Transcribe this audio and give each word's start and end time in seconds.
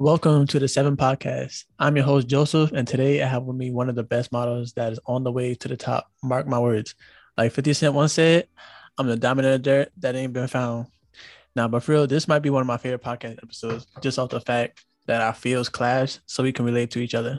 Welcome 0.00 0.46
to 0.46 0.58
the 0.58 0.66
Seven 0.66 0.96
Podcast. 0.96 1.66
I'm 1.78 1.94
your 1.94 2.06
host, 2.06 2.26
Joseph, 2.26 2.72
and 2.72 2.88
today 2.88 3.22
I 3.22 3.26
have 3.26 3.42
with 3.42 3.58
me 3.58 3.70
one 3.70 3.90
of 3.90 3.96
the 3.96 4.02
best 4.02 4.32
models 4.32 4.72
that 4.72 4.94
is 4.94 5.00
on 5.04 5.24
the 5.24 5.30
way 5.30 5.54
to 5.56 5.68
the 5.68 5.76
top. 5.76 6.10
Mark 6.22 6.46
my 6.46 6.58
words. 6.58 6.94
Like 7.36 7.52
50 7.52 7.74
Cent 7.74 7.92
once 7.92 8.14
said, 8.14 8.48
I'm 8.96 9.08
the 9.08 9.16
the 9.16 9.58
dirt 9.58 9.92
that 9.98 10.16
ain't 10.16 10.32
been 10.32 10.48
found. 10.48 10.86
Now, 11.54 11.68
but 11.68 11.82
for 11.82 11.92
real, 11.92 12.06
this 12.06 12.28
might 12.28 12.38
be 12.38 12.48
one 12.48 12.62
of 12.62 12.66
my 12.66 12.78
favorite 12.78 13.02
podcast 13.02 13.42
episodes, 13.42 13.86
just 14.00 14.18
off 14.18 14.30
the 14.30 14.40
fact 14.40 14.82
that 15.06 15.20
our 15.20 15.34
fields 15.34 15.68
clash 15.68 16.18
so 16.24 16.42
we 16.42 16.52
can 16.54 16.64
relate 16.64 16.90
to 16.92 17.00
each 17.00 17.14
other. 17.14 17.38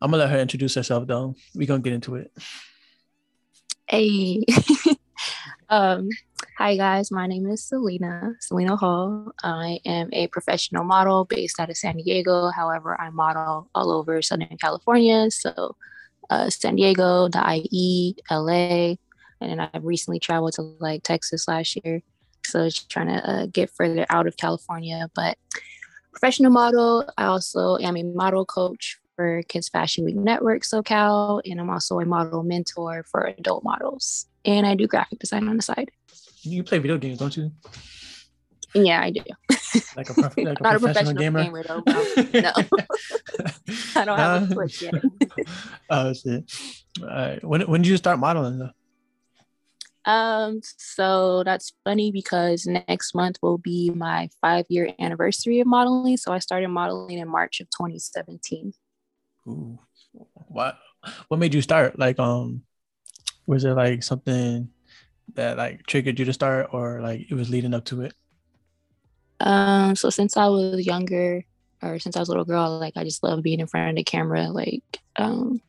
I'm 0.00 0.10
gonna 0.10 0.22
let 0.22 0.30
her 0.30 0.38
introduce 0.38 0.76
herself 0.76 1.06
though. 1.06 1.34
We're 1.54 1.68
gonna 1.68 1.82
get 1.82 1.92
into 1.92 2.14
it. 2.14 2.32
Hey. 3.86 4.46
um, 5.72 6.10
hi 6.58 6.76
guys, 6.76 7.10
my 7.10 7.26
name 7.26 7.46
is 7.46 7.64
Selina, 7.64 8.34
Selina 8.40 8.76
Hall. 8.76 9.32
I 9.42 9.80
am 9.86 10.10
a 10.12 10.26
professional 10.26 10.84
model 10.84 11.24
based 11.24 11.58
out 11.58 11.70
of 11.70 11.78
San 11.78 11.96
Diego. 11.96 12.50
However, 12.50 13.00
I 13.00 13.08
model 13.08 13.70
all 13.74 13.90
over 13.90 14.20
Southern 14.20 14.54
California. 14.60 15.30
So 15.30 15.74
uh, 16.28 16.50
San 16.50 16.76
Diego, 16.76 17.28
the 17.28 17.42
IE, 17.72 18.16
LA, 18.30 18.96
and 19.40 19.50
then 19.50 19.60
I've 19.60 19.82
recently 19.82 20.20
traveled 20.20 20.52
to 20.54 20.76
like 20.78 21.04
Texas 21.04 21.48
last 21.48 21.78
year. 21.82 22.02
So 22.44 22.66
just 22.66 22.90
trying 22.90 23.08
to 23.08 23.26
uh, 23.26 23.46
get 23.46 23.70
further 23.70 24.04
out 24.10 24.26
of 24.26 24.36
California. 24.36 25.08
But 25.14 25.38
professional 26.10 26.50
model, 26.50 27.10
I 27.16 27.24
also 27.24 27.78
am 27.78 27.96
a 27.96 28.02
model 28.02 28.44
coach 28.44 28.98
for 29.16 29.42
Kids 29.48 29.68
Fashion 29.68 30.04
Week 30.04 30.16
Network 30.16 30.62
SoCal, 30.62 31.40
and 31.44 31.60
I'm 31.60 31.70
also 31.70 31.98
a 32.00 32.04
model 32.04 32.42
mentor 32.42 33.04
for 33.10 33.24
adult 33.26 33.64
models. 33.64 34.26
And 34.44 34.66
I 34.66 34.74
do 34.74 34.86
graphic 34.86 35.18
design 35.18 35.48
on 35.48 35.56
the 35.56 35.62
side. 35.62 35.90
You 36.42 36.62
play 36.64 36.78
video 36.78 36.98
games, 36.98 37.18
don't 37.18 37.36
you? 37.36 37.52
Yeah, 38.74 39.00
I 39.02 39.10
do. 39.10 39.20
Like 39.96 40.08
a, 40.10 40.14
prof- 40.14 40.36
like 40.38 40.60
a 40.60 40.62
Not 40.62 40.76
a 40.76 40.80
professional 40.80 41.14
professional 41.14 41.14
gamer. 41.14 41.42
gamer, 41.44 41.62
though. 41.62 41.82
No. 42.40 42.52
I 43.96 44.04
don't 44.04 44.18
have 44.18 44.42
a 44.42 44.46
Nah. 44.46 44.54
Switch 44.54 44.82
yet. 44.82 44.94
oh 45.90 46.12
shit! 46.14 46.50
All 47.02 47.06
right. 47.06 47.44
When 47.44 47.60
when 47.62 47.82
did 47.82 47.88
you 47.88 47.96
start 47.98 48.18
modeling 48.18 48.58
though? 48.58 48.70
Um, 50.04 50.60
so 50.78 51.44
that's 51.44 51.72
funny 51.84 52.10
because 52.10 52.66
next 52.66 53.14
month 53.14 53.36
will 53.40 53.58
be 53.58 53.90
my 53.90 54.30
five 54.40 54.64
year 54.68 54.92
anniversary 54.98 55.60
of 55.60 55.66
modeling. 55.68 56.16
So 56.16 56.32
I 56.32 56.38
started 56.40 56.68
modeling 56.68 57.18
in 57.18 57.28
March 57.28 57.60
of 57.60 57.68
2017. 57.70 58.72
Ooh. 59.48 59.78
What 60.48 60.78
what 61.28 61.40
made 61.40 61.54
you 61.54 61.62
start? 61.62 61.98
Like 61.98 62.18
um 62.18 62.62
was 63.46 63.64
it 63.64 63.72
like 63.72 64.02
something 64.02 64.68
that 65.34 65.56
like 65.56 65.86
triggered 65.86 66.18
you 66.18 66.24
to 66.24 66.32
start 66.32 66.68
or 66.72 67.00
like 67.00 67.26
it 67.30 67.34
was 67.34 67.50
leading 67.50 67.74
up 67.74 67.84
to 67.86 68.02
it? 68.02 68.14
Um, 69.40 69.96
so 69.96 70.10
since 70.10 70.36
I 70.36 70.46
was 70.46 70.86
younger, 70.86 71.44
or 71.82 71.98
since 71.98 72.16
I 72.16 72.20
was 72.20 72.28
a 72.28 72.32
little 72.32 72.44
girl, 72.44 72.78
like 72.78 72.96
I 72.96 73.04
just 73.04 73.22
love 73.22 73.42
being 73.42 73.60
in 73.60 73.66
front 73.66 73.90
of 73.90 73.96
the 73.96 74.04
camera. 74.04 74.48
Like, 74.48 75.00
um, 75.16 75.60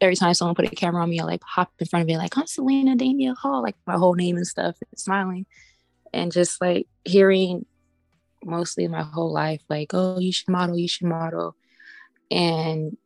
every 0.00 0.16
time 0.16 0.34
someone 0.34 0.56
put 0.56 0.70
a 0.70 0.74
camera 0.74 1.02
on 1.02 1.10
me, 1.10 1.20
I 1.20 1.24
like 1.24 1.42
hop 1.44 1.72
in 1.78 1.86
front 1.86 2.02
of 2.02 2.14
it, 2.14 2.18
like 2.18 2.36
I'm 2.36 2.46
Selina 2.46 2.96
Danielle 2.96 3.36
Hall, 3.36 3.62
like 3.62 3.76
my 3.86 3.94
whole 3.94 4.14
name 4.14 4.36
and 4.36 4.46
stuff, 4.46 4.76
and 4.80 4.98
smiling, 4.98 5.46
and 6.12 6.32
just 6.32 6.60
like 6.60 6.88
hearing 7.04 7.66
mostly 8.44 8.88
my 8.88 9.02
whole 9.02 9.32
life, 9.32 9.62
like, 9.68 9.94
oh, 9.94 10.18
you 10.18 10.32
should 10.32 10.48
model, 10.48 10.76
you 10.76 10.88
should 10.88 11.06
model, 11.06 11.54
and 12.30 12.96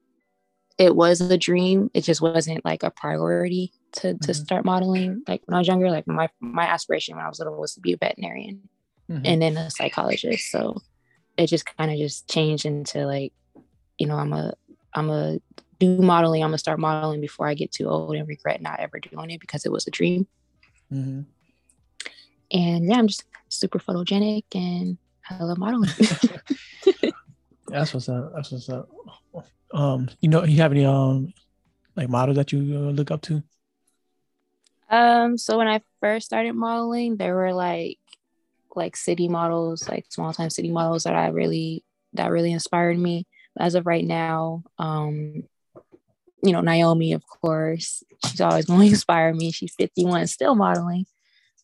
it 0.78 0.94
was 0.94 1.20
a 1.20 1.36
dream. 1.36 1.90
It 1.92 2.02
just 2.02 2.20
wasn't 2.22 2.64
like 2.64 2.82
a 2.84 2.90
priority 2.90 3.72
to 3.94 4.14
to 4.14 4.32
Mhm. 4.32 4.34
start 4.34 4.64
modeling. 4.64 5.22
Like 5.26 5.42
when 5.46 5.54
I 5.56 5.58
was 5.58 5.68
younger, 5.68 5.90
like 5.90 6.06
my 6.06 6.28
my 6.40 6.64
aspiration 6.64 7.16
when 7.16 7.24
I 7.24 7.28
was 7.28 7.38
little 7.40 7.58
was 7.58 7.74
to 7.74 7.80
be 7.80 7.92
a 7.94 7.96
veterinarian 7.96 8.68
Mhm. 9.10 9.22
and 9.24 9.42
then 9.42 9.56
a 9.56 9.70
psychologist. 9.70 10.50
So 10.50 10.80
it 11.36 11.46
just 11.48 11.66
kind 11.76 11.90
of 11.90 11.98
just 11.98 12.28
changed 12.28 12.64
into 12.64 13.06
like, 13.06 13.32
you 13.98 14.06
know, 14.06 14.16
I'm 14.16 14.32
a 14.32 14.54
I'm 14.94 15.10
a 15.10 15.38
do 15.80 15.98
modeling. 15.98 16.42
I'm 16.42 16.48
gonna 16.50 16.58
start 16.58 16.78
modeling 16.78 17.20
before 17.20 17.46
I 17.48 17.54
get 17.54 17.72
too 17.72 17.88
old 17.88 18.14
and 18.16 18.26
regret 18.28 18.60
not 18.62 18.80
ever 18.80 18.98
doing 19.00 19.30
it 19.30 19.40
because 19.40 19.64
it 19.66 19.72
was 19.72 19.86
a 19.86 19.90
dream. 19.90 20.26
Mhm. 20.92 21.26
And 22.50 22.86
yeah, 22.88 22.96
I'm 22.98 23.08
just 23.08 23.24
super 23.48 23.78
photogenic 23.78 24.44
and 24.54 24.96
I 25.28 25.42
love 25.44 25.58
modeling. 25.58 25.90
That's 27.68 27.92
what's 27.92 28.08
up. 28.08 28.32
That's 28.34 28.50
what's 28.52 28.68
up. 28.68 28.88
Um, 29.72 30.08
you 30.20 30.28
know, 30.28 30.44
you 30.44 30.56
have 30.58 30.72
any 30.72 30.84
um 30.84 31.32
like 31.96 32.08
models 32.08 32.36
that 32.36 32.52
you 32.52 32.60
uh, 32.76 32.90
look 32.90 33.10
up 33.10 33.22
to? 33.22 33.42
um, 34.90 35.36
so 35.36 35.58
when 35.58 35.68
I 35.68 35.80
first 36.00 36.26
started 36.26 36.54
modeling, 36.54 37.16
there 37.16 37.34
were 37.34 37.52
like 37.52 37.98
like 38.74 38.96
city 38.96 39.28
models, 39.28 39.88
like 39.88 40.06
small 40.08 40.32
time 40.32 40.50
city 40.50 40.70
models 40.70 41.04
that 41.04 41.14
I 41.14 41.28
really 41.28 41.84
that 42.14 42.30
really 42.30 42.52
inspired 42.52 42.98
me. 42.98 43.26
As 43.58 43.74
of 43.74 43.86
right 43.86 44.04
now, 44.04 44.62
um, 44.78 45.42
you 46.42 46.52
know, 46.52 46.60
Naomi, 46.60 47.12
of 47.12 47.26
course, 47.26 48.02
she's 48.26 48.40
always 48.40 48.66
going 48.66 48.80
to 48.80 48.86
inspire 48.86 49.34
me. 49.34 49.50
She's 49.50 49.74
51, 49.74 50.28
still 50.28 50.54
modeling. 50.54 51.06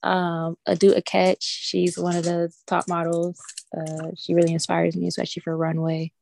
Um, 0.03 0.57
Adut 0.69 0.99
Akech, 0.99 1.39
she's 1.41 1.97
one 1.97 2.17
of 2.17 2.25
the 2.25 2.53
top 2.67 2.89
models. 2.89 3.41
Uh, 3.77 4.11
she 4.17 4.35
really 4.35 4.53
inspires 4.53 4.97
me, 4.97 5.07
especially 5.07 5.41
for 5.41 5.57
runway. 5.57 6.13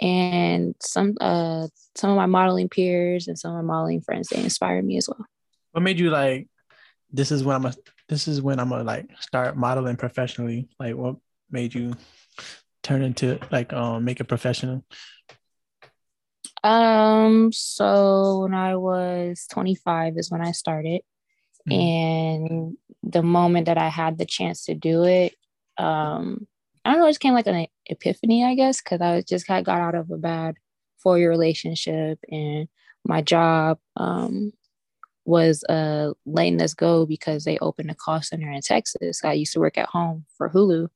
And 0.00 0.74
some 0.80 1.14
uh, 1.20 1.68
some 1.96 2.10
of 2.10 2.16
my 2.16 2.26
modeling 2.26 2.68
peers 2.68 3.26
and 3.28 3.38
some 3.38 3.50
of 3.50 3.56
my 3.64 3.74
modeling 3.74 4.00
friends, 4.00 4.28
they 4.28 4.42
inspired 4.42 4.84
me 4.84 4.96
as 4.96 5.08
well. 5.08 5.26
What 5.72 5.82
made 5.82 5.98
you 5.98 6.10
like 6.10 6.48
this 7.10 7.32
is 7.32 7.42
when 7.42 7.56
I'm 7.56 7.66
a 7.66 7.74
this 8.08 8.28
is 8.28 8.40
when 8.40 8.60
I'm 8.60 8.68
gonna 8.68 8.84
like 8.84 9.10
start 9.20 9.56
modeling 9.56 9.96
professionally? 9.96 10.68
Like 10.78 10.94
what 10.94 11.16
made 11.50 11.74
you 11.74 11.94
turn 12.82 13.02
into 13.02 13.38
like 13.50 13.72
um 13.72 14.04
make 14.04 14.20
it 14.20 14.24
professional? 14.24 14.84
Um, 16.64 17.52
so 17.52 18.40
when 18.40 18.54
I 18.54 18.76
was 18.76 19.46
25 19.50 20.16
is 20.16 20.30
when 20.30 20.40
I 20.40 20.52
started. 20.52 21.02
Mhm. 21.68 21.74
And 21.74 22.76
the 23.02 23.22
moment 23.22 23.66
that 23.66 23.78
I 23.78 23.88
had 23.88 24.18
the 24.18 24.26
chance 24.26 24.64
to 24.66 24.74
do 24.74 25.04
it, 25.04 25.34
um, 25.76 26.46
I 26.84 26.92
don't 26.92 27.00
know, 27.00 27.06
it 27.06 27.10
just 27.10 27.20
came 27.20 27.34
like 27.34 27.46
an 27.46 27.66
epiphany, 27.86 28.44
I 28.44 28.54
guess, 28.54 28.80
because 28.82 29.00
I 29.00 29.16
was 29.16 29.24
just 29.24 29.48
of 29.50 29.64
got 29.64 29.80
out 29.80 29.94
of 29.94 30.10
a 30.10 30.16
bad 30.16 30.56
four-year 30.98 31.30
relationship 31.30 32.18
and 32.30 32.68
my 33.04 33.22
job 33.22 33.78
um 33.96 34.52
was 35.24 35.62
uh 35.64 36.12
letting 36.26 36.60
us 36.62 36.74
go 36.74 37.06
because 37.06 37.44
they 37.44 37.58
opened 37.58 37.90
a 37.90 37.94
call 37.94 38.22
center 38.22 38.50
in 38.50 38.60
Texas. 38.62 39.24
I 39.24 39.34
used 39.34 39.52
to 39.52 39.60
work 39.60 39.78
at 39.78 39.88
home 39.88 40.24
for 40.36 40.50
Hulu 40.50 40.88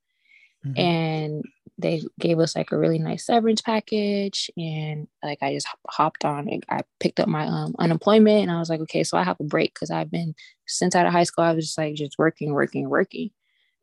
Mhm. 0.65 0.79
and 0.79 1.43
they 1.77 2.01
gave 2.19 2.39
us 2.39 2.55
like 2.55 2.71
a 2.71 2.77
really 2.77 2.99
nice 2.99 3.25
severance 3.25 3.61
package 3.61 4.49
and 4.55 5.07
like 5.23 5.39
i 5.41 5.53
just 5.53 5.67
hopped 5.89 6.23
on 6.23 6.47
it 6.47 6.63
i 6.69 6.79
picked 6.99 7.19
up 7.19 7.27
my 7.27 7.45
um, 7.45 7.75
unemployment 7.79 8.43
and 8.43 8.51
i 8.51 8.59
was 8.59 8.69
like 8.69 8.79
okay 8.79 9.03
so 9.03 9.17
i 9.17 9.23
have 9.23 9.39
a 9.39 9.43
break 9.43 9.73
because 9.73 9.91
i've 9.91 10.11
been 10.11 10.33
since 10.67 10.95
out 10.95 11.05
of 11.05 11.11
high 11.11 11.23
school 11.23 11.43
i 11.43 11.51
was 11.53 11.65
just 11.65 11.77
like 11.77 11.95
just 11.95 12.17
working 12.17 12.53
working 12.53 12.89
working 12.89 13.31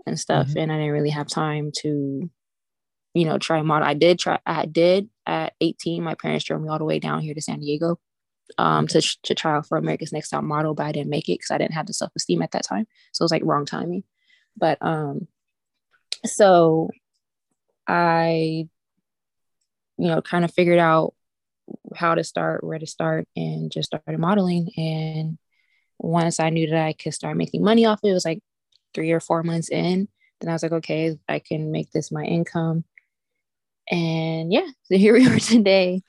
and 0.06 0.18
stuff 0.18 0.48
Mhm. 0.48 0.62
and 0.62 0.72
i 0.72 0.76
didn't 0.76 0.92
really 0.92 1.10
have 1.10 1.26
time 1.28 1.70
to 1.78 2.30
you 3.14 3.24
know 3.24 3.38
try 3.38 3.60
model 3.62 3.86
i 3.88 3.94
did 3.94 4.18
try 4.18 4.38
i 4.46 4.66
did 4.66 5.08
at 5.26 5.54
18 5.60 6.02
my 6.02 6.14
parents 6.14 6.44
drove 6.44 6.60
me 6.62 6.68
all 6.68 6.78
the 6.78 6.84
way 6.84 6.98
down 6.98 7.20
here 7.20 7.34
to 7.34 7.40
san 7.42 7.60
diego 7.60 7.98
um 8.58 8.86
to, 8.86 9.00
to 9.22 9.34
try 9.34 9.56
out 9.56 9.66
for 9.66 9.78
america's 9.78 10.12
next 10.12 10.30
top 10.30 10.42
model 10.44 10.74
but 10.74 10.86
i 10.86 10.92
didn't 10.92 11.10
make 11.10 11.28
it 11.28 11.34
because 11.34 11.50
i 11.50 11.58
didn't 11.58 11.74
have 11.74 11.86
the 11.86 11.92
self-esteem 11.92 12.42
at 12.42 12.50
that 12.52 12.64
time 12.64 12.86
so 13.12 13.22
it 13.22 13.24
was 13.24 13.32
like 13.32 13.42
wrong 13.44 13.66
timing 13.66 14.04
but 14.56 14.78
um 14.80 15.26
so 16.24 16.88
I, 17.86 18.68
you 19.98 20.08
know, 20.08 20.22
kind 20.22 20.44
of 20.44 20.52
figured 20.52 20.78
out 20.78 21.14
how 21.96 22.14
to 22.14 22.22
start, 22.24 22.62
where 22.64 22.78
to 22.78 22.86
start, 22.86 23.26
and 23.36 23.70
just 23.70 23.86
started 23.88 24.18
modeling. 24.18 24.70
And 24.76 25.38
once 25.98 26.40
I 26.40 26.50
knew 26.50 26.68
that 26.70 26.86
I 26.86 26.92
could 26.92 27.14
start 27.14 27.36
making 27.36 27.62
money 27.64 27.86
off 27.86 28.00
it, 28.02 28.08
it 28.08 28.12
was 28.12 28.24
like 28.24 28.40
three 28.94 29.12
or 29.12 29.20
four 29.20 29.42
months 29.42 29.70
in. 29.70 30.08
Then 30.40 30.48
I 30.50 30.52
was 30.52 30.62
like, 30.62 30.72
okay, 30.72 31.18
I 31.28 31.38
can 31.38 31.70
make 31.70 31.90
this 31.92 32.10
my 32.10 32.24
income. 32.24 32.84
And 33.90 34.52
yeah, 34.52 34.66
so 34.84 34.96
here 34.96 35.14
we 35.14 35.26
are 35.26 35.38
today. 35.38 36.02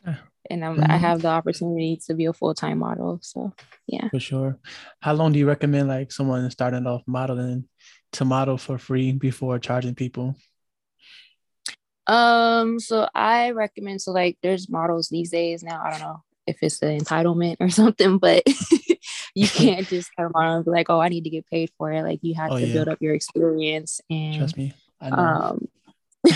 And 0.50 0.66
I'm, 0.66 0.80
I 0.80 0.98
Mhm. 0.98 1.00
have 1.00 1.22
the 1.22 1.30
opportunity 1.30 2.00
to 2.08 2.14
be 2.14 2.26
a 2.26 2.34
full 2.34 2.54
time 2.54 2.80
model. 2.80 3.20
So 3.22 3.54
yeah. 3.88 4.10
For 4.10 4.20
sure. 4.20 4.60
How 5.00 5.14
long 5.14 5.32
do 5.32 5.40
you 5.40 5.48
recommend 5.48 5.88
like 5.88 6.12
someone 6.12 6.50
starting 6.52 6.88
off 6.88 7.04
modeling 7.08 7.66
to 8.14 8.26
model 8.26 8.58
for 8.58 8.78
free 8.78 9.12
before 9.14 9.60
charging 9.60 9.96
people? 9.96 10.36
Um, 12.08 12.80
so 12.80 13.08
I 13.14 13.52
recommend 13.52 14.02
so 14.02 14.12
like 14.12 14.38
there's 14.42 14.70
models 14.70 15.10
these 15.10 15.30
days 15.32 15.64
now. 15.64 15.82
I 15.84 15.92
don't 15.92 16.00
know 16.02 16.24
if 16.48 16.58
it's 16.62 16.80
the 16.80 16.88
entitlement 16.88 17.58
or 17.60 17.70
something, 17.82 18.18
but 18.18 18.44
you 19.36 19.48
can't 19.54 19.88
just 19.88 20.10
come 20.18 20.32
on 20.36 20.58
and 20.58 20.66
be 20.66 20.72
like, 20.72 20.90
oh, 20.90 21.00
I 21.00 21.10
need 21.10 21.24
to 21.24 21.30
get 21.30 21.48
paid 21.50 21.72
for 21.78 21.92
it. 21.92 22.04
Like 22.04 22.20
you 22.22 22.36
have 22.36 22.52
Oh, 22.52 22.58
to 22.60 22.66
yeah. 22.68 22.74
build 22.74 22.88
up 22.90 23.02
your 23.02 23.14
experience 23.14 24.02
and 24.10 24.38
Trust 24.40 24.58
me. 24.58 24.74
I 25.00 25.10
know. 25.10 25.18
um 25.18 25.68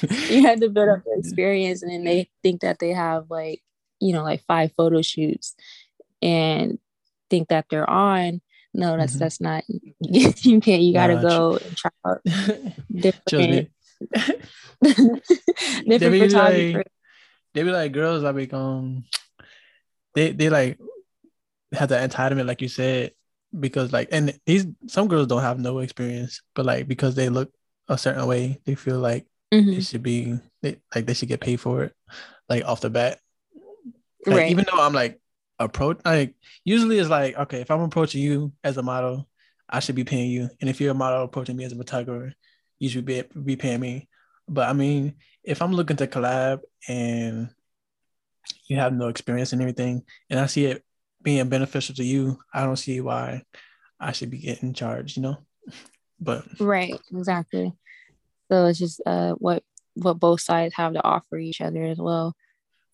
you 0.28 0.42
had 0.42 0.60
to 0.60 0.68
build 0.68 0.88
up 0.90 1.00
your 1.06 1.18
experience 1.18 1.82
and 1.82 1.90
then 1.90 2.04
they 2.04 2.28
think 2.42 2.60
that 2.60 2.78
they 2.78 2.90
have 2.90 3.30
like, 3.30 3.62
you 4.00 4.12
know, 4.12 4.22
like 4.22 4.42
five 4.46 4.72
photo 4.76 5.02
shoots 5.02 5.54
and 6.22 6.78
think 7.30 7.48
that 7.48 7.66
they're 7.70 7.88
on. 7.88 8.40
No, 8.74 8.96
that's 8.96 9.16
Mhm. 9.16 9.18
that's 9.18 9.40
not 9.40 9.64
you 10.00 10.60
can't 10.60 10.82
you 10.82 10.92
gotta 10.92 11.14
Nah, 11.14 11.22
go 11.22 11.56
and 11.56 11.76
try 11.76 11.90
out 12.06 12.20
different 12.24 13.24
different 13.26 13.70
they 14.80 16.08
be 16.10 16.28
like, 16.28 16.86
they 17.54 17.62
be 17.62 17.70
like 17.70 17.92
girls 17.92 18.22
like 18.22 18.52
um 18.52 19.04
they 20.14 20.32
they 20.32 20.50
like 20.50 20.78
have 21.72 21.88
the 21.88 21.96
entitlement 21.96 22.46
like 22.46 22.62
you 22.62 22.68
said 22.68 23.12
because 23.58 23.92
like 23.92 24.08
and 24.12 24.38
these 24.46 24.66
some 24.86 25.08
girls 25.08 25.26
don't 25.26 25.42
have 25.42 25.58
no 25.58 25.78
experience 25.78 26.42
but 26.54 26.66
like 26.66 26.86
because 26.86 27.14
they 27.14 27.28
look 27.28 27.52
a 27.88 27.96
certain 27.96 28.26
way 28.26 28.60
they 28.64 28.74
feel 28.74 28.98
like 28.98 29.26
mm-hmm. 29.52 29.70
it 29.70 29.84
should 29.84 30.02
be 30.02 30.38
they, 30.62 30.76
like 30.94 31.06
they 31.06 31.14
should 31.14 31.28
get 31.28 31.40
paid 31.40 31.60
for 31.60 31.84
it 31.84 31.94
like 32.48 32.64
off 32.64 32.80
the 32.80 32.90
bat. 32.90 33.18
Like, 34.26 34.36
right. 34.36 34.50
even 34.50 34.66
though 34.70 34.82
i'm 34.82 34.92
like 34.92 35.20
approach 35.58 36.00
like 36.04 36.34
usually 36.64 36.98
it's 36.98 37.08
like 37.08 37.36
okay 37.36 37.60
if 37.60 37.70
i'm 37.70 37.80
approaching 37.80 38.22
you 38.22 38.52
as 38.62 38.76
a 38.76 38.82
model 38.82 39.28
i 39.68 39.80
should 39.80 39.94
be 39.94 40.04
paying 40.04 40.30
you 40.30 40.50
and 40.60 40.68
if 40.68 40.80
you're 40.80 40.90
a 40.90 40.94
model 40.94 41.22
approaching 41.22 41.56
me 41.56 41.64
as 41.64 41.72
a 41.72 41.76
photographer 41.76 42.34
you 42.78 42.88
should 42.88 43.04
be, 43.04 43.24
be 43.44 43.56
paying 43.56 43.80
me. 43.80 44.08
But 44.48 44.68
i 44.68 44.72
mean 44.72 45.14
if 45.42 45.62
i'm 45.62 45.72
looking 45.72 45.96
to 45.96 46.06
collab 46.06 46.60
and 46.88 47.48
you 48.66 48.76
have 48.76 48.92
no 48.92 49.08
experience 49.08 49.52
and 49.52 49.62
everything 49.62 50.02
and 50.30 50.38
i 50.40 50.46
see 50.46 50.66
it 50.66 50.84
being 51.22 51.48
beneficial 51.48 51.94
to 51.94 52.04
you 52.04 52.38
i 52.52 52.62
don't 52.64 52.76
see 52.76 53.00
why 53.00 53.42
i 54.00 54.12
should 54.12 54.30
be 54.30 54.38
getting 54.38 54.72
charged 54.72 55.16
you 55.16 55.22
know 55.22 55.36
but 56.20 56.44
right 56.60 56.98
exactly 57.12 57.72
so 58.50 58.66
it's 58.66 58.78
just 58.78 59.00
uh 59.06 59.32
what 59.34 59.62
what 59.94 60.14
both 60.14 60.40
sides 60.40 60.74
have 60.74 60.92
to 60.92 61.04
offer 61.04 61.36
each 61.36 61.60
other 61.60 61.84
as 61.84 61.98
well 61.98 62.34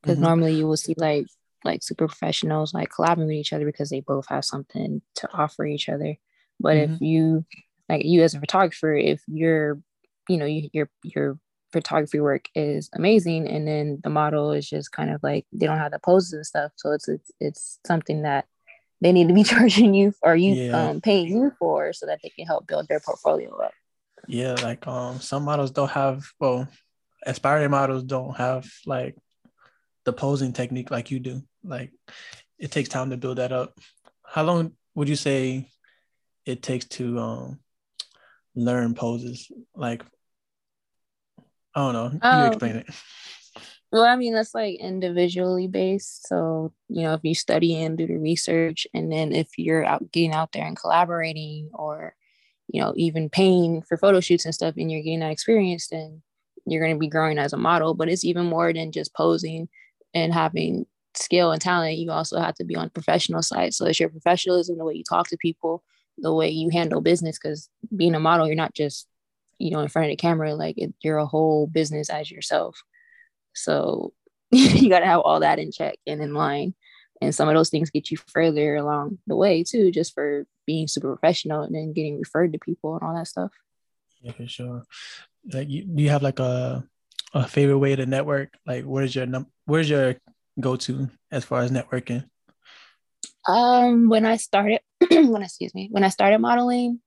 because 0.03 0.17
mm-hmm. 0.17 0.25
normally 0.25 0.55
you 0.55 0.67
will 0.67 0.77
see 0.77 0.95
like 0.97 1.27
like 1.65 1.83
super 1.83 2.07
professionals 2.07 2.75
like 2.75 2.91
collaborating 2.91 3.29
with 3.29 3.37
each 3.37 3.53
other 3.53 3.65
because 3.65 3.89
they 3.89 4.01
both 4.01 4.27
have 4.29 4.45
something 4.45 5.01
to 5.17 5.29
offer 5.33 5.65
each 5.65 5.89
other. 5.89 6.17
But 6.61 6.77
mm-hmm. 6.77 6.95
if 6.95 7.01
you 7.01 7.45
like 7.89 8.05
you 8.05 8.23
as 8.23 8.35
a 8.35 8.41
photographer, 8.41 8.95
if 8.95 9.23
you're 9.27 9.81
you 10.29 10.37
know 10.37 10.47
you, 10.47 10.69
your 10.73 10.91
your 11.03 11.39
photography 11.75 12.21
work 12.21 12.49
is 12.55 12.89
amazing 12.95 13.47
and 13.47 13.69
then 13.69 14.01
the 14.03 14.09
model 14.11 14.53
is 14.53 14.69
just 14.69 14.91
kind 14.93 15.11
of 15.11 15.23
like 15.23 15.45
they 15.53 15.67
don't 15.67 15.79
have 15.79 15.93
the 15.93 15.99
poses 15.99 16.33
and 16.33 16.47
stuff 16.47 16.73
so 16.77 16.93
it's 16.93 17.09
it's, 17.09 17.31
it's 17.41 17.81
something 17.87 18.23
that 18.23 18.47
they 19.03 19.13
need 19.13 19.29
to 19.29 19.35
be 19.35 19.45
charging 19.53 19.93
you 19.93 20.15
or 20.23 20.35
you 20.35 20.55
yeah. 20.55 20.89
um, 20.89 21.01
paying 21.01 21.29
you 21.29 21.53
for 21.59 21.93
so 21.93 22.07
that 22.07 22.21
they 22.23 22.31
can 22.31 22.47
help 22.47 22.67
build 22.67 22.89
their 22.89 23.01
portfolio 23.01 23.55
up 23.59 23.73
yeah 24.27 24.55
like 24.63 24.87
um 24.87 25.21
some 25.21 25.43
models 25.43 25.71
don't 25.71 25.91
have 25.91 26.25
well 26.41 26.67
aspiring 27.27 27.71
models 27.71 28.05
don't 28.05 28.37
have 28.37 28.67
like 28.87 29.15
the 30.05 30.13
posing 30.13 30.53
technique 30.53 30.91
like 30.91 31.11
you 31.11 31.19
do. 31.19 31.43
Like 31.63 31.93
it 32.59 32.71
takes 32.71 32.89
time 32.89 33.11
to 33.11 33.17
build 33.17 33.39
that 33.39 33.53
up. 33.53 33.79
How 34.25 34.43
long 34.43 34.73
would 34.95 35.09
you 35.09 35.17
say 35.17 35.69
it 36.47 36.63
takes 36.63 36.85
to 36.87 37.19
um 37.19 37.61
learn 38.55 38.95
poses? 38.95 39.51
Like 39.75 40.05
I 41.75 41.81
don't 41.81 41.93
know. 41.93 42.21
Um, 42.23 42.41
you 42.41 42.47
explain 42.47 42.77
it. 42.77 42.87
Well, 43.93 44.05
I 44.05 44.17
mean, 44.17 44.35
that's 44.35 44.55
like 44.55 44.81
individually 44.81 45.69
based. 45.69 46.27
So, 46.27 46.73
you 46.89 47.03
know, 47.03 47.15
if 47.15 47.21
you 47.23 47.35
study 47.35 47.81
and 47.81 47.97
do 47.97 48.07
the 48.07 48.17
research, 48.17 48.87
and 48.93 49.13
then 49.13 49.33
if 49.33 49.57
you're 49.57 49.85
out 49.85 50.11
getting 50.11 50.33
out 50.33 50.51
there 50.53 50.67
and 50.67 50.77
collaborating 50.77 51.71
or, 51.73 52.15
you 52.67 52.81
know, 52.81 52.93
even 52.97 53.31
paying 53.31 53.83
for 53.83 53.97
photo 53.97 54.21
shoots 54.21 54.45
and 54.45 54.55
stuff, 54.55 54.75
and 54.77 54.91
you're 54.91 55.03
getting 55.03 55.21
that 55.21 55.31
experience, 55.31 55.89
then 55.89 56.23
you're 56.67 56.83
going 56.83 56.95
to 56.95 56.99
be 56.99 57.09
growing 57.09 57.39
as 57.39 57.53
a 57.53 57.57
model. 57.57 57.95
But 57.95 58.09
it's 58.09 58.25
even 58.25 58.47
more 58.47 58.73
than 58.73 58.91
just 58.91 59.15
posing 59.15 59.69
and 60.13 60.33
having 60.35 60.87
skill 61.15 61.53
and 61.53 61.61
talent, 61.63 61.99
you 61.99 62.11
also 62.11 62.41
have 62.41 62.57
to 62.57 62.65
be 62.65 62.75
on 62.75 62.87
the 62.87 62.91
professional 62.91 63.43
side. 63.43 63.75
So 63.75 63.87
it's 63.87 64.01
your 64.01 64.09
professionalism, 64.09 64.77
the 64.79 64.85
way 64.85 64.95
you 64.95 65.05
talk 65.09 65.29
to 65.29 65.37
people, 65.37 65.85
the 66.19 66.35
way 66.35 66.49
you 66.49 66.71
handle 66.71 67.01
business. 67.01 67.39
Because 67.39 67.69
being 67.97 68.17
a 68.17 68.21
model, 68.21 68.47
you're 68.47 68.57
not 68.57 68.75
just 68.75 69.07
you 69.59 69.71
know 69.71 69.81
in 69.81 69.89
front 69.89 70.07
of 70.07 70.11
the 70.11 70.17
camera, 70.17 70.55
like 70.55 70.77
it, 70.79 70.95
you're 71.03 71.19
a 71.19 71.27
whole 71.27 71.67
business 71.67 72.11
as 72.11 72.31
yourself. 72.31 72.83
So 73.55 74.13
you 74.51 74.89
got 74.89 75.01
to 75.01 75.07
have 75.07 75.21
all 75.21 75.41
that 75.41 75.59
in 75.59 75.73
check 75.73 75.97
and 76.07 76.23
in 76.23 76.35
line. 76.35 76.75
And 77.21 77.35
some 77.35 77.49
of 77.49 77.55
those 77.55 77.71
things 77.71 77.91
get 77.91 78.11
you 78.11 78.19
further 78.29 78.77
along 78.77 79.19
the 79.27 79.37
way 79.37 79.63
too, 79.63 79.91
just 79.91 80.15
for 80.15 80.47
being 80.67 80.89
super 80.89 81.17
professional 81.17 81.63
and 81.63 81.75
then 81.75 81.93
getting 81.93 82.19
referred 82.19 82.53
to 82.53 82.59
people 82.59 82.95
and 82.95 83.03
all 83.03 83.15
that 83.15 83.29
stuff. 83.29 83.53
Yeah, 84.21 84.33
for 84.33 84.47
sure. 84.47 84.85
Like, 85.53 85.69
you, 85.69 85.85
do 85.85 86.03
you 86.03 86.11
have 86.11 86.23
like 86.23 86.39
a 86.39 86.85
a 87.35 87.47
favorite 87.47 87.79
way 87.79 87.97
to 87.97 88.07
network? 88.07 88.57
Like, 88.67 88.85
where's 88.85 89.15
your 89.15 89.27
num- 89.27 89.51
where's 89.67 89.91
your 89.91 90.17
go 90.59 90.77
to 90.77 91.09
as 91.31 91.45
far 91.45 91.61
as 91.61 91.71
networking? 91.71 92.25
Um, 93.47 94.09
when 94.09 94.25
I 94.25 94.37
started, 94.37 94.81
when 95.11 95.43
excuse 95.43 95.75
me, 95.75 95.89
when 95.91 96.05
I 96.05 96.09
started 96.09 96.39
modeling, 96.39 97.01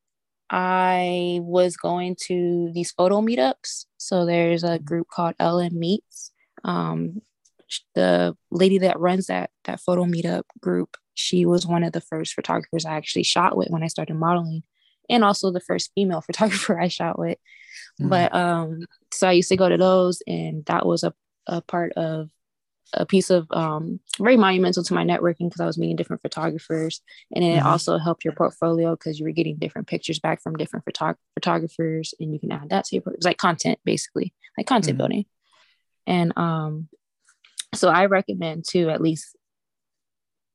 I 0.49 1.39
was 1.41 1.75
going 1.75 2.15
to 2.27 2.71
these 2.73 2.91
photo 2.91 3.21
meetups. 3.21 3.85
So 3.97 4.25
there's 4.25 4.63
a 4.63 4.79
group 4.79 5.07
called 5.09 5.35
Ellen 5.39 5.77
Meets. 5.77 6.31
Um, 6.63 7.21
the 7.95 8.35
lady 8.49 8.77
that 8.79 8.99
runs 8.99 9.27
that 9.27 9.49
that 9.65 9.81
photo 9.81 10.05
meetup 10.05 10.43
group, 10.61 10.95
she 11.15 11.45
was 11.45 11.67
one 11.67 11.83
of 11.83 11.91
the 11.91 12.01
first 12.01 12.33
photographers 12.33 12.85
I 12.85 12.95
actually 12.95 13.23
shot 13.23 13.57
with 13.57 13.69
when 13.69 13.83
I 13.83 13.87
started 13.87 14.15
modeling, 14.15 14.63
and 15.09 15.23
also 15.23 15.51
the 15.51 15.59
first 15.59 15.91
female 15.93 16.21
photographer 16.25 16.79
I 16.79 16.87
shot 16.87 17.19
with. 17.19 17.37
Mm-hmm. 17.99 18.09
But 18.09 18.33
um, 18.33 18.85
so 19.11 19.27
I 19.27 19.33
used 19.33 19.49
to 19.49 19.57
go 19.57 19.67
to 19.67 19.77
those, 19.77 20.21
and 20.27 20.65
that 20.65 20.85
was 20.85 21.03
a, 21.03 21.13
a 21.45 21.61
part 21.61 21.93
of 21.93 22.29
a 22.93 23.05
piece 23.05 23.29
of 23.29 23.47
um, 23.51 23.99
very 24.19 24.37
monumental 24.37 24.83
to 24.83 24.93
my 24.93 25.03
networking 25.03 25.49
because 25.49 25.59
I 25.59 25.65
was 25.65 25.77
meeting 25.77 25.95
different 25.95 26.21
photographers, 26.21 27.01
and 27.33 27.43
then 27.43 27.51
mm-hmm. 27.51 27.65
it 27.65 27.69
also 27.69 27.97
helped 27.97 28.23
your 28.23 28.33
portfolio 28.33 28.91
because 28.91 29.19
you 29.19 29.25
were 29.25 29.31
getting 29.31 29.57
different 29.57 29.87
pictures 29.87 30.19
back 30.19 30.41
from 30.41 30.55
different 30.55 30.85
photog- 30.85 31.17
photographers, 31.35 32.13
and 32.19 32.33
you 32.33 32.39
can 32.39 32.51
add 32.51 32.69
that 32.69 32.85
to 32.85 32.95
your. 32.95 33.03
It's 33.13 33.25
like 33.25 33.37
content, 33.37 33.79
basically, 33.83 34.33
like 34.57 34.67
content 34.67 34.93
mm-hmm. 34.93 34.97
building, 34.97 35.25
and 36.05 36.33
um, 36.37 36.87
so 37.73 37.89
I 37.89 38.05
recommend 38.05 38.65
to 38.69 38.89
at 38.89 39.01
least 39.01 39.35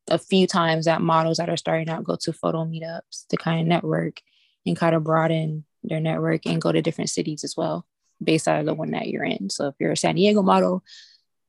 a 0.08 0.19
few 0.19 0.46
times 0.46 0.87
that 0.87 1.00
models 1.00 1.37
that 1.37 1.49
are 1.49 1.56
starting 1.56 1.88
out 1.88 2.05
go 2.05 2.17
to 2.20 2.32
photo 2.32 2.64
meetups 2.64 3.26
to 3.29 3.37
kind 3.37 3.61
of 3.61 3.67
network 3.67 4.20
and 4.67 4.76
kind 4.76 4.94
of 4.94 5.05
broaden 5.05 5.64
their 5.84 6.00
network 6.00 6.46
and 6.46 6.61
go 6.61 6.73
to 6.73 6.82
different 6.82 7.11
cities 7.11 7.44
as 7.44 7.55
well 7.56 7.87
based 8.23 8.46
out 8.49 8.61
of 8.61 8.67
the 8.67 8.75
one 8.75 8.93
that 8.93 9.08
you're 9.08 9.25
in. 9.25 9.50
So 9.50 9.69
if 9.69 9.75
you're 9.79 9.93
a 9.93 9.96
San 9.96 10.14
Diego 10.14 10.43
model, 10.43 10.82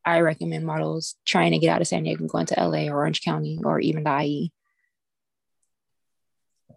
I 0.05 0.19
recommend 0.19 0.65
models 0.65 1.15
trying 1.25 1.51
to 1.51 1.59
get 1.59 1.69
out 1.69 1.81
of 1.81 1.88
San 1.88 2.03
Diego, 2.03 2.21
and 2.21 2.29
going 2.29 2.45
to 2.47 2.55
LA 2.55 2.88
or 2.91 2.97
Orange 2.97 3.21
County 3.21 3.59
or 3.63 3.80
even 3.80 4.04
the 4.04 4.21
IE. 4.21 4.51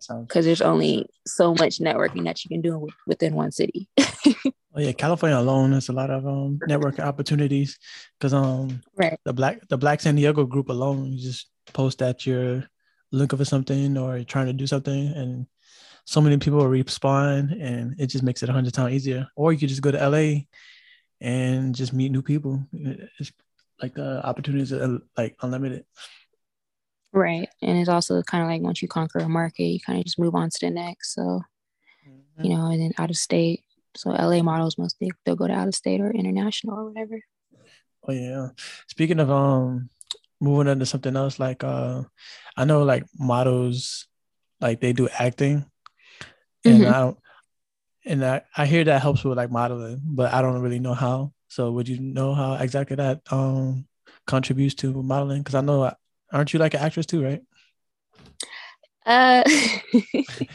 Because 0.08 0.44
there's 0.44 0.60
only 0.60 1.08
so 1.26 1.54
much 1.54 1.78
networking 1.78 2.24
that 2.24 2.44
you 2.44 2.48
can 2.48 2.60
do 2.60 2.88
within 3.06 3.34
one 3.34 3.50
city. 3.50 3.88
oh 3.98 4.52
yeah, 4.76 4.92
California 4.92 5.38
alone 5.38 5.72
has 5.72 5.88
a 5.88 5.92
lot 5.92 6.10
of 6.10 6.26
um 6.26 6.58
networking 6.68 7.00
opportunities. 7.00 7.78
Because 8.18 8.34
um 8.34 8.82
right. 8.96 9.18
the 9.24 9.32
black 9.32 9.66
the 9.68 9.78
Black 9.78 10.00
San 10.00 10.16
Diego 10.16 10.44
group 10.44 10.68
alone, 10.68 11.12
you 11.12 11.22
just 11.22 11.48
post 11.72 11.98
that 11.98 12.26
you're 12.26 12.64
looking 13.10 13.38
for 13.38 13.44
something 13.44 13.96
or 13.96 14.22
trying 14.24 14.46
to 14.46 14.52
do 14.52 14.66
something, 14.66 15.08
and 15.08 15.46
so 16.04 16.20
many 16.20 16.36
people 16.38 16.58
will 16.58 16.68
respond 16.68 17.50
and 17.50 17.96
it 17.98 18.06
just 18.06 18.22
makes 18.22 18.42
it 18.42 18.48
a 18.48 18.52
hundred 18.52 18.72
times 18.72 18.94
easier. 18.94 19.26
Or 19.34 19.52
you 19.52 19.58
could 19.58 19.68
just 19.68 19.82
go 19.82 19.90
to 19.90 20.08
LA 20.08 20.42
and 21.20 21.75
just 21.75 21.92
meet 21.92 22.12
new 22.12 22.23
people. 22.23 22.66
It's 22.73 23.32
like 23.80 23.94
the 23.94 24.25
opportunities 24.25 24.73
are 24.73 24.99
like 25.16 25.37
unlimited. 25.42 25.85
Right. 27.12 27.49
And 27.62 27.78
it's 27.78 27.88
also 27.88 28.23
kind 28.23 28.42
of 28.42 28.50
like 28.50 28.62
once 28.62 28.82
you 28.82 28.88
conquer 28.88 29.20
a 29.20 29.28
market, 29.28 29.64
you 29.64 29.80
kind 29.80 29.99
of 29.99 30.04
just 30.04 30.18
move 30.18 30.35
on 30.35 30.50
to 30.50 30.58
the 30.61 30.70
next. 30.70 31.14
So, 31.14 31.23
mm-hmm. 32.06 32.44
you 32.44 32.56
know, 32.56 32.66
and 32.66 32.80
then 32.80 32.92
out 32.99 33.11
of 33.11 33.16
state. 33.16 33.62
So 33.96 34.11
LA 34.11 34.42
models 34.42 34.76
mostly 34.76 35.11
they'll 35.25 35.37
go 35.37 35.46
to 35.46 35.54
out 35.54 35.68
of 35.68 35.75
state 35.75 36.00
or 36.00 36.11
international 36.11 36.78
or 36.78 36.90
whatever. 36.90 37.20
Oh 38.06 38.12
yeah. 38.12 38.49
Speaking 38.88 39.20
of 39.20 39.30
um 39.30 39.88
moving 40.40 40.70
into 40.70 40.85
something 40.85 41.16
else, 41.16 41.38
like 41.38 41.64
uh 41.64 42.02
I 42.56 42.64
know 42.66 42.82
like 42.82 43.04
models 43.18 44.06
like 44.61 44.80
they 44.80 44.92
do 44.92 45.08
acting 45.08 45.64
and 46.64 46.82
mm-hmm. 46.82 46.94
I 46.94 46.99
don't, 46.99 47.18
and 48.06 48.25
I, 48.25 48.42
I 48.56 48.66
hear 48.66 48.84
that 48.84 49.02
helps 49.02 49.25
with 49.25 49.36
like 49.36 49.50
modeling, 49.50 50.00
but 50.04 50.32
I 50.32 50.40
don't 50.40 50.60
really 50.62 50.78
know 50.78 50.94
how. 50.94 51.32
So 51.48 51.72
would 51.72 51.88
you 51.88 51.98
know 51.98 52.34
how 52.34 52.54
exactly 52.54 52.96
that 52.96 53.20
um 53.30 53.86
contributes 54.26 54.75
to 54.76 55.02
modeling? 55.02 55.42
Because 55.42 55.54
I 55.54 55.60
know 55.60 55.92
aren't 56.32 56.52
you 56.52 56.58
like 56.58 56.75
an 56.75 56.80
actress 56.80 57.06
too, 57.06 57.25
right? 57.25 57.42
Uh, 59.04 59.44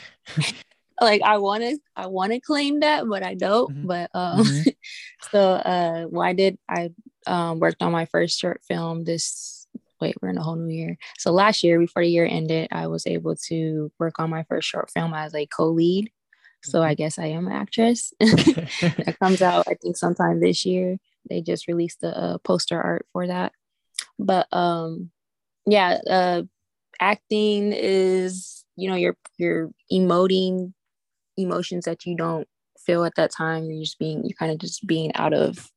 like 1.01 1.21
I 1.21 1.37
want 1.37 1.63
to 1.63 1.77
I 1.95 2.07
want 2.07 2.31
to 2.31 2.39
claim 2.39 2.79
that, 2.81 3.07
but 3.07 3.23
I 3.23 3.35
don't. 3.35 3.71
Mm-hmm. 3.71 3.87
But 3.87 4.09
um, 4.13 4.39
mm-hmm. 4.39 4.69
so 5.31 5.39
uh, 5.39 6.19
I 6.19 6.33
did 6.33 6.57
I 6.67 6.91
um 7.27 7.59
worked 7.59 7.81
on 7.81 7.91
my 7.91 8.05
first 8.05 8.39
short 8.39 8.61
film 8.67 9.03
this 9.03 9.61
wait, 10.01 10.15
we're 10.21 10.29
in 10.29 10.37
a 10.37 10.43
whole 10.43 10.55
new 10.55 10.73
year. 10.73 10.97
So 11.19 11.31
last 11.31 11.63
year, 11.63 11.79
before 11.79 12.01
the 12.01 12.09
year 12.09 12.25
ended, 12.25 12.69
I 12.71 12.87
was 12.87 13.05
able 13.05 13.35
to 13.47 13.91
work 13.99 14.19
on 14.19 14.31
my 14.31 14.43
first 14.43 14.67
short 14.67 14.89
film 14.89 15.13
as 15.13 15.35
a 15.35 15.45
co-lead. 15.45 16.09
So 16.63 16.81
I 16.81 16.89
mm-hmm. 16.89 16.97
guess 16.97 17.19
I 17.19 17.27
am 17.27 17.47
an 17.47 17.53
actress. 17.53 18.13
that 18.19 19.15
comes 19.21 19.41
out, 19.41 19.67
I 19.67 19.75
think, 19.75 19.97
sometime 19.97 20.39
this 20.39 20.65
year. 20.65 20.97
They 21.29 21.41
just 21.41 21.67
released 21.67 22.01
the 22.01 22.17
uh, 22.17 22.37
poster 22.39 22.81
art 22.81 23.05
for 23.13 23.27
that. 23.27 23.53
But 24.17 24.47
um, 24.51 25.11
yeah, 25.65 25.99
uh, 26.09 26.43
acting 26.99 27.73
is 27.73 28.63
you 28.75 28.89
know 28.89 28.95
you're 28.95 29.17
you're 29.37 29.71
emoting 29.91 30.73
emotions 31.37 31.85
that 31.85 32.05
you 32.05 32.15
don't 32.15 32.47
feel 32.85 33.03
at 33.03 33.15
that 33.15 33.31
time. 33.31 33.65
You're 33.65 33.83
just 33.83 33.99
being, 33.99 34.23
you're 34.23 34.37
kind 34.37 34.51
of 34.51 34.57
just 34.57 34.85
being 34.85 35.13
out 35.15 35.33
of 35.33 35.69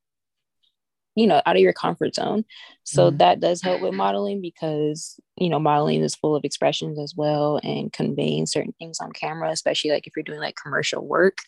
you 1.15 1.27
know 1.27 1.41
out 1.47 1.57
of 1.57 1.63
your 1.63 1.73
comfort 1.73 2.15
zone. 2.15 2.45
So 2.85 3.09
mm-hmm. 3.09 3.19
that 3.19 3.41
does 3.41 3.63
help 3.63 3.81
with 3.81 3.95
modeling 3.95 4.41
because 4.41 5.19
you 5.37 5.49
know 5.49 5.59
modeling 5.59 6.03
is 6.03 6.15
full 6.15 6.37
of 6.37 6.45
expressions 6.45 6.99
as 6.99 7.15
well 7.17 7.61
and 7.63 7.93
conveying 7.93 8.47
certain 8.47 8.75
things 8.79 8.99
on 9.01 9.11
camera 9.13 9.51
especially 9.51 9.91
like 9.91 10.07
if 10.07 10.13
you're 10.15 10.23
doing 10.23 10.39
like 10.39 10.55
commercial 10.63 11.05
work 11.05 11.39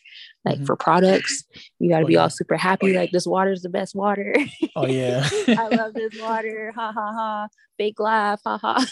like 0.44 0.56
mm-hmm. 0.56 0.64
for 0.64 0.74
products 0.76 1.44
you 1.78 1.88
got 1.88 1.98
to 1.98 2.04
oh, 2.04 2.06
be 2.06 2.14
yeah. 2.14 2.22
all 2.22 2.30
super 2.30 2.56
happy 2.56 2.94
like 2.94 3.12
this 3.12 3.26
water 3.26 3.52
is 3.52 3.62
the 3.62 3.68
best 3.68 3.94
water. 3.94 4.34
Oh 4.74 4.86
yeah. 4.86 5.28
I 5.48 5.68
love 5.68 5.94
this 5.94 6.20
water. 6.20 6.72
Ha 6.74 6.92
ha 6.92 7.12
ha. 7.12 7.48
Fake 7.78 8.00
laugh 8.00 8.40
ha 8.44 8.58
ha. 8.58 8.86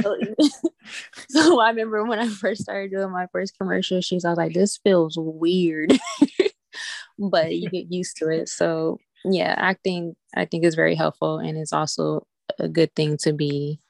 So, 0.00 0.16
so 1.28 1.60
i 1.60 1.68
remember 1.68 2.04
when 2.04 2.18
i 2.18 2.28
first 2.28 2.62
started 2.62 2.90
doing 2.90 3.10
my 3.10 3.26
first 3.32 3.56
commercial 3.58 4.00
shoots 4.00 4.24
i 4.24 4.30
was 4.30 4.38
like 4.38 4.54
this 4.54 4.78
feels 4.78 5.16
weird. 5.18 5.98
But 7.18 7.54
you 7.54 7.70
get 7.70 7.90
used 7.90 8.16
to 8.18 8.28
it. 8.28 8.48
So 8.48 8.98
yeah 9.32 9.54
acting 9.56 10.14
i 10.34 10.44
think 10.44 10.64
is 10.64 10.74
very 10.74 10.94
helpful 10.94 11.38
and 11.38 11.58
it's 11.58 11.72
also 11.72 12.26
a 12.58 12.68
good 12.68 12.94
thing 12.94 13.16
to 13.16 13.32
be 13.32 13.80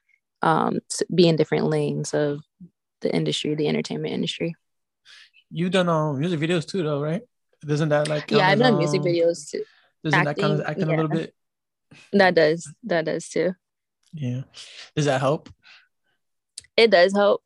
um 0.42 0.78
to 0.88 1.06
be 1.14 1.28
in 1.28 1.36
different 1.36 1.66
lanes 1.66 2.14
of 2.14 2.40
the 3.00 3.14
industry 3.14 3.54
the 3.54 3.68
entertainment 3.68 4.14
industry. 4.14 4.54
You've 5.50 5.70
done 5.70 5.88
um 5.88 6.18
music 6.18 6.40
videos 6.40 6.66
too 6.66 6.82
though 6.82 7.00
right? 7.00 7.22
Doesn't 7.64 7.88
that 7.90 8.08
like 8.08 8.30
yeah 8.30 8.48
i've 8.48 8.58
done 8.58 8.74
um, 8.74 8.78
music 8.78 9.02
videos 9.02 9.50
too. 9.50 9.62
doesn't 10.02 10.26
acting, 10.26 10.42
that 10.42 10.48
kind 10.48 10.60
of 10.60 10.66
acting 10.66 10.88
yeah. 10.88 10.94
a 10.94 10.96
little 10.96 11.10
bit? 11.10 11.34
That 12.12 12.34
does 12.34 12.72
that 12.84 13.04
does 13.04 13.28
too. 13.28 13.54
Yeah. 14.12 14.42
Does 14.94 15.04
that 15.04 15.20
help? 15.20 15.48
It 16.76 16.90
does 16.90 17.14
help 17.14 17.42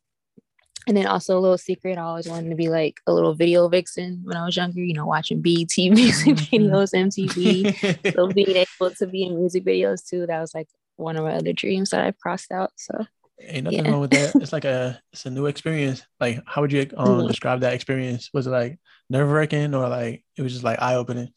and 0.86 0.96
then 0.96 1.06
also 1.06 1.38
a 1.38 1.40
little 1.40 1.58
secret, 1.58 1.98
I 1.98 2.02
always 2.02 2.28
wanted 2.28 2.50
to 2.50 2.56
be 2.56 2.68
like 2.68 3.00
a 3.06 3.12
little 3.12 3.34
video 3.34 3.68
vixen 3.68 4.22
when 4.24 4.36
I 4.36 4.44
was 4.44 4.56
younger, 4.56 4.80
you 4.80 4.94
know, 4.94 5.06
watching 5.06 5.42
BET 5.42 5.70
music 5.76 6.36
mm-hmm. 6.36 6.56
videos, 6.56 6.94
MTV. 6.94 8.12
so 8.14 8.28
being 8.28 8.56
able 8.56 8.94
to 8.94 9.06
be 9.06 9.24
in 9.24 9.38
music 9.38 9.64
videos 9.64 10.06
too, 10.08 10.26
that 10.26 10.40
was 10.40 10.54
like 10.54 10.68
one 10.96 11.16
of 11.16 11.24
my 11.24 11.34
other 11.34 11.52
dreams 11.52 11.90
that 11.90 12.04
I've 12.04 12.18
crossed 12.18 12.50
out. 12.50 12.72
So 12.76 13.06
ain't 13.40 13.64
nothing 13.64 13.84
yeah. 13.84 13.90
wrong 13.90 14.00
with 14.00 14.10
that. 14.10 14.34
It's 14.40 14.52
like 14.52 14.64
a 14.64 15.00
it's 15.12 15.26
a 15.26 15.30
new 15.30 15.46
experience. 15.46 16.06
Like 16.18 16.42
how 16.46 16.62
would 16.62 16.72
you 16.72 16.82
um, 16.96 17.08
mm-hmm. 17.08 17.28
describe 17.28 17.60
that 17.60 17.74
experience? 17.74 18.30
Was 18.32 18.46
it 18.46 18.50
like 18.50 18.78
nerve 19.08 19.30
wracking 19.30 19.74
or 19.74 19.88
like 19.88 20.24
it 20.36 20.42
was 20.42 20.52
just 20.52 20.64
like 20.64 20.80
eye 20.80 20.94
opening? 20.94 21.28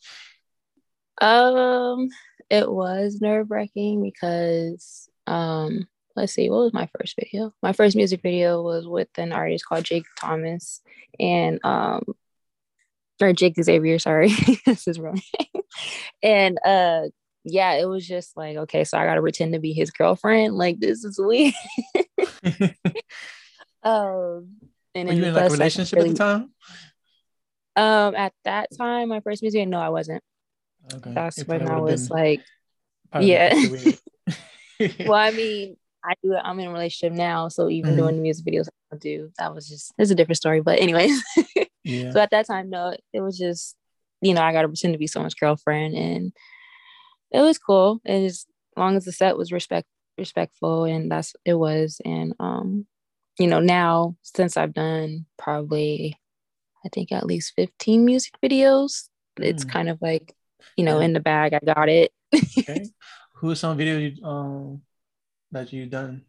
Um, 1.22 2.10
it 2.50 2.70
was 2.70 3.22
nerve 3.22 3.52
wracking 3.52 4.02
because 4.02 5.10
um 5.28 5.88
let's 6.16 6.34
see, 6.34 6.50
what 6.50 6.60
was 6.60 6.74
my 6.74 6.90
first 6.98 7.16
video? 7.20 7.54
My 7.62 7.74
first 7.74 7.96
music 7.96 8.22
video 8.22 8.62
was 8.62 8.88
with 8.88 9.10
an 9.18 9.32
artist 9.32 9.66
called 9.66 9.84
Jake 9.84 10.06
Thomas 10.20 10.82
and 11.20 11.60
um 11.64 12.04
or 13.22 13.34
Jake 13.34 13.56
Xavier, 13.62 14.00
sorry. 14.00 14.34
this 14.66 14.88
is 14.88 15.00
wrong. 15.00 15.22
and 16.24 16.58
uh 16.66 17.04
yeah, 17.46 17.74
it 17.74 17.86
was 17.86 18.08
just 18.08 18.38
like, 18.38 18.56
okay, 18.56 18.84
so 18.86 18.98
I 18.98 19.06
gotta 19.06 19.22
pretend 19.22 19.54
to 19.54 19.60
be 19.60 19.74
his 19.74 19.92
girlfriend. 19.92 20.56
Like 20.56 20.80
this 20.80 21.04
is 21.04 21.20
weird. 21.20 21.54
um 23.84 24.58
and 24.96 25.10
Were 25.10 25.16
you 25.16 25.26
in 25.26 25.34
like 25.34 25.50
a 25.50 25.50
relationship 25.50 25.98
really, 25.98 26.10
at 26.10 26.16
the 26.16 26.24
time? 26.24 26.52
Um 27.76 28.16
at 28.16 28.34
that 28.46 28.70
time, 28.78 29.10
my 29.10 29.20
first 29.22 29.42
music, 29.42 29.68
no, 29.68 29.80
I 29.80 29.90
wasn't. 29.90 30.24
Okay. 30.94 31.14
That's 31.14 31.40
it 31.40 31.48
when 31.48 31.70
I 31.70 31.80
was 31.80 32.10
like 32.10 32.42
yeah. 33.20 33.54
well, 35.06 35.14
I 35.14 35.32
mean, 35.32 35.78
I 36.04 36.14
do 36.24 36.34
it. 36.34 36.42
I'm 36.44 36.60
in 36.60 36.68
a 36.68 36.74
relationship 36.74 37.16
now, 37.16 37.48
so 37.48 37.70
even 37.70 37.92
mm-hmm. 37.92 38.00
doing 38.00 38.16
the 38.18 38.22
music 38.22 38.46
videos 38.46 38.68
I 38.92 38.98
do, 38.98 39.32
that 39.38 39.54
was 39.54 39.68
just 39.68 39.94
it's 39.98 40.12
a 40.12 40.16
different 40.16 40.38
story. 40.38 40.62
But 40.62 40.80
anyways, 40.80 41.22
yeah. 41.84 42.12
so 42.12 42.20
at 42.20 42.32
that 42.32 42.48
time, 42.48 42.70
no, 42.70 42.96
it 43.14 43.22
was 43.22 43.38
just 43.38 43.76
you 44.22 44.34
know 44.34 44.42
I 44.42 44.52
got 44.52 44.64
to 44.64 44.68
pretend 44.68 44.94
to 44.94 45.00
be 45.00 45.08
someone's 45.08 45.34
girlfriend, 45.34 45.96
and 45.96 46.34
it 47.32 47.42
was 47.42 47.58
cool. 47.58 48.02
And 48.06 48.26
as 48.26 48.46
long 48.76 48.96
as 48.98 49.06
the 49.06 49.12
set 49.12 49.38
was 49.38 49.52
respect 49.52 49.88
respectful, 50.18 50.84
and 50.86 51.12
that's 51.12 51.36
it 51.46 51.56
was. 51.56 52.02
And 52.04 52.34
um, 52.40 52.86
you 53.40 53.48
know, 53.48 53.60
now 53.60 54.16
since 54.22 54.58
I've 54.58 54.74
done 54.74 55.26
probably, 55.38 56.20
I 56.86 56.90
think 56.90 57.12
at 57.12 57.26
least 57.26 57.54
15 57.56 58.06
music 58.06 58.34
videos, 58.44 59.10
mm. 59.40 59.46
it's 59.46 59.64
kind 59.64 59.90
of 59.90 60.00
like 60.02 60.36
you 60.78 60.84
know 60.84 61.00
in 61.00 61.14
the 61.14 61.20
bag. 61.20 61.54
I 61.54 61.60
got 61.60 61.90
it. 61.90 62.12
okay. 62.60 62.86
Who 63.36 63.52
are 63.52 63.56
some 63.56 63.78
videos 63.78 64.18
you 64.18 64.26
um 64.26 64.82
that 65.54 65.72
you've 65.72 65.90
done? 65.90 66.26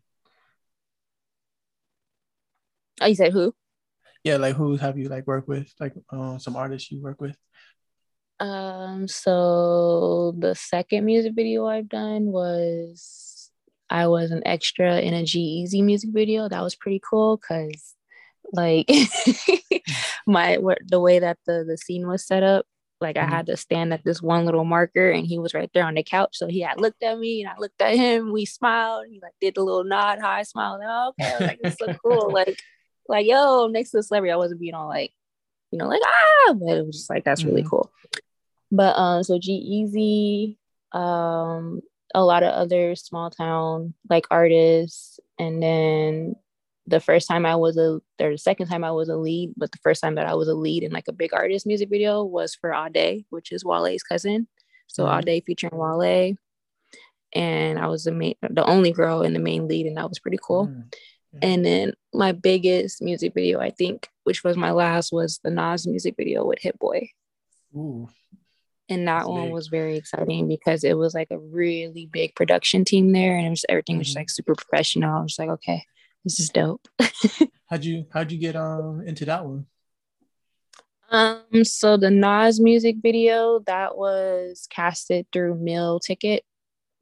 Oh, 3.00 3.06
you 3.06 3.14
said 3.14 3.32
who? 3.32 3.54
Yeah, 4.22 4.36
like 4.36 4.56
who 4.56 4.76
have 4.76 4.96
you 4.96 5.08
like 5.08 5.26
worked 5.26 5.48
with? 5.48 5.72
Like 5.80 5.94
um, 6.10 6.38
some 6.38 6.56
artists 6.56 6.90
you 6.90 7.02
work 7.02 7.20
with? 7.20 7.36
Um, 8.40 9.06
so 9.06 10.34
the 10.38 10.54
second 10.54 11.04
music 11.04 11.34
video 11.34 11.66
I've 11.66 11.88
done 11.88 12.26
was 12.26 13.50
I 13.90 14.06
was 14.06 14.30
an 14.30 14.42
extra 14.46 15.00
in 15.00 15.14
a 15.14 15.24
G-Eazy 15.24 15.84
music 15.84 16.10
video. 16.12 16.48
That 16.48 16.62
was 16.62 16.74
pretty 16.74 17.00
cool 17.08 17.36
because 17.36 17.94
like 18.52 18.88
my 20.26 20.58
the 20.86 21.00
way 21.00 21.18
that 21.18 21.38
the 21.46 21.64
the 21.66 21.76
scene 21.76 22.06
was 22.06 22.26
set 22.26 22.42
up 22.42 22.66
like 23.04 23.16
mm-hmm. 23.16 23.32
I 23.32 23.36
had 23.36 23.46
to 23.46 23.56
stand 23.56 23.92
at 23.92 24.02
this 24.04 24.20
one 24.20 24.44
little 24.44 24.64
marker 24.64 25.10
and 25.10 25.26
he 25.26 25.38
was 25.38 25.54
right 25.54 25.70
there 25.72 25.84
on 25.84 25.94
the 25.94 26.02
couch. 26.02 26.36
So 26.36 26.48
he 26.48 26.60
had 26.60 26.80
looked 26.80 27.02
at 27.02 27.18
me 27.18 27.42
and 27.42 27.50
I 27.50 27.58
looked 27.58 27.80
at 27.80 27.94
him. 27.94 28.32
We 28.32 28.46
smiled. 28.46 29.06
He 29.08 29.20
like 29.22 29.34
did 29.40 29.54
the 29.54 29.62
little 29.62 29.84
nod, 29.84 30.18
high 30.18 30.42
smile. 30.42 30.78
Like, 30.78 30.88
oh, 30.90 31.12
okay, 31.20 31.30
I 31.30 31.38
was 31.38 31.48
like, 31.48 31.60
it's 31.62 31.78
so 31.78 31.94
cool. 32.04 32.30
like, 32.32 32.58
like, 33.08 33.26
yo, 33.26 33.68
next 33.68 33.90
to 33.90 33.98
the 33.98 34.02
celebrity. 34.02 34.32
I 34.32 34.36
wasn't 34.36 34.60
being 34.60 34.74
all 34.74 34.88
like, 34.88 35.12
you 35.70 35.78
know, 35.78 35.86
like, 35.86 36.02
ah, 36.04 36.54
but 36.54 36.76
it 36.76 36.86
was 36.86 36.96
just 36.96 37.10
like, 37.10 37.24
that's 37.24 37.42
mm-hmm. 37.42 37.50
really 37.50 37.68
cool. 37.68 37.92
But 38.72 38.96
um, 38.96 39.22
so 39.22 39.38
G-Eazy, 39.38 40.56
um, 40.98 41.80
a 42.14 42.24
lot 42.24 42.42
of 42.42 42.52
other 42.52 42.96
small 42.96 43.30
town 43.30 43.94
like 44.08 44.26
artists, 44.30 45.20
and 45.38 45.62
then 45.62 46.34
the 46.86 47.00
first 47.00 47.28
time 47.28 47.46
I 47.46 47.56
was 47.56 47.76
a 47.78 48.00
or 48.20 48.32
the 48.32 48.38
second 48.38 48.68
time 48.68 48.84
I 48.84 48.90
was 48.90 49.08
a 49.08 49.16
lead, 49.16 49.54
but 49.56 49.72
the 49.72 49.78
first 49.82 50.02
time 50.02 50.16
that 50.16 50.26
I 50.26 50.34
was 50.34 50.48
a 50.48 50.54
lead 50.54 50.82
in 50.82 50.92
like 50.92 51.08
a 51.08 51.12
big 51.12 51.32
artist 51.32 51.66
music 51.66 51.88
video 51.88 52.24
was 52.24 52.54
for 52.54 52.74
Ade, 52.74 53.24
which 53.30 53.52
is 53.52 53.64
Wale's 53.64 54.02
cousin. 54.02 54.46
So 54.86 55.04
mm-hmm. 55.04 55.28
Ade 55.28 55.44
featuring 55.44 55.76
Wale. 55.76 56.36
And 57.34 57.78
I 57.78 57.88
was 57.88 58.04
the 58.04 58.12
main 58.12 58.34
the 58.48 58.64
only 58.64 58.92
girl 58.92 59.22
in 59.22 59.32
the 59.32 59.40
main 59.40 59.66
lead, 59.66 59.86
and 59.86 59.96
that 59.96 60.08
was 60.08 60.20
pretty 60.20 60.38
cool. 60.40 60.66
Mm-hmm. 60.66 61.38
And 61.42 61.64
then 61.64 61.94
my 62.12 62.30
biggest 62.30 63.02
music 63.02 63.34
video, 63.34 63.58
I 63.58 63.70
think, 63.70 64.08
which 64.22 64.44
was 64.44 64.56
my 64.56 64.70
last, 64.70 65.12
was 65.12 65.40
the 65.42 65.50
Nas 65.50 65.84
music 65.84 66.14
video 66.16 66.44
with 66.44 66.60
Hit 66.60 66.78
Boy. 66.78 67.10
Ooh. 67.74 68.08
And 68.88 69.08
that 69.08 69.20
That's 69.20 69.28
one 69.28 69.44
big. 69.44 69.52
was 69.52 69.66
very 69.68 69.96
exciting 69.96 70.46
because 70.46 70.84
it 70.84 70.96
was 70.96 71.12
like 71.14 71.28
a 71.30 71.38
really 71.38 72.06
big 72.06 72.36
production 72.36 72.84
team 72.84 73.12
there, 73.12 73.36
and 73.36 73.46
it 73.46 73.50
was 73.50 73.64
everything 73.68 73.98
was 73.98 74.10
mm-hmm. 74.10 74.20
like 74.20 74.30
super 74.30 74.54
professional. 74.54 75.18
I 75.18 75.22
was 75.22 75.38
like, 75.38 75.48
okay, 75.48 75.82
this 76.24 76.40
is 76.40 76.48
dope. 76.48 76.86
how'd 77.66 77.84
you 77.84 78.06
how'd 78.12 78.32
you 78.32 78.38
get 78.38 78.56
um 78.56 79.02
into 79.06 79.24
that 79.26 79.44
one? 79.44 79.66
Um, 81.10 81.64
so 81.64 81.96
the 81.96 82.10
Nas 82.10 82.60
music 82.60 82.96
video 83.02 83.60
that 83.66 83.96
was 83.96 84.66
casted 84.70 85.26
through 85.32 85.56
Mill 85.56 86.00
Ticket. 86.00 86.44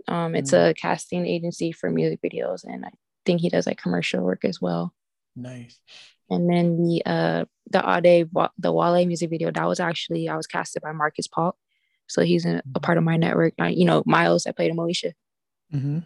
Um, 0.09 0.35
it's 0.35 0.50
mm. 0.50 0.71
a 0.71 0.75
casting 0.75 1.26
agency 1.26 1.73
for 1.73 1.88
music 1.91 2.21
videos, 2.21 2.64
and 2.64 2.85
I 2.85 2.91
think 3.25 3.41
he 3.41 3.49
does 3.49 3.67
like 3.67 3.81
commercial 3.81 4.23
work 4.23 4.45
as 4.45 4.61
well. 4.61 4.93
Nice. 5.37 5.79
And 6.29 6.50
then 6.50 6.76
the 6.76 7.02
uh 7.07 7.45
the 7.71 7.79
Ade 7.79 8.29
the 8.59 8.73
Wale 8.73 9.07
music 9.07 9.31
video 9.31 9.50
that 9.50 9.69
was 9.69 9.81
actually 9.81 10.29
I 10.29 10.37
was 10.37 10.47
casted 10.47 10.83
by 10.83 10.93
Marcus 10.93 11.26
Paulk, 11.26 11.57
so 12.07 12.23
he's 12.23 12.45
a, 12.45 12.57
a 12.75 12.81
mm. 12.81 12.83
part 12.83 12.99
of 12.99 13.05
my 13.05 13.17
network. 13.17 13.55
I, 13.59 13.69
you 13.69 13.85
know 13.85 14.02
Myles, 14.05 14.47
I 14.47 14.52
played 14.52 14.71
in 14.71 14.76
Moesha. 14.76 15.12
Mm-hmm. 15.73 16.00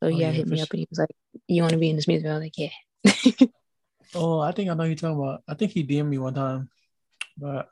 So 0.00 0.06
oh, 0.06 0.08
yeah, 0.08 0.30
hit 0.30 0.46
me 0.46 0.60
up 0.60 0.70
and 0.70 0.78
he 0.78 0.86
was 0.88 0.98
like, 0.98 1.10
"You 1.48 1.62
want 1.62 1.72
to 1.72 1.78
be 1.78 1.90
in 1.90 1.96
this 1.96 2.06
music?" 2.06 2.28
I 2.28 2.34
was 2.34 2.42
like, 2.42 2.56
"Yeah." 2.56 2.70
oh, 4.14 4.38
I 4.38 4.52
think 4.52 4.70
I 4.70 4.74
know 4.74 4.84
you're 4.84 4.94
talking 4.94 5.18
about. 5.18 5.42
I 5.48 5.54
think 5.54 5.72
he 5.72 5.84
DM'd 5.84 6.08
me 6.08 6.18
one 6.18 6.34
time, 6.34 6.70
but 7.36 7.68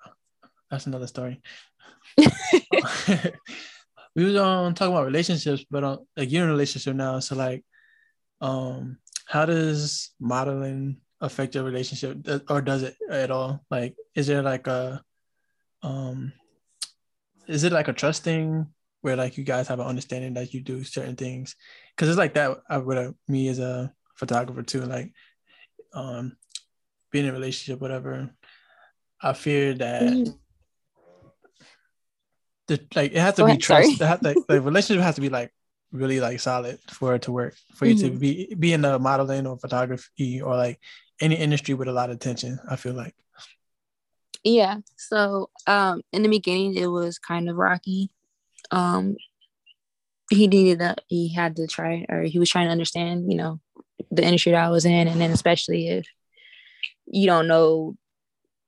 that's 0.71 0.87
another 0.87 1.07
story. 1.07 1.41
we 4.17 4.25
was 4.25 4.37
um 4.37 4.75
talking 4.75 4.93
about 4.93 5.07
relationships, 5.07 5.65
but 5.71 5.85
um, 5.85 5.99
like 6.17 6.33
you're 6.33 6.43
in 6.43 6.49
a 6.49 6.53
relationship 6.53 6.97
now, 6.97 7.21
so 7.21 7.37
like, 7.37 7.65
um, 8.41 8.99
how 9.27 9.45
does 9.45 10.11
modeling 10.19 10.97
affect 11.21 11.55
your 11.55 11.65
relationship, 11.65 12.19
or 12.51 12.61
does 12.61 12.83
it 12.83 12.97
at 13.09 13.31
all? 13.31 13.65
Like, 13.71 13.95
is 14.17 14.27
there 14.27 14.43
like 14.43 14.67
a, 14.67 15.03
um, 15.83 16.33
is 17.47 17.63
it 17.63 17.73
like 17.73 17.89
a 17.89 17.93
trust 17.93 18.25
thing 18.25 18.67
where 19.07 19.15
like 19.15 19.39
you 19.39 19.45
guys 19.45 19.69
have 19.69 19.79
an 19.79 19.87
understanding 19.87 20.35
that 20.35 20.53
you 20.53 20.61
do 20.61 20.83
certain 20.83 21.15
things 21.15 21.55
because 21.95 22.09
it's 22.09 22.19
like 22.19 22.35
that 22.35 22.59
with 22.85 22.99
a, 22.99 23.15
me 23.29 23.47
as 23.47 23.61
a 23.61 23.93
photographer 24.17 24.65
too 24.65 24.81
like 24.81 25.13
um 25.95 26.37
being 27.13 27.25
in 27.25 27.31
a 27.31 27.33
relationship 27.33 27.81
whatever 27.81 28.29
i 29.23 29.33
fear 29.33 29.75
that 29.75 30.03
mm-hmm. 30.03 30.33
the, 32.67 32.85
like 32.97 33.13
it 33.13 33.19
has 33.19 33.37
to 33.37 33.43
Go 33.43 33.47
be 33.47 33.53
ahead, 33.53 33.61
trust 33.61 33.99
the, 34.01 34.19
like, 34.23 34.37
the 34.49 34.61
relationship 34.61 35.05
has 35.05 35.15
to 35.15 35.21
be 35.21 35.29
like 35.29 35.53
really 35.93 36.19
like 36.19 36.41
solid 36.41 36.81
for 36.91 37.15
it 37.15 37.23
to 37.23 37.33
work 37.33 37.55
for 37.77 37.87
mm-hmm. 37.87 37.97
you 37.97 38.03
to 38.03 38.11
mm-hmm. 38.11 38.19
be 38.19 38.55
be 38.59 38.73
in 38.73 38.83
the 38.83 38.99
modeling 38.99 39.47
or 39.47 39.57
photography 39.57 40.43
or 40.43 40.57
like 40.57 40.81
any 41.21 41.37
industry 41.37 41.75
with 41.75 41.87
a 41.87 41.93
lot 41.93 42.11
of 42.11 42.19
tension 42.19 42.59
i 42.69 42.75
feel 42.75 42.93
like 42.93 43.15
yeah. 44.47 44.77
So 44.97 45.51
um 45.67 46.03
in 46.13 46.23
the 46.23 46.29
beginning 46.29 46.77
it 46.77 46.87
was 46.87 47.19
kind 47.19 47.51
of 47.51 47.57
rocky. 47.57 48.11
Um 48.71 49.17
he 50.31 50.49
needed 50.49 50.81
that 50.81 51.03
he 51.07 51.33
had 51.33 51.57
to 51.57 51.67
try 51.67 52.05
or 52.09 52.23
he 52.23 52.39
was 52.39 52.51
trying 52.51 52.67
to 52.67 52.73
understand, 52.73 53.31
you 53.31 53.39
know, 53.39 53.61
the 54.11 54.25
industry 54.25 54.53
that 54.53 54.65
I 54.65 54.71
was 54.71 54.85
in 54.85 55.09
and 55.09 55.21
then 55.21 55.31
especially 55.31 55.89
if 55.89 56.07
you 57.07 57.27
don't 57.27 57.47
know 57.47 57.97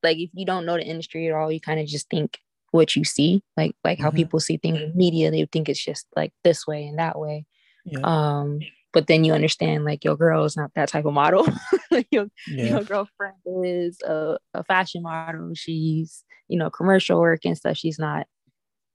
like 0.03 0.19
if 0.19 0.31
you 0.33 0.47
don't 0.47 0.67
know 0.67 0.77
the 0.77 0.85
industry 0.85 1.27
at 1.27 1.35
all, 1.35 1.51
you 1.51 1.61
kind 1.61 1.81
of 1.81 1.87
just 1.87 2.09
think 2.09 2.39
what 2.71 2.95
you 2.95 3.05
see, 3.05 3.43
like 3.57 3.75
like 3.83 3.99
how 3.99 4.09
mm-hmm. 4.09 4.17
people 4.17 4.41
see 4.41 4.57
things 4.57 4.81
in 4.81 4.97
media, 4.97 5.31
they 5.31 5.45
think 5.47 5.69
it's 5.69 5.85
just 5.85 6.07
like 6.15 6.33
this 6.45 6.67
way 6.67 6.87
and 6.87 6.99
that 6.99 7.19
way. 7.19 7.47
Yeah. 7.85 8.01
Um 8.03 8.61
but 8.93 9.07
then 9.07 9.25
you 9.25 9.33
understand 9.33 9.85
like 9.85 10.05
your 10.05 10.17
girl 10.17 10.45
is 10.45 10.57
not 10.57 10.73
that 10.75 10.89
type 10.89 11.05
of 11.05 11.13
model 11.13 11.47
your, 12.11 12.27
yeah. 12.47 12.65
your 12.65 12.83
girlfriend 12.83 13.35
is 13.47 14.01
a, 14.03 14.39
a 14.55 14.65
fashion 14.65 15.03
model 15.03 15.53
she's 15.55 16.25
you 16.49 16.59
know 16.59 16.71
commercial 16.71 17.21
work 17.21 17.41
and 17.45 17.57
stuff 17.57 17.77
she's 17.77 17.99
not 17.99 18.27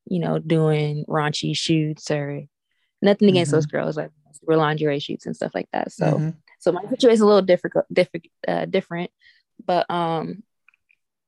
you 0.05 0.19
know 0.19 0.39
doing 0.39 1.05
raunchy 1.07 1.55
shoots 1.55 2.09
or 2.11 2.43
nothing 3.01 3.29
against 3.29 3.49
mm-hmm. 3.49 3.57
those 3.57 3.65
girls 3.65 3.97
like 3.97 4.11
we're 4.43 4.57
lingerie 4.57 4.99
shoots 4.99 5.25
and 5.25 5.35
stuff 5.35 5.51
like 5.53 5.67
that 5.71 5.91
so 5.91 6.05
mm-hmm. 6.05 6.29
so 6.59 6.71
my 6.71 6.81
situation 6.89 7.13
is 7.13 7.21
a 7.21 7.25
little 7.25 7.41
difficult 7.41 7.85
different 7.93 8.25
uh, 8.47 8.65
different 8.65 9.11
but 9.65 9.89
um 9.89 10.43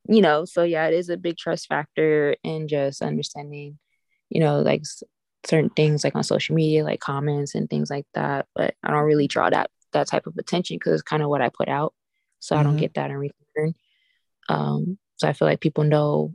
you 0.07 0.21
know 0.21 0.45
so 0.45 0.63
yeah 0.63 0.87
it 0.87 0.93
is 0.93 1.09
a 1.09 1.17
big 1.17 1.37
trust 1.37 1.67
factor 1.67 2.35
in 2.43 2.67
just 2.67 3.01
understanding 3.01 3.77
you 4.29 4.41
know 4.41 4.59
like 4.59 4.83
certain 5.47 5.69
things 5.69 6.03
like 6.03 6.15
on 6.15 6.23
social 6.23 6.55
media, 6.55 6.83
like 6.83 6.99
comments 6.99 7.55
and 7.55 7.69
things 7.69 7.89
like 7.89 8.05
that. 8.13 8.47
But 8.55 8.75
I 8.83 8.91
don't 8.91 9.03
really 9.03 9.27
draw 9.27 9.49
that 9.49 9.69
that 9.93 10.07
type 10.07 10.27
of 10.27 10.37
attention 10.37 10.77
because 10.77 10.93
it's 10.93 11.01
kind 11.01 11.23
of 11.23 11.29
what 11.29 11.41
I 11.41 11.49
put 11.49 11.69
out. 11.69 11.93
So 12.39 12.55
mm-hmm. 12.55 12.59
I 12.59 12.63
don't 12.63 12.73
mm-hmm. 12.73 12.79
get 12.81 12.93
that 12.95 13.11
in 13.11 13.17
return. 13.17 13.75
Um, 14.49 14.97
so 15.17 15.27
I 15.27 15.33
feel 15.33 15.47
like 15.47 15.61
people 15.61 15.83
know 15.83 16.33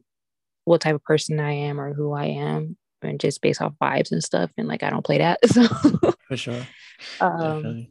what 0.71 0.81
type 0.81 0.95
of 0.95 1.05
person 1.05 1.41
I 1.41 1.53
am 1.53 1.81
or 1.81 1.93
who 1.93 2.13
I 2.13 2.27
am, 2.27 2.77
and 3.03 3.21
just 3.21 3.43
based 3.43 3.61
off 3.61 3.75
vibes 3.81 4.13
and 4.13 4.23
stuff. 4.23 4.51
And 4.57 4.69
like 4.69 4.83
I 4.83 4.91
don't 4.91 5.05
play 5.05 5.19
that. 5.19 5.41
So 5.49 5.67
for 6.29 6.37
sure. 6.37 6.67
um, 7.21 7.89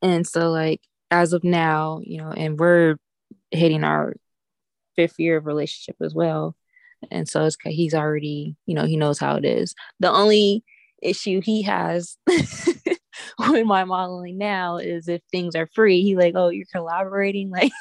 and 0.00 0.26
so 0.26 0.50
like 0.50 0.80
as 1.10 1.32
of 1.32 1.44
now, 1.44 2.00
you 2.02 2.18
know, 2.18 2.30
and 2.30 2.58
we're 2.58 2.96
hitting 3.50 3.84
our 3.84 4.14
fifth 4.96 5.18
year 5.18 5.36
of 5.36 5.46
relationship 5.46 5.96
as 6.00 6.14
well 6.14 6.56
and 7.10 7.28
so 7.28 7.44
it's 7.44 7.56
he's 7.64 7.94
already 7.94 8.56
you 8.66 8.74
know 8.74 8.84
he 8.84 8.96
knows 8.96 9.18
how 9.18 9.36
it 9.36 9.44
is 9.44 9.74
the 10.00 10.10
only 10.10 10.64
issue 11.02 11.40
he 11.40 11.62
has 11.62 12.16
with 12.26 13.66
my 13.66 13.84
modeling 13.84 14.38
now 14.38 14.78
is 14.78 15.08
if 15.08 15.22
things 15.30 15.54
are 15.54 15.68
free 15.74 16.02
he 16.02 16.16
like 16.16 16.34
oh 16.36 16.48
you're 16.48 16.66
collaborating 16.72 17.50
like 17.52 17.72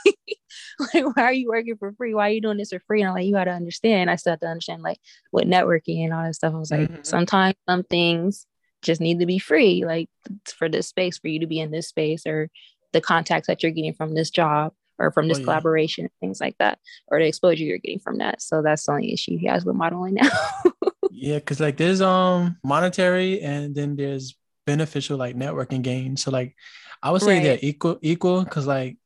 like 0.93 1.15
why 1.15 1.23
are 1.23 1.33
you 1.33 1.47
working 1.47 1.77
for 1.77 1.91
free 1.93 2.13
why 2.13 2.29
are 2.29 2.33
you 2.33 2.41
doing 2.41 2.57
this 2.57 2.69
for 2.69 2.79
free 2.87 3.01
and 3.01 3.09
i'm 3.09 3.15
like 3.15 3.25
you 3.25 3.33
got 3.33 3.45
to 3.45 3.51
understand 3.51 4.09
i 4.09 4.15
still 4.15 4.31
have 4.31 4.39
to 4.39 4.47
understand 4.47 4.81
like 4.81 4.99
what 5.31 5.47
networking 5.47 6.03
and 6.03 6.13
all 6.13 6.23
that 6.23 6.35
stuff 6.35 6.53
i 6.53 6.57
was 6.57 6.71
like 6.71 6.89
mm-hmm. 6.89 7.03
sometimes 7.03 7.55
some 7.67 7.83
things 7.83 8.45
just 8.81 9.01
need 9.01 9.19
to 9.19 9.25
be 9.25 9.39
free 9.39 9.85
like 9.85 10.09
for 10.45 10.69
this 10.69 10.87
space 10.87 11.17
for 11.17 11.27
you 11.27 11.39
to 11.39 11.47
be 11.47 11.59
in 11.59 11.71
this 11.71 11.87
space 11.87 12.27
or 12.27 12.49
the 12.93 13.01
contacts 13.01 13.47
that 13.47 13.63
you're 13.63 13.71
getting 13.71 13.93
from 13.93 14.13
this 14.13 14.29
job 14.29 14.73
or 14.99 15.11
from 15.11 15.27
this 15.27 15.37
oh, 15.37 15.41
yeah. 15.41 15.45
collaboration, 15.45 16.09
things 16.19 16.41
like 16.41 16.57
that, 16.59 16.79
or 17.07 17.19
the 17.19 17.27
exposure 17.27 17.63
you're 17.63 17.77
getting 17.77 17.99
from 17.99 18.17
that. 18.17 18.41
So 18.41 18.61
that's 18.61 18.85
the 18.85 18.93
only 18.93 19.13
issue 19.13 19.37
he 19.37 19.47
has 19.47 19.65
with 19.65 19.75
modeling 19.75 20.15
now. 20.15 20.29
yeah, 21.11 21.35
because 21.35 21.59
like 21.59 21.77
there's 21.77 22.01
um 22.01 22.57
monetary 22.63 23.41
and 23.41 23.75
then 23.75 23.95
there's 23.95 24.35
beneficial 24.65 25.17
like 25.17 25.35
networking 25.35 25.81
gains. 25.81 26.23
So 26.23 26.31
like 26.31 26.55
I 27.01 27.11
would 27.11 27.21
say 27.21 27.35
right. 27.35 27.43
they're 27.43 27.59
equal 27.61 27.99
equal 28.01 28.43
because 28.43 28.65
like 28.65 28.97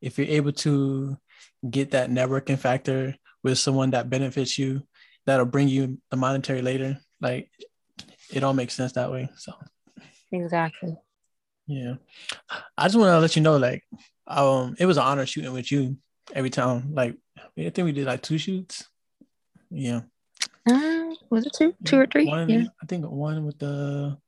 if 0.00 0.18
you're 0.18 0.28
able 0.28 0.52
to 0.52 1.16
get 1.68 1.90
that 1.92 2.10
networking 2.10 2.58
factor 2.58 3.14
with 3.42 3.58
someone 3.58 3.90
that 3.90 4.10
benefits 4.10 4.58
you, 4.58 4.82
that'll 5.26 5.46
bring 5.46 5.68
you 5.68 5.98
the 6.10 6.16
monetary 6.16 6.62
later. 6.62 6.98
Like 7.20 7.50
it 8.32 8.42
all 8.42 8.54
makes 8.54 8.74
sense 8.74 8.92
that 8.92 9.10
way. 9.10 9.28
So 9.36 9.52
exactly. 10.32 10.96
Yeah. 11.66 11.94
I 12.76 12.84
just 12.86 12.96
want 12.96 13.10
to 13.10 13.20
let 13.20 13.36
you 13.36 13.42
know, 13.42 13.56
like, 13.56 13.84
um, 14.26 14.74
it 14.78 14.86
was 14.86 14.96
an 14.96 15.04
honor 15.04 15.26
shooting 15.26 15.52
with 15.52 15.70
you 15.70 15.98
every 16.32 16.50
time. 16.50 16.94
Like, 16.94 17.16
I 17.56 17.70
think 17.70 17.84
we 17.84 17.92
did 17.92 18.06
like 18.06 18.22
two 18.22 18.38
shoots. 18.38 18.88
Yeah. 19.70 20.00
Uh, 20.68 21.14
was 21.30 21.46
it 21.46 21.52
two, 21.56 21.74
two 21.84 22.00
or 22.00 22.06
three? 22.06 22.26
One, 22.26 22.48
yeah. 22.48 22.64
I 22.82 22.86
think 22.86 23.04
one 23.06 23.44
with 23.44 23.58
the 23.58 24.18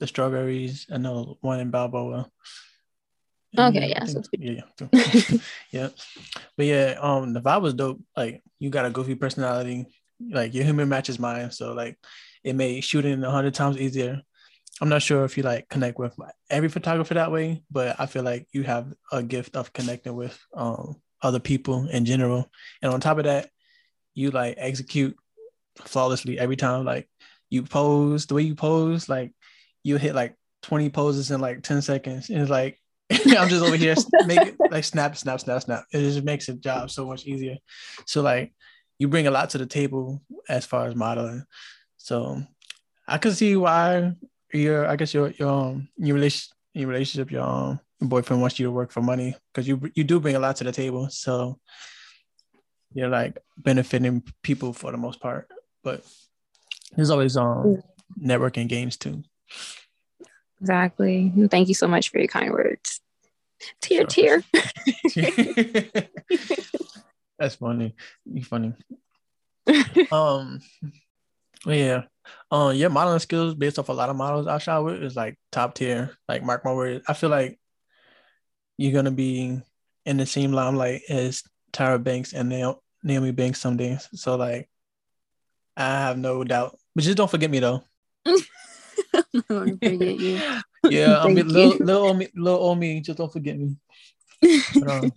the 0.00 0.06
strawberries. 0.06 0.86
I 0.90 0.98
know 0.98 1.36
one 1.40 1.60
in 1.60 1.70
Balboa. 1.70 2.30
Okay, 3.56 3.88
yeah, 3.88 4.04
think, 4.04 4.26
yeah, 4.38 4.62
yeah, 4.80 5.38
yeah. 5.70 5.88
But 6.56 6.66
yeah, 6.66 6.96
um, 7.00 7.32
the 7.32 7.40
vibe 7.40 7.62
was 7.62 7.74
dope. 7.74 8.00
Like, 8.16 8.42
you 8.58 8.70
got 8.70 8.86
a 8.86 8.90
goofy 8.90 9.14
personality. 9.14 9.86
Like, 10.20 10.54
your 10.54 10.64
humor 10.64 10.86
matches 10.86 11.18
mine, 11.18 11.50
so 11.50 11.72
like, 11.72 11.98
it 12.42 12.54
made 12.54 12.82
shooting 12.82 13.22
a 13.24 13.30
hundred 13.30 13.54
times 13.54 13.78
easier. 13.78 14.22
I'm 14.80 14.88
not 14.88 15.02
sure 15.02 15.24
if 15.24 15.36
you 15.36 15.44
like 15.44 15.68
connect 15.68 15.98
with 15.98 16.18
every 16.50 16.68
photographer 16.68 17.14
that 17.14 17.30
way, 17.30 17.62
but 17.70 17.96
I 17.98 18.06
feel 18.06 18.24
like 18.24 18.48
you 18.52 18.64
have 18.64 18.92
a 19.12 19.22
gift 19.22 19.56
of 19.56 19.72
connecting 19.72 20.14
with 20.14 20.38
um, 20.52 20.96
other 21.22 21.38
people 21.38 21.88
in 21.88 22.04
general. 22.04 22.50
And 22.82 22.92
on 22.92 23.00
top 23.00 23.18
of 23.18 23.24
that, 23.24 23.50
you 24.14 24.30
like 24.30 24.56
execute 24.58 25.16
flawlessly 25.84 26.38
every 26.38 26.56
time. 26.56 26.84
Like 26.84 27.08
you 27.50 27.62
pose 27.62 28.26
the 28.26 28.34
way 28.34 28.42
you 28.42 28.56
pose, 28.56 29.08
like 29.08 29.32
you 29.84 29.96
hit 29.96 30.14
like 30.14 30.36
20 30.62 30.90
poses 30.90 31.30
in 31.30 31.40
like 31.40 31.62
10 31.62 31.82
seconds. 31.82 32.28
And 32.28 32.40
it's 32.40 32.50
like 32.50 32.80
I'm 33.38 33.48
just 33.48 33.64
over 33.64 33.76
here 33.76 33.94
make 34.26 34.42
it 34.42 34.56
like 34.70 34.84
snap, 34.84 35.16
snap, 35.16 35.40
snap, 35.40 35.62
snap. 35.62 35.84
It 35.92 36.00
just 36.00 36.22
makes 36.22 36.46
the 36.46 36.54
job 36.54 36.90
so 36.90 37.06
much 37.06 37.26
easier. 37.26 37.56
So 38.06 38.22
like 38.22 38.52
you 38.98 39.08
bring 39.08 39.26
a 39.26 39.30
lot 39.30 39.50
to 39.50 39.58
the 39.58 39.66
table 39.66 40.22
as 40.48 40.64
far 40.64 40.86
as 40.86 40.94
modeling. 40.94 41.44
So 41.96 42.42
I 43.06 43.18
can 43.18 43.32
see 43.32 43.56
why 43.56 44.12
your 44.52 44.86
I 44.86 44.96
guess 44.96 45.12
your 45.14 45.30
your 45.30 45.48
um, 45.48 45.88
your 45.96 46.14
relation 46.14 46.52
your 46.74 46.88
relationship 46.88 47.30
your 47.30 47.42
um, 47.42 47.80
boyfriend 48.00 48.40
wants 48.40 48.58
you 48.58 48.66
to 48.66 48.72
work 48.72 48.90
for 48.90 49.02
money 49.02 49.34
because 49.52 49.68
you 49.68 49.80
you 49.94 50.04
do 50.04 50.20
bring 50.20 50.36
a 50.36 50.40
lot 50.40 50.56
to 50.56 50.64
the 50.64 50.72
table. 50.72 51.08
So 51.10 51.58
you're 52.92 53.08
like 53.08 53.38
benefiting 53.56 54.22
people 54.42 54.72
for 54.72 54.92
the 54.92 54.98
most 54.98 55.20
part, 55.20 55.48
but 55.82 56.04
there's 56.96 57.10
always 57.10 57.36
um 57.36 57.82
networking 58.20 58.68
games 58.68 58.96
too. 58.96 59.22
Exactly. 60.60 61.32
Thank 61.50 61.68
you 61.68 61.74
so 61.74 61.86
much 61.88 62.10
for 62.10 62.18
your 62.18 62.28
kind 62.28 62.50
words. 62.52 63.00
Tear, 63.80 64.08
sure. 64.08 64.42
tear. 64.44 64.44
That's 67.38 67.56
funny. 67.56 67.94
You 68.24 68.44
funny. 68.44 68.74
um, 70.12 70.60
yeah. 71.66 72.02
Um, 72.50 72.74
yeah. 72.74 72.88
modeling 72.88 73.18
skills 73.18 73.54
based 73.54 73.78
off 73.78 73.88
a 73.88 73.92
lot 73.92 74.10
of 74.10 74.16
models 74.16 74.46
I 74.46 74.58
shot 74.58 74.84
with 74.84 75.02
is 75.02 75.16
like 75.16 75.38
top 75.52 75.74
tier. 75.74 76.16
Like 76.28 76.42
mark 76.42 76.64
my 76.64 76.72
words. 76.72 77.04
I 77.08 77.14
feel 77.14 77.30
like 77.30 77.58
you're 78.76 78.92
gonna 78.92 79.10
be 79.10 79.60
in 80.06 80.16
the 80.16 80.26
same 80.26 80.52
limelight 80.52 81.02
as 81.08 81.42
Tyra 81.72 82.02
Banks 82.02 82.32
and 82.32 82.48
Naomi 83.02 83.32
Banks 83.32 83.60
someday. 83.60 83.98
So 84.14 84.36
like, 84.36 84.68
I 85.76 85.84
have 85.84 86.18
no 86.18 86.44
doubt. 86.44 86.78
But 86.94 87.04
just 87.04 87.16
don't 87.16 87.30
forget 87.30 87.50
me 87.50 87.58
though. 87.58 87.82
forget 89.46 90.00
you. 90.00 90.40
Yeah, 90.90 91.18
I 91.22 91.28
mean, 91.28 91.48
little, 91.48 91.76
little 91.84 92.02
old 92.04 92.18
me, 92.18 92.28
little 92.34 92.60
old 92.60 92.78
me. 92.78 93.00
Just 93.00 93.18
don't 93.18 93.32
forget 93.32 93.58
me. 93.58 93.76
But, 94.40 94.90
um, 94.90 95.12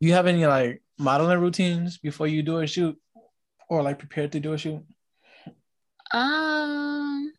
you 0.00 0.12
have 0.12 0.26
any 0.26 0.46
like 0.46 0.82
modeling 0.98 1.40
routines 1.40 1.98
before 1.98 2.26
you 2.26 2.42
do 2.42 2.58
a 2.58 2.66
shoot, 2.66 2.96
or 3.68 3.82
like 3.82 3.98
prepared 3.98 4.32
to 4.32 4.40
do 4.40 4.52
a 4.52 4.58
shoot? 4.58 4.82
Um. 6.12 7.32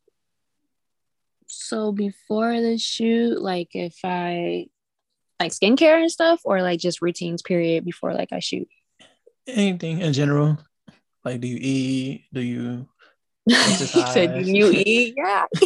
So 1.48 1.92
before 1.92 2.62
the 2.62 2.78
shoot, 2.78 3.42
like 3.42 3.70
if 3.74 3.98
I 4.04 4.68
like 5.40 5.52
skincare 5.52 6.02
and 6.02 6.12
stuff, 6.12 6.42
or 6.44 6.62
like 6.62 6.80
just 6.80 7.02
routines 7.02 7.42
period 7.42 7.86
before 7.86 8.14
like 8.14 8.30
I 8.32 8.40
shoot. 8.40 8.68
Anything 9.48 10.02
in 10.02 10.14
general, 10.14 10.58
like 11.26 11.42
do 11.42 11.48
you 11.48 11.58
eat? 11.60 12.26
Do 12.34 12.42
you? 12.42 12.88
You 13.46 13.56
said 14.14 14.46
you 14.46 14.72
eat? 14.74 15.16
Yeah. 15.18 15.46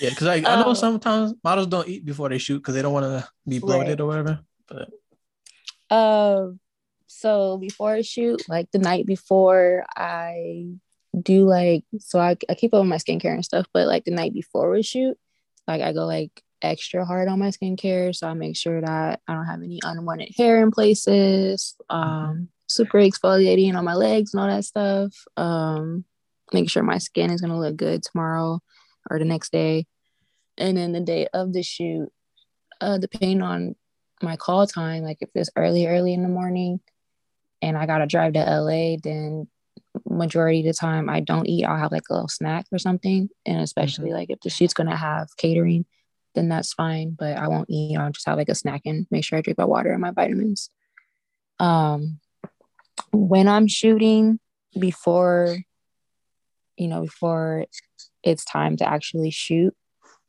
yeah, 0.00 0.10
because 0.10 0.22
like, 0.22 0.46
I 0.46 0.60
know 0.60 0.70
um, 0.70 0.74
sometimes 0.74 1.34
models 1.42 1.66
don't 1.66 1.88
eat 1.88 2.04
before 2.04 2.28
they 2.28 2.38
shoot 2.38 2.58
because 2.58 2.74
they 2.74 2.82
don't 2.82 2.92
want 2.92 3.04
to 3.04 3.28
be 3.46 3.58
bloated 3.58 3.88
right. 3.88 4.00
or 4.00 4.06
whatever. 4.06 4.40
But 4.68 4.88
um, 5.90 5.98
uh, 5.98 6.46
so 7.06 7.58
before 7.58 7.92
I 7.92 8.02
shoot, 8.02 8.42
like 8.48 8.70
the 8.70 8.78
night 8.78 9.06
before, 9.06 9.84
I 9.96 10.66
do 11.20 11.46
like 11.46 11.84
so 11.98 12.18
I, 12.18 12.36
I 12.48 12.54
keep 12.54 12.74
up 12.74 12.80
with 12.80 12.90
my 12.90 12.96
skincare 12.96 13.34
and 13.34 13.44
stuff, 13.44 13.66
but 13.72 13.86
like 13.86 14.04
the 14.04 14.10
night 14.10 14.34
before 14.34 14.70
we 14.70 14.82
shoot, 14.82 15.16
like 15.66 15.82
I 15.82 15.92
go 15.92 16.06
like 16.06 16.42
extra 16.62 17.04
hard 17.04 17.28
on 17.28 17.38
my 17.38 17.48
skincare. 17.48 18.14
So 18.14 18.26
I 18.26 18.34
make 18.34 18.56
sure 18.56 18.80
that 18.80 19.20
I 19.26 19.34
don't 19.34 19.46
have 19.46 19.62
any 19.62 19.80
unwanted 19.82 20.30
hair 20.36 20.62
in 20.62 20.70
places. 20.70 21.76
Um 21.88 22.48
super 22.68 22.98
exfoliating 22.98 23.74
on 23.74 23.84
my 23.84 23.94
legs 23.94 24.34
and 24.34 24.40
all 24.40 24.48
that 24.48 24.64
stuff. 24.64 25.12
Um 25.36 26.04
making 26.52 26.68
sure 26.68 26.82
my 26.82 26.98
skin 26.98 27.30
is 27.30 27.40
gonna 27.40 27.58
look 27.58 27.76
good 27.76 28.02
tomorrow 28.02 28.60
or 29.10 29.18
the 29.18 29.24
next 29.24 29.52
day. 29.52 29.86
And 30.58 30.76
then 30.76 30.92
the 30.92 31.00
day 31.00 31.26
of 31.32 31.52
the 31.52 31.62
shoot, 31.62 32.08
uh 32.80 32.98
depending 32.98 33.42
on 33.42 33.76
my 34.22 34.36
call 34.36 34.66
time, 34.66 35.02
like 35.02 35.18
if 35.20 35.30
it's 35.34 35.50
early, 35.56 35.86
early 35.86 36.14
in 36.14 36.22
the 36.22 36.28
morning, 36.28 36.80
and 37.62 37.76
I 37.76 37.86
gotta 37.86 38.06
drive 38.06 38.34
to 38.34 38.40
LA, 38.40 38.96
then 39.02 39.48
majority 40.08 40.60
of 40.60 40.66
the 40.66 40.72
time 40.72 41.08
I 41.08 41.20
don't 41.20 41.48
eat. 41.48 41.64
I'll 41.64 41.78
have 41.78 41.92
like 41.92 42.08
a 42.10 42.14
little 42.14 42.28
snack 42.28 42.66
or 42.72 42.78
something. 42.78 43.28
And 43.44 43.60
especially 43.60 44.06
mm-hmm. 44.06 44.14
like 44.16 44.30
if 44.30 44.40
the 44.40 44.50
shoot's 44.50 44.74
gonna 44.74 44.96
have 44.96 45.28
catering, 45.36 45.84
then 46.34 46.48
that's 46.48 46.72
fine. 46.72 47.16
But 47.18 47.36
I 47.36 47.48
won't 47.48 47.70
eat. 47.70 47.96
I'll 47.96 48.10
just 48.10 48.26
have 48.26 48.38
like 48.38 48.48
a 48.48 48.54
snack 48.54 48.82
and 48.84 49.06
make 49.10 49.24
sure 49.24 49.38
I 49.38 49.42
drink 49.42 49.58
my 49.58 49.64
water 49.64 49.92
and 49.92 50.00
my 50.00 50.10
vitamins. 50.10 50.70
Um 51.58 52.20
when 53.12 53.48
I'm 53.48 53.68
shooting 53.68 54.38
before, 54.78 55.58
you 56.76 56.88
know, 56.88 57.02
before 57.02 57.66
it's 58.22 58.44
time 58.44 58.76
to 58.78 58.88
actually 58.88 59.30
shoot, 59.30 59.74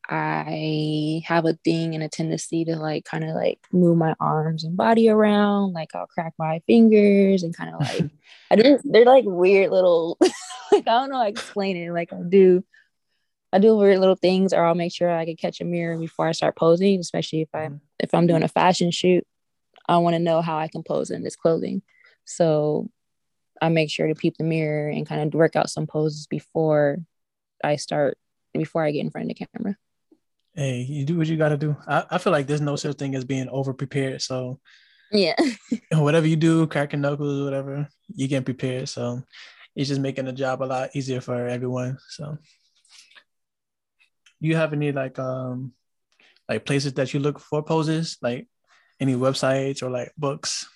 I 0.09 1.21
have 1.25 1.45
a 1.45 1.57
thing 1.65 1.93
and 1.93 2.03
a 2.03 2.07
tendency 2.07 2.63
to 2.65 2.77
like 2.77 3.03
kind 3.03 3.25
of 3.25 3.31
like 3.31 3.59
move 3.73 3.97
my 3.97 4.15
arms 4.19 4.63
and 4.63 4.77
body 4.77 5.09
around. 5.09 5.73
Like 5.73 5.93
I'll 5.93 6.07
crack 6.07 6.33
my 6.39 6.61
fingers 6.65 7.43
and 7.43 7.55
kind 7.55 7.73
of 7.73 7.81
like 7.81 8.11
I 8.51 8.55
do 8.55 8.79
they're 8.85 9.05
like 9.05 9.25
weird 9.25 9.71
little 9.71 10.17
like 10.21 10.31
I 10.71 10.81
don't 10.81 11.09
know 11.09 11.17
how 11.17 11.23
to 11.23 11.29
explain 11.29 11.75
it. 11.75 11.91
Like 11.91 12.13
I'll 12.13 12.23
do 12.23 12.63
I 13.51 13.59
do 13.59 13.75
weird 13.75 13.99
little 13.99 14.15
things 14.15 14.53
or 14.53 14.63
I'll 14.63 14.75
make 14.75 14.93
sure 14.93 15.11
I 15.11 15.25
can 15.25 15.35
catch 15.35 15.59
a 15.59 15.65
mirror 15.65 15.97
before 15.97 16.27
I 16.27 16.31
start 16.31 16.55
posing, 16.55 16.99
especially 16.99 17.41
if 17.41 17.49
I 17.53 17.67
mm-hmm. 17.67 17.75
if 17.99 18.13
I'm 18.13 18.27
doing 18.27 18.43
a 18.43 18.47
fashion 18.47 18.91
shoot. 18.91 19.25
I 19.89 19.97
want 19.97 20.15
to 20.15 20.19
know 20.19 20.41
how 20.41 20.57
I 20.57 20.67
can 20.67 20.83
pose 20.83 21.11
in 21.11 21.23
this 21.23 21.37
clothing. 21.37 21.81
So 22.25 22.89
I 23.61 23.69
make 23.69 23.89
sure 23.89 24.07
to 24.07 24.15
peep 24.15 24.37
the 24.37 24.43
mirror 24.43 24.89
and 24.89 25.07
kind 25.07 25.21
of 25.21 25.33
work 25.33 25.55
out 25.55 25.69
some 25.69 25.87
poses 25.87 26.27
before 26.27 26.97
I 27.63 27.75
start 27.75 28.17
before 28.53 28.83
I 28.83 28.91
get 28.91 29.01
in 29.01 29.11
front 29.11 29.29
of 29.29 29.37
the 29.37 29.45
camera 29.45 29.77
hey, 30.57 30.81
you 30.81 31.05
do 31.05 31.15
what 31.15 31.27
you 31.27 31.37
got 31.37 31.49
to 31.49 31.57
do. 31.57 31.77
I, 31.87 32.03
I 32.09 32.17
feel 32.17 32.33
like 32.33 32.47
there's 32.47 32.61
no 32.61 32.75
such 32.75 32.97
thing 32.97 33.15
as 33.15 33.23
being 33.23 33.47
over 33.47 33.73
prepared. 33.73 34.21
So, 34.21 34.59
yeah, 35.11 35.35
whatever 35.93 36.27
you 36.27 36.35
do, 36.35 36.67
cracking 36.67 36.99
knuckles, 36.99 37.43
whatever, 37.43 37.87
you 38.13 38.27
get 38.27 38.43
prepared. 38.43 38.89
So, 38.89 39.23
it's 39.75 39.87
just 39.87 40.01
making 40.01 40.25
the 40.25 40.33
job 40.33 40.63
a 40.63 40.65
lot 40.65 40.89
easier 40.95 41.21
for 41.21 41.47
everyone. 41.47 41.97
So, 42.09 42.37
do 44.41 44.47
you 44.47 44.55
have 44.55 44.73
any 44.73 44.91
like 44.91 45.17
um 45.19 45.73
like 46.49 46.65
places 46.65 46.93
that 46.93 47.13
you 47.13 47.19
look 47.19 47.39
for 47.39 47.63
poses, 47.63 48.17
like 48.21 48.47
any 48.99 49.15
websites 49.15 49.83
or 49.83 49.91
like 49.91 50.11
books? 50.17 50.67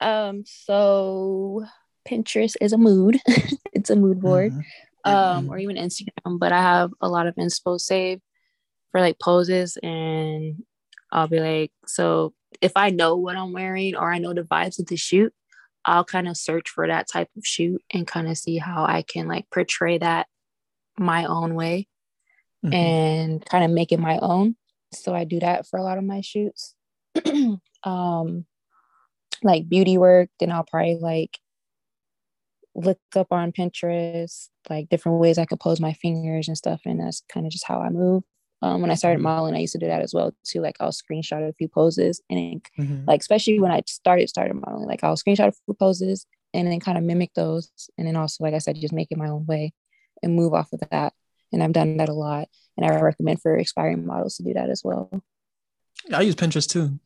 Um, 0.00 0.44
so 0.46 1.64
Pinterest 2.08 2.56
is 2.60 2.72
a 2.72 2.78
mood. 2.78 3.18
it's 3.72 3.90
a 3.90 3.96
mood 3.96 4.20
board. 4.20 4.52
Mm-hmm. 4.52 4.60
Um, 5.06 5.50
or 5.50 5.58
even 5.58 5.76
Instagram, 5.76 6.38
but 6.38 6.50
I 6.50 6.62
have 6.62 6.90
a 7.02 7.10
lot 7.10 7.26
of 7.26 7.34
inspo 7.34 7.78
saved 7.78 8.22
for 8.90 9.02
like 9.02 9.20
poses 9.20 9.76
and 9.82 10.62
I'll 11.12 11.28
be 11.28 11.40
like, 11.40 11.72
so 11.86 12.32
if 12.62 12.72
I 12.74 12.88
know 12.88 13.16
what 13.16 13.36
I'm 13.36 13.52
wearing 13.52 13.96
or 13.96 14.10
I 14.10 14.16
know 14.16 14.32
the 14.32 14.44
vibes 14.44 14.78
of 14.78 14.86
the 14.86 14.96
shoot, 14.96 15.34
I'll 15.84 16.04
kind 16.04 16.26
of 16.26 16.38
search 16.38 16.70
for 16.70 16.86
that 16.86 17.06
type 17.06 17.28
of 17.36 17.44
shoot 17.44 17.82
and 17.92 18.06
kind 18.06 18.28
of 18.28 18.38
see 18.38 18.56
how 18.56 18.84
I 18.84 19.02
can 19.02 19.28
like 19.28 19.50
portray 19.52 19.98
that 19.98 20.26
my 20.98 21.26
own 21.26 21.54
way 21.54 21.86
mm-hmm. 22.64 22.72
and 22.72 23.44
kind 23.44 23.64
of 23.64 23.70
make 23.70 23.92
it 23.92 24.00
my 24.00 24.18
own. 24.22 24.56
So 24.92 25.14
I 25.14 25.24
do 25.24 25.40
that 25.40 25.66
for 25.66 25.78
a 25.78 25.82
lot 25.82 25.98
of 25.98 26.04
my 26.04 26.20
shoots. 26.20 26.74
um 27.84 28.46
like 29.44 29.68
beauty 29.68 29.98
work, 29.98 30.30
then 30.40 30.50
I'll 30.50 30.64
probably 30.64 30.98
like 31.00 31.38
look 32.74 32.98
up 33.14 33.28
on 33.30 33.52
Pinterest, 33.52 34.48
like 34.68 34.88
different 34.88 35.18
ways 35.20 35.38
I 35.38 35.44
could 35.44 35.60
pose 35.60 35.80
my 35.80 35.92
fingers 35.92 36.48
and 36.48 36.56
stuff. 36.56 36.82
And 36.84 37.00
that's 37.00 37.22
kind 37.28 37.46
of 37.46 37.52
just 37.52 37.66
how 37.66 37.80
I 37.80 37.90
move. 37.90 38.24
Um, 38.62 38.80
when 38.80 38.90
I 38.90 38.94
started 38.94 39.16
mm-hmm. 39.16 39.24
modeling, 39.24 39.54
I 39.54 39.58
used 39.58 39.74
to 39.74 39.78
do 39.78 39.86
that 39.86 40.00
as 40.00 40.14
well 40.14 40.32
too. 40.44 40.60
Like 40.60 40.76
I'll 40.80 40.90
screenshot 40.90 41.46
a 41.46 41.52
few 41.52 41.68
poses 41.68 42.22
and 42.30 42.62
mm-hmm. 42.78 43.04
like 43.06 43.20
especially 43.20 43.60
when 43.60 43.70
I 43.70 43.82
started 43.86 44.28
started 44.28 44.54
modeling, 44.54 44.88
like 44.88 45.04
I'll 45.04 45.16
screenshot 45.16 45.48
a 45.48 45.52
few 45.52 45.74
poses 45.74 46.26
and 46.54 46.70
then 46.70 46.80
kind 46.80 46.96
of 46.96 47.04
mimic 47.04 47.34
those. 47.34 47.70
And 47.98 48.06
then 48.06 48.16
also, 48.16 48.42
like 48.42 48.54
I 48.54 48.58
said, 48.58 48.76
just 48.76 48.94
make 48.94 49.08
it 49.10 49.18
my 49.18 49.28
own 49.28 49.44
way 49.44 49.74
and 50.22 50.34
move 50.34 50.54
off 50.54 50.72
of 50.72 50.80
that. 50.90 51.12
And 51.52 51.62
I've 51.62 51.72
done 51.72 51.98
that 51.98 52.08
a 52.08 52.14
lot. 52.14 52.48
And 52.76 52.86
I 52.86 53.00
recommend 53.00 53.42
for 53.42 53.54
aspiring 53.54 54.06
models 54.06 54.36
to 54.36 54.42
do 54.42 54.54
that 54.54 54.70
as 54.70 54.82
well. 54.82 55.10
I 56.12 56.22
use 56.22 56.34
Pinterest 56.34 56.68
too. 56.68 56.98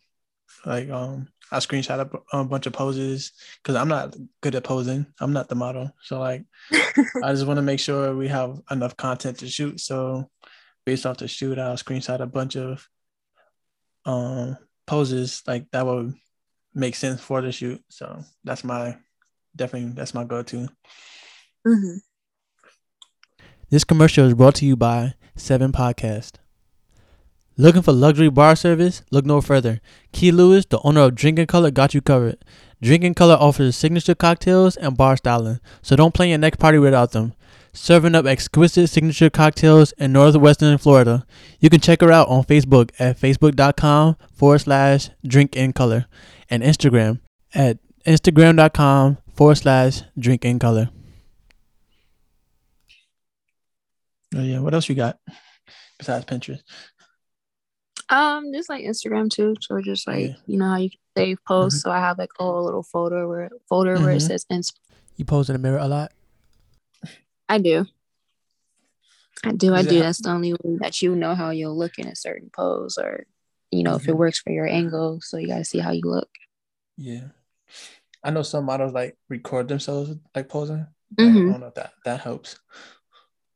Like 0.64 0.90
um 0.90 1.29
I 1.50 1.58
screenshot 1.58 2.00
a, 2.32 2.38
a 2.38 2.44
bunch 2.44 2.66
of 2.66 2.72
poses 2.72 3.32
because 3.62 3.76
I'm 3.76 3.88
not 3.88 4.16
good 4.40 4.54
at 4.54 4.64
posing. 4.64 5.06
I'm 5.20 5.32
not 5.32 5.48
the 5.48 5.54
model. 5.54 5.92
So 6.02 6.18
like 6.20 6.44
I 6.72 7.32
just 7.32 7.46
want 7.46 7.58
to 7.58 7.62
make 7.62 7.80
sure 7.80 8.14
we 8.14 8.28
have 8.28 8.61
enough 8.70 8.96
content 8.96 9.38
to 9.38 9.48
shoot. 9.48 9.80
So 9.80 10.30
based 10.84 11.06
off 11.06 11.18
the 11.18 11.28
shoot, 11.28 11.58
I'll 11.58 11.76
screenshot 11.76 12.20
a 12.20 12.26
bunch 12.26 12.56
of 12.56 12.87
um 14.04 14.56
poses 14.87 15.42
like 15.46 15.70
that 15.72 15.87
would 15.87 16.14
make 16.74 16.94
sense 16.94 17.20
for 17.20 17.40
the 17.40 17.52
shoot. 17.52 17.82
So 17.88 18.24
that's 18.44 18.64
my 18.64 18.96
definitely 19.54 19.92
that's 19.92 20.14
my 20.14 20.24
go-to. 20.24 20.68
Mm-hmm. 21.66 21.96
This 23.70 23.84
commercial 23.84 24.26
is 24.26 24.34
brought 24.34 24.54
to 24.56 24.66
you 24.66 24.76
by 24.76 25.14
Seven 25.37 25.72
Podcast. 25.72 26.37
Looking 27.59 27.83
for 27.83 27.92
luxury 27.92 28.31
bar 28.31 28.57
service? 28.57 29.03
Look 29.11 29.27
no 29.27 29.42
further. 29.42 29.81
Key 30.12 30.33
Lewis, 30.33 30.64
the 30.64 30.81
owner 30.85 31.03
of 31.03 31.14
Drinking 31.14 31.49
Color, 31.49 31.73
got 31.73 31.92
you 31.92 32.01
covered. 32.01 32.42
Drinking 32.81 33.14
Color 33.14 33.35
offers 33.35 33.77
signature 33.77 34.14
cocktails 34.14 34.77
and 34.77 34.97
bar 34.97 35.18
styling, 35.18 35.59
so 35.83 35.97
don't 35.97 36.14
plan 36.14 36.31
your 36.31 36.38
next 36.38 36.59
party 36.59 36.79
without 36.79 37.12
them 37.12 37.35
serving 37.79 38.14
up 38.14 38.27
exquisite 38.27 38.88
signature 38.88 39.31
cocktails 39.31 39.92
in 39.92 40.12
northwestern 40.12 40.79
Florida. 40.79 41.25
You 41.61 41.71
can 41.71 41.81
check 41.81 42.01
her 42.01 42.12
out 42.12 42.29
on 42.29 42.44
Facebook 42.44 42.90
at 42.99 43.18
facebook.com 43.18 44.16
forward 44.35 44.59
slash 44.59 45.11
drink 45.27 45.57
in 45.57 45.73
color 45.73 46.07
and 46.51 46.62
Instagram 46.62 47.21
at 47.55 47.79
instagram.com 48.07 49.18
forward 49.35 49.57
slash 49.57 50.03
drink 50.18 50.44
in 50.44 50.59
color. 50.59 50.90
Oh 54.35 54.42
yeah, 54.42 54.61
what 54.61 54.75
else 54.75 54.88
you 54.88 54.94
got 54.94 55.18
besides 55.99 56.25
Pinterest? 56.27 56.62
Um, 58.11 58.53
just 58.53 58.68
like 58.68 58.85
Instagram 58.85 59.31
too. 59.31 59.55
So 59.61 59.81
just 59.81 60.07
like 60.07 60.29
yeah. 60.29 60.35
you 60.47 60.59
know 60.59 60.68
how 60.68 60.77
you 60.77 60.90
save 61.16 61.38
posts. 61.44 61.81
Mm-hmm. 61.81 61.90
So 61.90 61.92
I 61.92 62.01
have 62.01 62.18
like 62.18 62.31
a 62.38 62.44
little 62.44 62.83
folder 62.83 63.29
where 63.29 63.51
folder 63.68 63.94
mm-hmm. 63.94 64.05
where 64.05 64.12
it 64.12 64.18
mm-hmm. 64.18 64.27
says 64.27 64.47
Inst- 64.49 64.81
You 65.16 65.25
pose 65.25 65.49
in 65.51 65.55
the 65.55 65.59
mirror 65.59 65.79
a 65.79 65.88
lot? 65.88 66.12
I 67.49 67.59
do. 67.59 67.87
I 69.44 69.53
do. 69.53 69.75
I 69.75 69.83
do. 69.83 70.01
That's 70.01 70.21
the 70.21 70.31
only 70.31 70.53
way 70.53 70.79
that 70.81 71.01
you 71.01 71.14
know 71.14 71.35
how 71.35 71.51
you'll 71.51 71.77
look 71.77 71.99
in 71.99 72.09
a 72.09 72.16
certain 72.16 72.51
pose, 72.53 72.99
or 72.99 73.25
you 73.71 73.83
know, 73.83 73.90
mm-hmm. 73.90 73.97
if 73.97 74.09
it 74.09 74.11
mm-hmm. 74.11 74.18
works 74.18 74.40
for 74.40 74.53
your 74.53 74.66
angle. 74.66 75.21
So 75.23 75.37
you 75.37 75.47
got 75.47 75.59
to 75.59 75.64
see 75.64 75.79
how 75.79 75.92
you 75.92 76.03
look. 76.05 76.29
Yeah, 76.97 77.29
I 78.25 78.31
know 78.31 78.42
some 78.42 78.64
models 78.64 78.92
like 78.92 79.16
record 79.29 79.68
themselves 79.68 80.16
like 80.35 80.49
posing. 80.49 80.87
Mm-hmm. 81.14 81.49
I 81.49 81.53
don't 81.53 81.61
know 81.61 81.66
if 81.68 81.75
that 81.75 81.92
that 82.05 82.21
helps. 82.21 82.59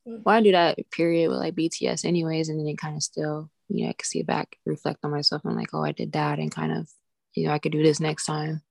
Well, 0.05 0.35
I 0.35 0.41
do 0.41 0.53
that 0.53 0.79
period 0.91 1.29
with 1.29 1.39
like 1.39 1.55
BTS, 1.55 2.05
anyways, 2.05 2.49
and 2.49 2.59
then 2.59 2.67
it 2.67 2.79
kind 2.79 2.97
of 2.97 3.03
still, 3.03 3.51
you 3.73 3.85
know, 3.85 3.91
I 3.91 3.93
could 3.95 4.07
see 4.07 4.23
back, 4.23 4.57
reflect 4.67 5.01
on 5.03 5.11
myself, 5.11 5.45
and 5.45 5.57
like, 5.57 5.71
oh, 5.73 5.83
I 5.83 5.93
did 5.93 6.13
that, 6.13 6.39
and 6.39 6.51
kind 6.51 6.73
of, 6.73 6.89
you 7.35 7.47
know, 7.47 7.53
I 7.53 7.59
could 7.59 7.73
do 7.73 7.83
this 7.83 8.01
next 8.01 8.27
time. 8.27 8.63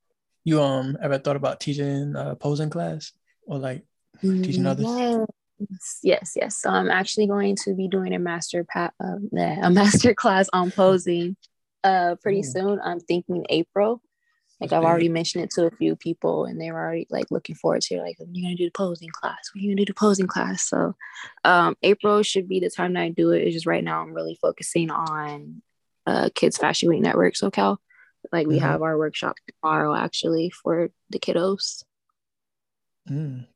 You 0.43 0.61
um 0.61 0.97
ever 1.01 1.17
thought 1.17 1.35
about 1.35 1.59
teaching 1.59 2.15
a 2.15 2.35
posing 2.35 2.69
class 2.69 3.11
or 3.45 3.59
like 3.59 3.83
teaching 4.21 4.65
others? 4.65 4.87
Yes, 4.87 5.99
yes, 6.03 6.33
yes. 6.35 6.57
So 6.57 6.69
I'm 6.69 6.89
actually 6.89 7.27
going 7.27 7.55
to 7.63 7.75
be 7.75 7.87
doing 7.87 8.13
a 8.13 8.19
master 8.19 8.65
pa- 8.71 8.91
uh, 9.03 9.17
a 9.37 9.69
master 9.69 10.13
class 10.13 10.49
on 10.53 10.71
posing 10.71 11.35
uh 11.83 12.15
pretty 12.21 12.39
Ooh. 12.39 12.43
soon. 12.43 12.79
I'm 12.83 12.99
thinking 12.99 13.45
April. 13.49 14.01
Like 14.61 14.73
I've 14.73 14.83
already 14.83 15.09
mentioned 15.09 15.43
it 15.43 15.49
to 15.51 15.65
a 15.65 15.71
few 15.71 15.95
people 15.95 16.45
and 16.45 16.61
they 16.61 16.71
were 16.71 16.79
already 16.79 17.07
like 17.09 17.31
looking 17.31 17.55
forward 17.55 17.81
to 17.83 17.95
it. 17.95 18.01
Like, 18.01 18.17
you're 18.19 18.45
gonna 18.45 18.55
do 18.55 18.65
the 18.65 18.71
posing 18.71 19.09
class? 19.09 19.49
When 19.53 19.61
are 19.61 19.63
you 19.63 19.71
gonna 19.71 19.83
do 19.83 19.91
the 19.91 19.95
posing 19.95 20.27
class? 20.27 20.69
So 20.69 20.95
um 21.43 21.75
April 21.81 22.21
should 22.21 22.47
be 22.47 22.59
the 22.59 22.69
time 22.69 22.93
that 22.93 23.01
I 23.01 23.09
do 23.09 23.31
it. 23.31 23.41
It's 23.41 23.55
just 23.55 23.65
right 23.65 23.83
now 23.83 24.01
I'm 24.01 24.13
really 24.13 24.37
focusing 24.39 24.91
on 24.91 25.63
uh 26.05 26.29
Kids 26.35 26.57
Fashion 26.57 26.89
Week 26.89 27.01
Network 27.01 27.33
SoCal. 27.33 27.77
Like 28.31 28.45
we 28.45 28.57
mm-hmm. 28.57 28.65
have 28.65 28.83
our 28.83 28.99
workshop 28.99 29.37
tomorrow 29.47 29.95
actually 29.95 30.51
for 30.51 30.91
the 31.09 31.17
kiddos. 31.17 31.83
Mm. 33.09 33.47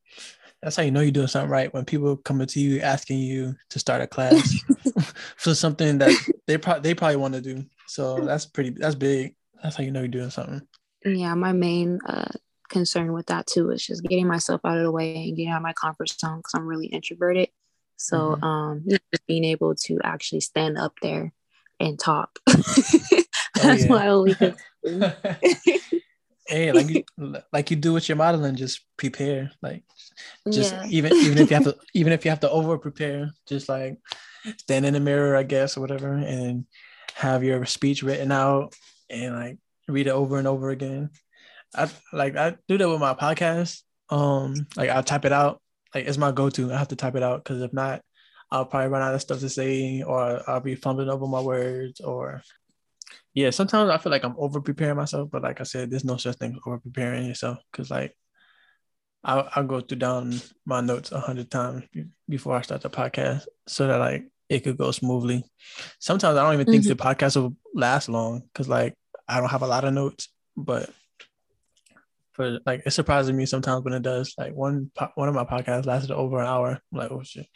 That's 0.64 0.78
how 0.78 0.82
you 0.82 0.90
know 0.90 1.02
you're 1.02 1.12
doing 1.12 1.28
something 1.28 1.52
right 1.52 1.72
when 1.72 1.86
people 1.86 2.18
come 2.18 2.44
to 2.44 2.60
you 2.60 2.80
asking 2.80 3.20
you 3.20 3.56
to 3.70 3.78
start 3.78 4.02
a 4.02 4.08
class 4.08 4.56
for 5.38 5.54
something 5.54 6.00
that 6.00 6.12
they 6.48 6.58
probably 6.58 6.82
they 6.82 6.96
probably 6.96 7.18
want 7.18 7.36
to 7.36 7.42
do. 7.42 7.64
So 7.86 8.22
that's 8.22 8.48
pretty 8.48 8.72
that's 8.72 8.96
big. 8.96 9.36
That's 9.62 9.76
how 9.76 9.84
you 9.84 9.92
know 9.92 10.00
you're 10.00 10.08
doing 10.08 10.32
something. 10.32 10.68
Yeah, 11.06 11.36
my 11.36 11.52
main 11.52 12.00
uh, 12.06 12.32
concern 12.70 13.14
with 13.14 13.28
that 13.28 13.48
too 13.48 13.72
is 13.72 13.86
just 13.86 14.04
getting 14.04 14.28
myself 14.28 14.62
out 14.64 14.78
of 14.78 14.84
the 14.84 14.92
way 14.92 15.28
and 15.28 15.38
getting 15.38 15.52
out 15.52 15.58
of 15.58 15.64
my 15.64 15.74
comfort 15.74 16.10
zone 16.10 16.38
because 16.38 16.54
I'm 16.56 16.68
really 16.68 16.88
introverted. 16.88 17.50
So 17.98 18.18
mm-hmm. 18.18 18.44
um, 18.44 18.84
just 18.90 19.28
being 19.28 19.46
able 19.46 19.76
to 19.76 20.00
actually 20.04 20.42
stand 20.42 20.78
up 20.78 20.94
there 21.02 21.32
and 21.80 22.00
talk. 22.00 22.40
Oh, 23.58 23.62
that's 23.62 23.88
my 23.88 24.08
only 24.08 24.36
concern. 24.36 24.58
hey, 26.48 26.72
like 26.74 26.90
you, 26.90 27.04
like 27.54 27.72
you 27.72 27.78
do 27.78 27.94
with 27.94 28.10
your 28.10 28.18
modeling, 28.18 28.58
just 28.58 28.82
prepare. 28.98 29.50
Like 29.62 29.84
just 30.52 30.74
yeah. 30.74 30.86
even 30.90 31.14
even 31.14 31.38
if 31.38 31.50
you 31.50 31.56
have 31.56 31.64
to 31.64 31.78
even 31.94 32.12
if 32.12 32.26
you 32.26 32.32
have 32.32 32.42
to 32.42 32.50
over 32.50 32.78
prepare, 32.78 33.32
just 33.48 33.70
like 33.70 33.98
stand 34.58 34.86
in 34.86 34.94
the 34.94 35.00
mirror, 35.00 35.38
I 35.38 35.44
guess, 35.44 35.78
or 35.78 35.82
whatever, 35.82 36.16
and 36.16 36.66
have 37.14 37.46
your 37.46 37.66
speech 37.66 38.04
written 38.04 38.32
out 38.32 38.76
and 39.10 39.34
like 39.34 39.58
read 39.88 40.08
it 40.08 40.12
over 40.12 40.38
and 40.38 40.48
over 40.48 40.70
again. 40.70 41.10
I 41.76 41.90
like 42.14 42.36
I 42.36 42.56
do 42.68 42.78
that 42.78 42.90
with 42.90 43.00
my 43.00 43.14
podcast. 43.14 43.82
Um, 44.10 44.54
like 44.76 44.90
I'll 44.90 45.04
type 45.04 45.26
it 45.26 45.32
out. 45.32 45.62
Like 45.94 46.06
it's 46.06 46.18
my 46.18 46.32
go-to. 46.32 46.72
I 46.72 46.78
have 46.78 46.90
to 46.90 46.96
type 46.96 47.16
it 47.16 47.24
out 47.24 47.44
because 47.44 47.62
if 47.62 47.74
not, 47.74 48.02
I'll 48.52 48.66
probably 48.66 48.90
run 48.90 49.02
out 49.02 49.16
of 49.16 49.22
stuff 49.22 49.40
to 49.40 49.50
say, 49.50 50.04
or 50.04 50.48
I'll 50.50 50.60
be 50.60 50.76
fumbling 50.76 51.10
over 51.10 51.28
my 51.28 51.42
words, 51.42 52.00
or 52.02 52.42
yeah. 53.34 53.50
Sometimes 53.50 53.90
I 53.90 53.98
feel 53.98 54.12
like 54.12 54.24
I'm 54.24 54.36
over 54.38 54.62
preparing 54.62 54.98
myself, 54.98 55.30
but 55.32 55.44
like 55.44 55.62
I 55.62 55.64
said, 55.64 55.90
there's 55.90 56.06
no 56.06 56.18
such 56.18 56.38
thing 56.38 56.54
as 56.54 56.60
over 56.66 56.80
preparing 56.80 57.26
yourself 57.26 57.60
because 57.72 57.90
like 57.90 58.16
I'll, 59.24 59.50
I'll 59.56 59.64
go 59.64 59.82
through 59.82 59.98
down 59.98 60.40
my 60.66 60.82
notes 60.82 61.12
a 61.12 61.20
hundred 61.20 61.50
times 61.50 61.84
before 62.30 62.56
I 62.56 62.62
start 62.62 62.82
the 62.82 62.90
podcast 62.90 63.46
so 63.68 63.88
that 63.88 63.98
like 63.98 64.26
it 64.50 64.64
could 64.64 64.78
go 64.78 64.92
smoothly. 64.92 65.44
Sometimes 66.00 66.38
I 66.38 66.44
don't 66.44 66.54
even 66.54 66.68
think 66.68 66.84
mm-hmm. 66.84 66.90
the 66.90 67.04
podcast 67.04 67.36
will 67.36 67.56
last 67.74 68.08
long 68.08 68.44
because 68.54 68.70
like 68.70 68.94
I 69.28 69.40
don't 69.40 69.50
have 69.50 69.62
a 69.62 69.68
lot 69.68 69.86
of 69.86 69.94
notes, 69.94 70.30
but 70.56 70.90
for 72.34 72.60
like 72.66 72.84
it 72.86 72.92
surprises 72.92 73.32
me 73.32 73.46
sometimes 73.46 73.84
when 73.84 73.94
it 73.94 74.04
does. 74.04 74.34
Like 74.38 74.54
one 74.54 74.92
one 75.16 75.30
of 75.30 75.36
my 75.36 75.46
podcasts 75.46 75.86
lasted 75.86 76.12
over 76.12 76.40
an 76.40 76.48
hour. 76.48 76.82
I'm 76.92 76.98
like, 76.98 77.12
oh 77.12 77.24
shit. 77.24 77.48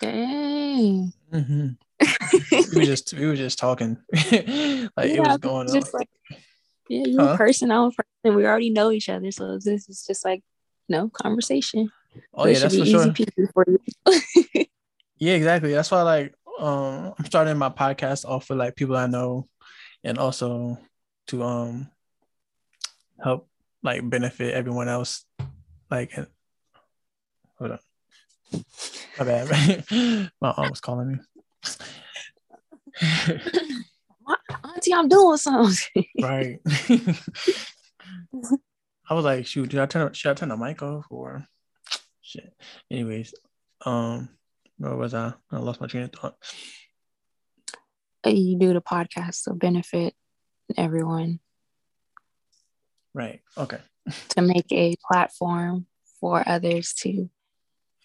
Dang. 0.00 1.12
Mm-hmm. 1.32 1.68
we 2.72 2.78
were 2.78 2.84
just 2.84 3.12
we 3.14 3.26
were 3.26 3.36
just 3.36 3.58
talking. 3.58 3.96
like 4.12 4.26
yeah, 4.32 4.88
it 4.96 5.20
was 5.20 5.38
going 5.38 5.70
on. 5.70 5.82
Like, 5.92 6.08
yeah, 6.88 7.06
you 7.06 7.18
huh? 7.18 7.36
person, 7.36 7.70
I'm 7.70 7.84
a 7.84 7.90
person. 7.90 8.36
We 8.36 8.46
already 8.46 8.70
know 8.70 8.90
each 8.90 9.08
other, 9.08 9.30
so 9.30 9.58
this 9.58 9.88
is 9.88 10.04
just 10.06 10.24
like 10.24 10.42
no 10.88 11.08
conversation. 11.08 11.90
Oh 12.34 12.46
yeah, 12.46 12.58
that's 12.58 12.76
for 12.76 12.84
sure. 12.84 13.14
For 13.54 13.64
you. 13.68 13.80
yeah, 15.18 15.34
exactly. 15.34 15.72
That's 15.72 15.90
why 15.90 16.02
like 16.02 16.34
um 16.58 17.14
I'm 17.18 17.24
starting 17.24 17.56
my 17.56 17.70
podcast 17.70 18.24
off 18.24 18.50
with 18.50 18.58
like 18.58 18.76
people 18.76 18.96
I 18.96 19.06
know, 19.06 19.48
and 20.04 20.18
also 20.18 20.78
to 21.28 21.42
um 21.42 21.88
help 23.22 23.48
like 23.82 24.08
benefit 24.08 24.54
everyone 24.54 24.88
else. 24.88 25.24
Like, 25.90 26.12
hold 27.58 27.72
on. 27.72 27.78
My 29.18 29.24
bad. 29.24 29.84
My 30.40 30.50
aunt 30.56 30.70
was 30.70 30.80
calling 30.80 31.12
me. 31.12 31.18
Auntie, 34.64 34.94
I'm 34.94 35.08
doing 35.08 35.36
something. 35.36 36.04
right. 36.20 36.60
I 39.08 39.14
was 39.14 39.24
like, 39.24 39.46
shoot, 39.46 39.68
did 39.68 39.80
I 39.80 39.86
turn 39.86 40.12
should 40.12 40.30
I 40.30 40.34
turn 40.34 40.50
the 40.50 40.56
mic 40.56 40.82
off 40.82 41.06
or 41.10 41.44
shit? 42.22 42.54
Anyways, 42.90 43.34
um, 43.84 44.28
where 44.78 44.94
was 44.94 45.14
I? 45.14 45.34
I 45.50 45.58
lost 45.58 45.80
my 45.80 45.86
train 45.86 46.04
of 46.04 46.12
thought. 46.12 46.36
You 48.24 48.58
do 48.58 48.74
the 48.74 48.82
podcast 48.82 49.44
to 49.44 49.54
benefit 49.54 50.14
everyone. 50.76 51.40
Right. 53.14 53.40
Okay. 53.56 53.78
to 54.30 54.42
make 54.42 54.70
a 54.72 54.96
platform 55.10 55.86
for 56.20 56.46
others 56.46 56.92
to 57.00 57.30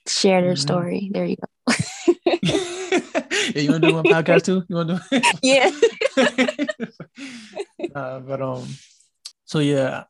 share 0.08 0.42
their 0.42 0.54
mm-hmm. 0.54 0.62
story. 0.62 1.10
There 1.14 1.26
you 1.26 1.36
go. 1.36 1.48
yeah, 2.44 3.62
you 3.62 3.72
want 3.72 3.84
to 3.84 3.90
do 3.90 3.96
one 3.96 4.06
podcast 4.06 4.44
too? 4.46 4.64
You 4.68 4.76
want 4.76 4.90
to 4.90 5.04
do? 5.12 5.22
yeah. 5.44 5.72
uh, 7.96 8.20
but 8.20 8.42
um, 8.42 8.68
so 9.46 9.60
yeah, 9.60 10.06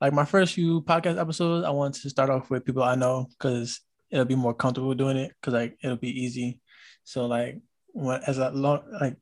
like 0.00 0.12
my 0.12 0.24
first 0.24 0.54
few 0.54 0.82
podcast 0.82 1.18
episodes, 1.20 1.64
I 1.64 1.70
want 1.70 1.94
to 1.96 2.10
start 2.10 2.30
off 2.30 2.50
with 2.50 2.64
people 2.64 2.82
I 2.82 2.94
know 2.94 3.26
because 3.30 3.80
it'll 4.10 4.24
be 4.24 4.36
more 4.36 4.54
comfortable 4.54 4.94
doing 4.94 5.16
it 5.16 5.32
because 5.40 5.54
like 5.54 5.76
it'll 5.82 5.96
be 5.96 6.22
easy. 6.22 6.60
So 7.04 7.26
like 7.26 7.60
when 7.92 8.20
as 8.26 8.38
a 8.38 8.50
long 8.50 8.82
like 9.00 9.16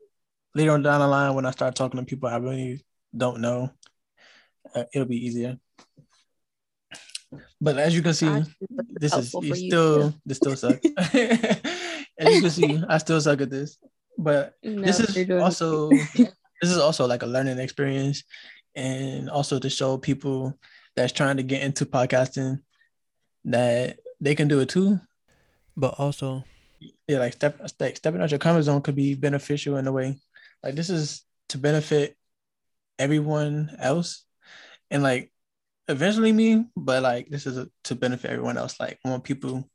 later 0.54 0.72
on 0.72 0.82
down 0.82 1.00
the 1.00 1.06
line 1.06 1.34
when 1.34 1.46
I 1.46 1.50
start 1.50 1.74
talking 1.74 2.00
to 2.00 2.06
people 2.06 2.28
I 2.28 2.36
really 2.36 2.84
don't 3.16 3.40
know, 3.40 3.70
uh, 4.74 4.84
it'll 4.92 5.08
be 5.08 5.24
easier. 5.26 5.58
But 7.60 7.78
as 7.78 7.94
you 7.94 8.02
can 8.02 8.14
see, 8.14 8.42
this 8.90 9.14
is 9.14 9.32
you 9.34 9.54
still 9.54 10.04
you 10.04 10.14
this 10.26 10.36
still 10.36 10.56
sucks. 10.56 10.84
as 11.14 12.34
you 12.34 12.40
can 12.40 12.50
see, 12.50 12.82
I 12.88 12.98
still 12.98 13.20
suck 13.20 13.40
at 13.40 13.50
this. 13.50 13.78
But 14.18 14.54
no, 14.62 14.82
this 14.82 15.00
is 15.00 15.30
also 15.30 15.88
this 16.60 16.70
is 16.70 16.78
also 16.78 17.06
like 17.06 17.22
a 17.22 17.26
learning 17.26 17.58
experience 17.58 18.24
and 18.74 19.30
also 19.30 19.58
to 19.58 19.70
show 19.70 19.96
people 19.96 20.58
that's 20.96 21.12
trying 21.12 21.38
to 21.38 21.42
get 21.42 21.62
into 21.62 21.86
podcasting 21.86 22.60
that 23.46 23.98
they 24.20 24.34
can 24.34 24.48
do 24.48 24.60
it 24.60 24.68
too. 24.68 25.00
But 25.76 25.94
also 25.98 26.44
yeah, 27.08 27.18
like 27.18 27.32
step 27.32 27.60
like 27.80 27.96
stepping 27.96 28.20
out 28.20 28.30
your 28.30 28.38
comfort 28.38 28.62
zone 28.62 28.82
could 28.82 28.96
be 28.96 29.14
beneficial 29.14 29.76
in 29.76 29.86
a 29.86 29.92
way. 29.92 30.18
Like 30.62 30.74
this 30.74 30.90
is 30.90 31.24
to 31.50 31.58
benefit 31.58 32.16
everyone 32.98 33.74
else 33.78 34.24
and 34.90 35.02
like 35.02 35.32
eventually 35.88 36.32
me, 36.32 36.66
but 36.76 37.02
like 37.02 37.28
this 37.28 37.46
is 37.46 37.58
a, 37.58 37.68
to 37.84 37.94
benefit 37.94 38.30
everyone 38.30 38.56
else. 38.56 38.78
Like 38.78 38.98
want 39.04 39.24
people 39.24 39.68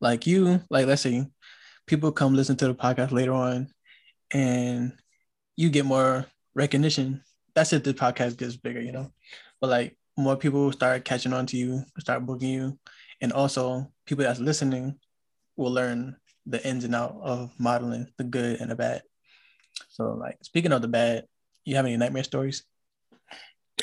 like 0.00 0.26
you, 0.26 0.60
like 0.70 0.86
let's 0.86 1.02
say 1.02 1.26
people 1.86 2.12
come 2.12 2.34
listen 2.34 2.56
to 2.56 2.68
the 2.68 2.74
podcast 2.74 3.12
later 3.12 3.32
on 3.32 3.68
and 4.32 4.92
you 5.56 5.70
get 5.70 5.84
more 5.84 6.26
recognition. 6.54 7.22
That's 7.54 7.72
if 7.72 7.82
the 7.82 7.94
podcast 7.94 8.36
gets 8.36 8.56
bigger, 8.56 8.80
you 8.80 8.92
know. 8.92 9.12
But 9.60 9.70
like 9.70 9.98
more 10.16 10.36
people 10.36 10.70
start 10.72 11.04
catching 11.04 11.32
on 11.32 11.46
to 11.46 11.56
you, 11.56 11.82
start 11.98 12.26
booking 12.26 12.50
you. 12.50 12.78
And 13.20 13.32
also 13.32 13.90
people 14.06 14.24
that's 14.24 14.40
listening 14.40 14.98
will 15.56 15.72
learn 15.72 16.16
the 16.46 16.66
ins 16.66 16.84
and 16.84 16.94
out 16.94 17.18
of 17.22 17.50
modeling, 17.58 18.08
the 18.16 18.24
good 18.24 18.60
and 18.60 18.70
the 18.70 18.76
bad. 18.76 19.02
So 19.88 20.12
like 20.12 20.38
speaking 20.42 20.72
of 20.72 20.82
the 20.82 20.88
bad, 20.88 21.24
you 21.64 21.76
have 21.76 21.84
any 21.84 21.96
nightmare 21.96 22.24
stories? 22.24 22.64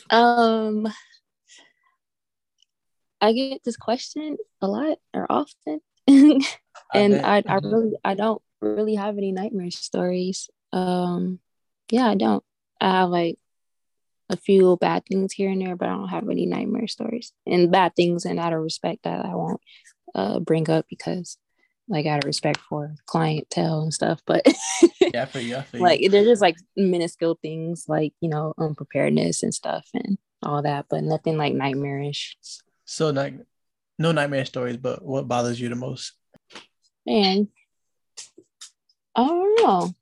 Um, 0.10 0.88
I 3.22 3.34
get 3.34 3.64
this 3.64 3.78
question 3.78 4.38
a 4.62 4.68
lot 4.68 4.98
or 5.14 5.26
often, 5.30 5.82
and 6.08 6.44
I, 6.94 7.38
I, 7.38 7.44
I 7.48 7.56
really 7.56 7.94
I 8.04 8.14
don't 8.14 8.42
really 8.62 8.96
have 8.96 9.18
any 9.18 9.32
nightmare 9.32 9.72
stories. 9.72 10.50
Um, 10.74 11.40
yeah, 11.92 12.08
I 12.08 12.16
don't. 12.16 12.44
I 12.82 12.92
have 12.92 13.10
like 13.10 13.40
a 14.30 14.38
few 14.38 14.78
bad 14.78 15.04
things 15.06 15.34
here 15.34 15.50
and 15.50 15.62
there, 15.62 15.76
but 15.76 15.88
I 15.88 15.94
don't 15.94 16.10
have 16.10 16.30
any 16.30 16.46
nightmare 16.46 16.88
stories 16.88 17.32
and 17.46 17.72
bad 17.72 17.96
things, 17.96 18.26
and 18.26 18.40
out 18.40 18.54
of 18.54 18.62
respect 18.62 19.04
that 19.04 19.26
I 19.26 19.36
won't 19.36 19.62
uh, 20.14 20.40
bring 20.40 20.70
up 20.70 20.86
because 20.90 21.38
like 21.88 22.06
out 22.06 22.24
of 22.24 22.28
respect 22.28 22.60
for 22.68 22.96
clientele 23.06 23.82
and 23.82 23.94
stuff. 23.94 24.22
But 24.26 24.46
yeah, 25.14 25.26
for 25.26 25.40
you, 25.40 25.62
for 25.62 25.78
you. 25.78 25.84
like 25.84 26.02
they're 26.10 26.24
just 26.24 26.42
like 26.42 26.58
minuscule 26.76 27.38
things 27.42 27.86
like 27.88 28.14
you 28.22 28.30
know 28.30 28.54
unpreparedness 28.58 29.44
and 29.44 29.54
stuff 29.54 29.88
and 29.94 30.18
all 30.44 30.62
that, 30.62 30.86
but 30.90 31.04
nothing 31.04 31.38
like 31.38 31.54
nightmarish. 31.54 32.38
So 32.86 33.10
like 33.10 33.36
no 34.00 34.12
nightmare 34.12 34.46
stories, 34.46 34.78
but 34.78 35.04
what 35.04 35.28
bothers 35.28 35.60
you 35.60 35.70
the 35.70 35.76
most? 35.76 36.14
Man, 37.06 37.48
I 39.16 39.28
don't 39.28 39.62
know. 39.62 39.94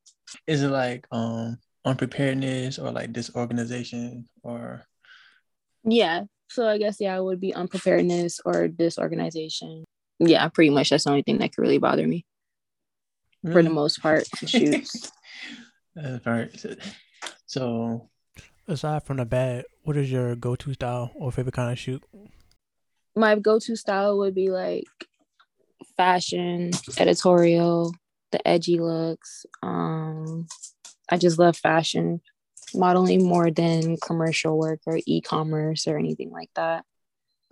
Is 0.47 0.63
it 0.63 0.69
like 0.69 1.05
um 1.11 1.57
unpreparedness 1.85 2.79
or 2.79 2.91
like 2.91 3.11
disorganization 3.11 4.27
or? 4.41 4.85
Yeah. 5.83 6.23
So 6.49 6.67
I 6.67 6.77
guess 6.77 6.97
yeah, 6.99 7.17
it 7.17 7.23
would 7.23 7.41
be 7.41 7.53
unpreparedness 7.53 8.39
or 8.45 8.67
disorganization 8.67 9.83
yeah, 10.19 10.47
pretty 10.49 10.69
much 10.69 10.89
that's 10.89 11.05
the 11.05 11.09
only 11.09 11.23
thing 11.23 11.39
that 11.39 11.55
could 11.55 11.61
really 11.61 11.77
bother 11.77 12.07
me 12.07 12.25
really? 13.43 13.53
for 13.53 13.63
the 13.63 13.69
most 13.69 14.01
part. 14.01 14.27
Shoots. 14.45 15.11
That's 15.95 16.25
right. 16.25 16.65
So, 17.45 18.09
aside 18.67 19.03
from 19.03 19.17
the 19.17 19.25
bad, 19.25 19.65
what 19.83 19.97
is 19.97 20.11
your 20.11 20.35
go-to 20.35 20.73
style 20.73 21.11
or 21.15 21.31
favorite 21.31 21.53
kind 21.53 21.71
of 21.71 21.79
shoot? 21.79 22.03
My 23.15 23.35
go-to 23.35 23.75
style 23.75 24.17
would 24.17 24.33
be 24.33 24.49
like 24.49 24.85
fashion, 25.97 26.71
editorial, 26.97 27.93
the 28.31 28.45
edgy 28.47 28.79
looks. 28.79 29.45
Um, 29.61 30.47
I 31.09 31.17
just 31.17 31.37
love 31.37 31.55
fashion 31.55 32.21
modeling 32.73 33.23
more 33.23 33.51
than 33.51 33.97
commercial 33.97 34.57
work 34.57 34.79
or 34.87 34.99
e-commerce 35.05 35.87
or 35.87 35.97
anything 35.97 36.31
like 36.31 36.49
that. 36.55 36.85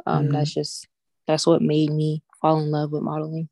Um, 0.05 0.27
mm 0.27 0.31
That's 0.31 0.53
just 0.53 0.87
that's 1.27 1.45
what 1.45 1.61
made 1.61 1.91
me 1.91 2.23
fall 2.41 2.59
in 2.59 2.71
love 2.71 2.91
with 2.91 3.03
modeling. 3.03 3.49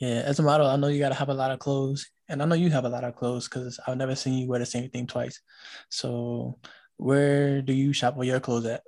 Yeah, 0.00 0.22
as 0.24 0.38
a 0.38 0.42
model, 0.42 0.66
I 0.66 0.76
know 0.76 0.88
you 0.88 0.98
got 0.98 1.08
to 1.08 1.14
have 1.14 1.30
a 1.30 1.34
lot 1.34 1.50
of 1.50 1.58
clothes, 1.58 2.10
and 2.28 2.42
I 2.42 2.44
know 2.44 2.54
you 2.54 2.70
have 2.70 2.84
a 2.84 2.88
lot 2.88 3.04
of 3.04 3.16
clothes 3.16 3.48
because 3.48 3.80
I've 3.86 3.96
never 3.96 4.14
seen 4.14 4.34
you 4.34 4.46
wear 4.46 4.58
the 4.58 4.66
same 4.66 4.90
thing 4.90 5.06
twice. 5.06 5.40
So, 5.88 6.58
where 6.98 7.62
do 7.62 7.72
you 7.72 7.92
shop 7.92 8.16
for 8.16 8.24
your 8.24 8.40
clothes 8.40 8.66
at? 8.66 8.82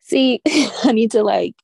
See, 0.00 0.40
I 0.84 0.92
need 0.92 1.12
to 1.12 1.22
like 1.22 1.54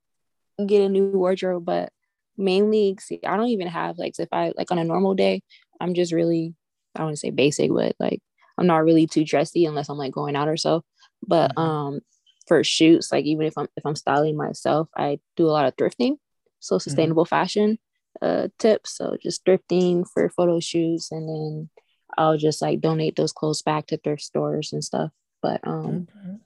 get 0.64 0.82
a 0.82 0.88
new 0.88 1.10
wardrobe, 1.10 1.64
but 1.64 1.90
mainly, 2.36 2.96
see, 3.00 3.20
I 3.26 3.36
don't 3.36 3.48
even 3.48 3.66
have 3.66 3.98
like 3.98 4.14
if 4.18 4.28
I 4.32 4.52
like 4.56 4.70
on 4.70 4.78
a 4.78 4.84
normal 4.84 5.14
day, 5.14 5.42
I'm 5.80 5.94
just 5.94 6.12
really 6.12 6.54
I 6.94 7.02
want 7.02 7.14
to 7.14 7.20
say 7.20 7.30
basic, 7.30 7.72
but 7.72 7.96
like 7.98 8.20
I'm 8.58 8.66
not 8.66 8.84
really 8.84 9.06
too 9.06 9.24
dressy 9.24 9.66
unless 9.66 9.88
I'm 9.88 9.98
like 9.98 10.12
going 10.12 10.36
out 10.36 10.48
or 10.48 10.56
so. 10.56 10.84
But 11.26 11.50
mm-hmm. 11.50 11.60
um, 11.60 12.00
for 12.46 12.62
shoots, 12.64 13.12
like 13.12 13.24
even 13.24 13.46
if 13.46 13.56
I'm 13.56 13.68
if 13.76 13.85
I'm 13.85 13.96
styling 13.96 14.37
myself, 14.37 14.88
I 14.96 15.20
do 15.37 15.46
a 15.46 15.52
lot 15.52 15.66
of 15.66 15.76
thrifting. 15.76 16.18
So 16.61 16.76
mm-hmm. 16.76 16.82
sustainable 16.82 17.24
mm-hmm. 17.24 17.35
fashion 17.35 17.78
uh 18.22 18.48
tips. 18.59 18.96
So 18.96 19.16
just 19.22 19.44
thrifting 19.44 20.06
for 20.12 20.28
photo 20.30 20.61
shoots 20.61 21.12
and 21.12 21.28
then 21.28 21.70
I'll 22.16 22.37
just 22.37 22.62
like 22.62 22.80
donate 22.80 23.16
those 23.16 23.32
clothes 23.32 23.62
back 23.62 23.87
to 23.88 23.98
thrift 23.98 24.22
stores 24.22 24.72
and 24.72 24.82
stuff. 24.82 25.11
But 25.42 25.61
um, 25.66 26.09
okay. 26.11 26.38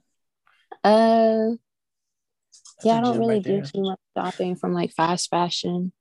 uh, 0.85 1.49
That's 1.51 2.85
yeah, 2.85 2.99
I 2.99 3.01
don't 3.01 3.19
really 3.19 3.37
right 3.37 3.45
do 3.45 3.63
too 3.63 3.83
much 3.83 3.99
shopping 4.17 4.57
from 4.57 4.73
like 4.73 4.93
fast 4.93 5.31
fashion. 5.31 5.93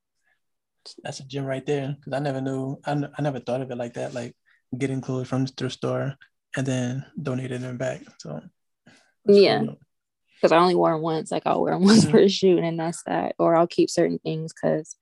That's 1.02 1.20
a 1.20 1.24
gym 1.24 1.44
right 1.44 1.64
there 1.64 1.96
because 1.98 2.12
I 2.12 2.18
never 2.18 2.40
knew. 2.40 2.78
I, 2.84 2.90
n- 2.92 3.10
I 3.16 3.22
never 3.22 3.38
thought 3.38 3.60
of 3.60 3.70
it 3.70 3.76
like 3.76 3.94
that. 3.94 4.14
Like 4.14 4.34
getting 4.76 5.00
clothes 5.00 5.28
from 5.28 5.44
the 5.44 5.52
thrift 5.52 5.76
store 5.76 6.16
and 6.56 6.66
then 6.66 7.04
donating 7.20 7.62
them 7.62 7.76
back. 7.76 8.02
So 8.18 8.40
yeah. 9.26 9.62
Because 10.40 10.52
I 10.52 10.58
only 10.58 10.74
wore 10.74 10.92
them 10.92 11.02
once. 11.02 11.30
Like 11.30 11.42
I'll 11.44 11.62
wear 11.62 11.74
them 11.74 11.82
once 11.84 12.02
mm-hmm. 12.02 12.10
for 12.10 12.18
a 12.18 12.28
shoot, 12.28 12.58
and 12.58 12.78
that's 12.78 13.02
that. 13.04 13.34
Or 13.38 13.56
I'll 13.56 13.66
keep 13.66 13.90
certain 13.90 14.18
things 14.18 14.52
because 14.52 14.96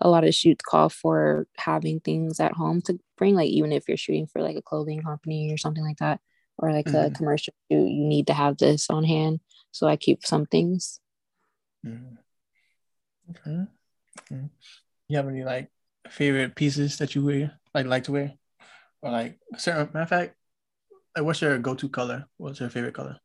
a 0.00 0.08
lot 0.08 0.24
of 0.24 0.34
shoots 0.34 0.64
call 0.64 0.88
for 0.88 1.46
having 1.56 2.00
things 2.00 2.38
at 2.38 2.52
home 2.52 2.82
to 2.82 2.98
bring. 3.16 3.34
Like 3.34 3.48
even 3.48 3.72
if 3.72 3.88
you're 3.88 3.96
shooting 3.96 4.26
for 4.26 4.42
like 4.42 4.56
a 4.56 4.62
clothing 4.62 5.02
company 5.02 5.52
or 5.52 5.56
something 5.56 5.84
like 5.84 5.98
that, 5.98 6.20
or 6.58 6.72
like 6.72 6.86
mm-hmm. 6.86 7.12
a 7.12 7.16
commercial 7.16 7.54
shoot, 7.70 7.88
you 7.88 8.06
need 8.06 8.28
to 8.28 8.34
have 8.34 8.58
this 8.58 8.88
on 8.90 9.04
hand. 9.04 9.40
So 9.72 9.86
I 9.86 9.96
keep 9.96 10.24
some 10.24 10.46
things. 10.46 11.00
Mm-hmm. 11.84 12.16
Okay. 13.30 13.66
okay. 14.32 14.44
You 15.08 15.16
have 15.16 15.28
any 15.28 15.42
like 15.44 15.70
favorite 16.08 16.54
pieces 16.54 16.98
that 16.98 17.14
you 17.14 17.24
wear, 17.24 17.58
like 17.74 17.86
like 17.86 18.04
to 18.04 18.12
wear, 18.12 18.34
or 19.02 19.10
like 19.10 19.38
certain 19.56 19.88
matter 19.92 20.02
of 20.02 20.08
fact, 20.08 20.34
like 21.16 21.24
what's 21.24 21.42
your 21.42 21.58
go-to 21.58 21.88
color? 21.88 22.26
What's 22.36 22.60
your 22.60 22.70
favorite 22.70 22.94
color 22.94 23.18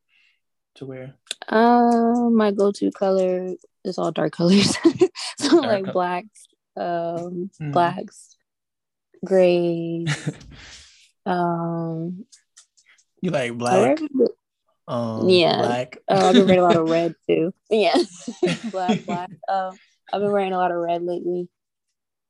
to 0.75 0.85
wear? 0.85 1.15
Uh, 1.47 2.29
my 2.29 2.51
go-to 2.51 2.91
color 2.91 3.53
is 3.83 3.97
all 3.97 4.11
dark 4.11 4.33
colors. 4.33 4.77
so 5.37 5.61
dark 5.61 5.65
like 5.65 5.83
color. 5.85 5.93
black, 5.93 6.25
um, 6.77 7.49
mm. 7.61 7.71
blacks, 7.71 8.37
grays. 9.25 10.29
um, 11.25 12.25
you 13.21 13.31
like 13.31 13.57
black? 13.57 13.99
Um, 14.87 15.29
yeah. 15.29 15.57
Black. 15.57 15.97
uh, 16.09 16.27
I've 16.27 16.33
been 16.33 16.47
wearing 16.47 16.59
a 16.59 16.63
lot 16.63 16.75
of 16.75 16.89
red 16.89 17.15
too. 17.29 17.53
Yeah, 17.69 17.97
black, 18.71 19.05
black. 19.05 19.29
Um, 19.47 19.77
I've 20.11 20.21
been 20.21 20.31
wearing 20.31 20.53
a 20.53 20.57
lot 20.57 20.71
of 20.71 20.77
red 20.77 21.03
lately. 21.03 21.47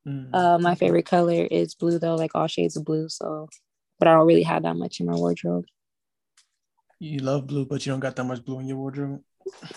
Mm. 0.08 0.30
Uh, 0.34 0.60
my 0.60 0.76
favorite 0.76 1.06
color 1.06 1.48
is 1.50 1.76
blue 1.76 2.00
though, 2.00 2.16
like 2.16 2.32
all 2.36 2.48
shades 2.48 2.76
of 2.76 2.86
blue. 2.86 3.10
So, 3.10 3.50
but 4.00 4.08
I 4.08 4.14
don't 4.14 4.28
really 4.28 4.44
have 4.44 4.64
that 4.64 4.76
much 4.76 5.00
in 5.00 5.06
my 5.06 5.16
wardrobe. 5.16 5.66
You 7.02 7.18
love 7.18 7.48
blue, 7.48 7.66
but 7.66 7.84
you 7.84 7.92
don't 7.92 8.00
got 8.00 8.16
that 8.16 8.26
much 8.26 8.46
blue 8.46 8.60
in 8.60 8.68
your 8.68 8.78
wardrobe. 8.78 9.24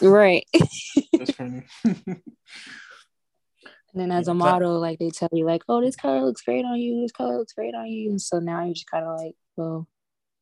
Right. 0.02 0.46
That's 1.14 1.30
funny. 1.30 1.62
and 1.84 2.20
then 3.94 4.10
as 4.10 4.28
a 4.28 4.34
model, 4.34 4.78
like 4.78 4.98
they 4.98 5.08
tell 5.08 5.30
you, 5.32 5.46
like, 5.46 5.62
oh, 5.66 5.80
this 5.80 5.96
color 5.96 6.20
looks 6.20 6.42
great 6.42 6.66
on 6.66 6.76
you. 6.76 7.00
This 7.00 7.12
color 7.12 7.38
looks 7.38 7.54
great 7.54 7.74
on 7.74 7.86
you. 7.86 8.10
And 8.10 8.20
so 8.20 8.40
now 8.40 8.62
you're 8.62 8.74
just 8.74 8.90
kind 8.90 9.06
of 9.06 9.18
like, 9.18 9.36
well, 9.56 9.88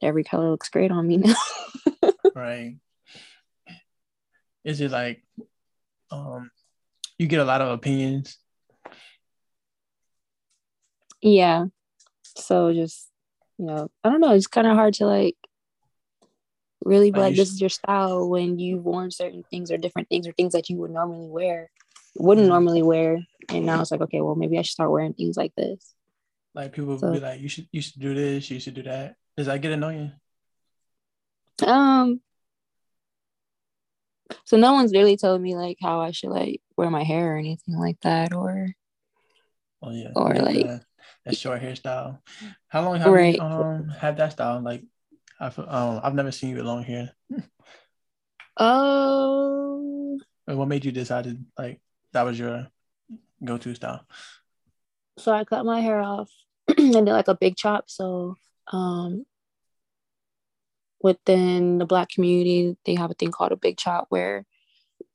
every 0.02 0.24
color 0.24 0.50
looks 0.50 0.70
great 0.70 0.90
on 0.90 1.06
me 1.06 1.18
now. 1.18 1.34
right. 2.34 2.74
Is 4.64 4.80
it 4.80 4.90
like, 4.90 5.22
um, 6.10 6.50
you 7.16 7.28
get 7.28 7.38
a 7.38 7.44
lot 7.44 7.60
of 7.60 7.68
opinions 7.68 8.38
yeah 11.22 11.66
so 12.24 12.72
just 12.72 13.08
you 13.58 13.66
know 13.66 13.88
i 14.02 14.10
don't 14.10 14.20
know 14.20 14.32
it's 14.32 14.48
kind 14.48 14.66
of 14.66 14.74
hard 14.74 14.92
to 14.92 15.06
like 15.06 15.36
really 16.84 17.10
be 17.10 17.20
like 17.20 17.36
this 17.36 17.50
is 17.50 17.60
your 17.60 17.70
style 17.70 18.28
when 18.28 18.58
you've 18.58 18.84
worn 18.84 19.10
certain 19.10 19.44
things 19.50 19.70
or 19.70 19.76
different 19.76 20.08
things 20.08 20.26
or 20.26 20.32
things 20.32 20.52
that 20.52 20.68
you 20.68 20.76
would 20.76 20.90
normally 20.90 21.28
wear 21.28 21.70
wouldn't 22.16 22.44
mm-hmm. 22.44 22.52
normally 22.52 22.82
wear 22.82 23.18
and 23.48 23.66
now 23.66 23.80
it's 23.80 23.90
like 23.90 24.00
okay 24.00 24.20
well 24.20 24.34
maybe 24.34 24.58
i 24.58 24.62
should 24.62 24.72
start 24.72 24.90
wearing 24.90 25.14
things 25.14 25.36
like 25.36 25.54
this 25.56 25.94
like 26.54 26.72
people 26.72 26.98
so, 26.98 27.12
be 27.12 27.20
like 27.20 27.40
you 27.40 27.48
should 27.48 27.66
you 27.72 27.80
should 27.80 28.00
do 28.00 28.14
this 28.14 28.50
you 28.50 28.60
should 28.60 28.74
do 28.74 28.82
that 28.82 29.16
does 29.36 29.46
that 29.46 29.60
get 29.60 29.72
annoying 29.72 30.12
um 31.66 32.20
so 34.44 34.56
no 34.56 34.72
one's 34.72 34.92
really 34.92 35.16
told 35.16 35.40
me 35.40 35.54
like 35.54 35.78
how 35.80 36.00
i 36.00 36.10
should 36.10 36.30
like 36.30 36.60
wear 36.76 36.90
my 36.90 37.02
hair 37.02 37.34
or 37.34 37.38
anything 37.38 37.78
like 37.78 37.98
that 38.00 38.34
or 38.34 38.68
oh 39.82 39.90
yeah 39.90 40.10
or 40.14 40.34
like 40.34 40.82
that 41.24 41.36
short 41.36 41.62
hairstyle. 41.62 42.18
How 42.68 42.82
long 42.82 42.98
have 42.98 43.12
right. 43.12 43.34
you 43.34 43.40
um 43.40 43.88
had 43.88 44.16
that 44.16 44.32
style? 44.32 44.60
Like, 44.60 44.82
I've 45.42 45.58
um 45.58 46.00
I've 46.02 46.14
never 46.14 46.30
seen 46.30 46.50
you 46.50 46.56
with 46.56 46.66
long 46.66 46.84
hair. 46.84 47.12
Um. 48.56 50.18
What 50.44 50.68
made 50.68 50.84
you 50.84 50.92
decide 50.92 51.24
to 51.24 51.38
like 51.58 51.80
that 52.12 52.22
was 52.22 52.38
your 52.38 52.68
go-to 53.42 53.74
style? 53.74 54.06
So 55.18 55.32
I 55.32 55.44
cut 55.44 55.64
my 55.64 55.80
hair 55.80 56.00
off 56.00 56.30
and 56.78 56.92
did 56.92 57.06
like 57.06 57.28
a 57.28 57.34
big 57.34 57.56
chop. 57.56 57.88
So 57.88 58.36
um 58.70 59.24
within 61.02 61.78
the 61.78 61.86
black 61.86 62.10
community, 62.10 62.76
they 62.84 62.94
have 62.94 63.10
a 63.10 63.14
thing 63.14 63.32
called 63.32 63.52
a 63.52 63.56
big 63.56 63.76
chop 63.76 64.06
where 64.10 64.46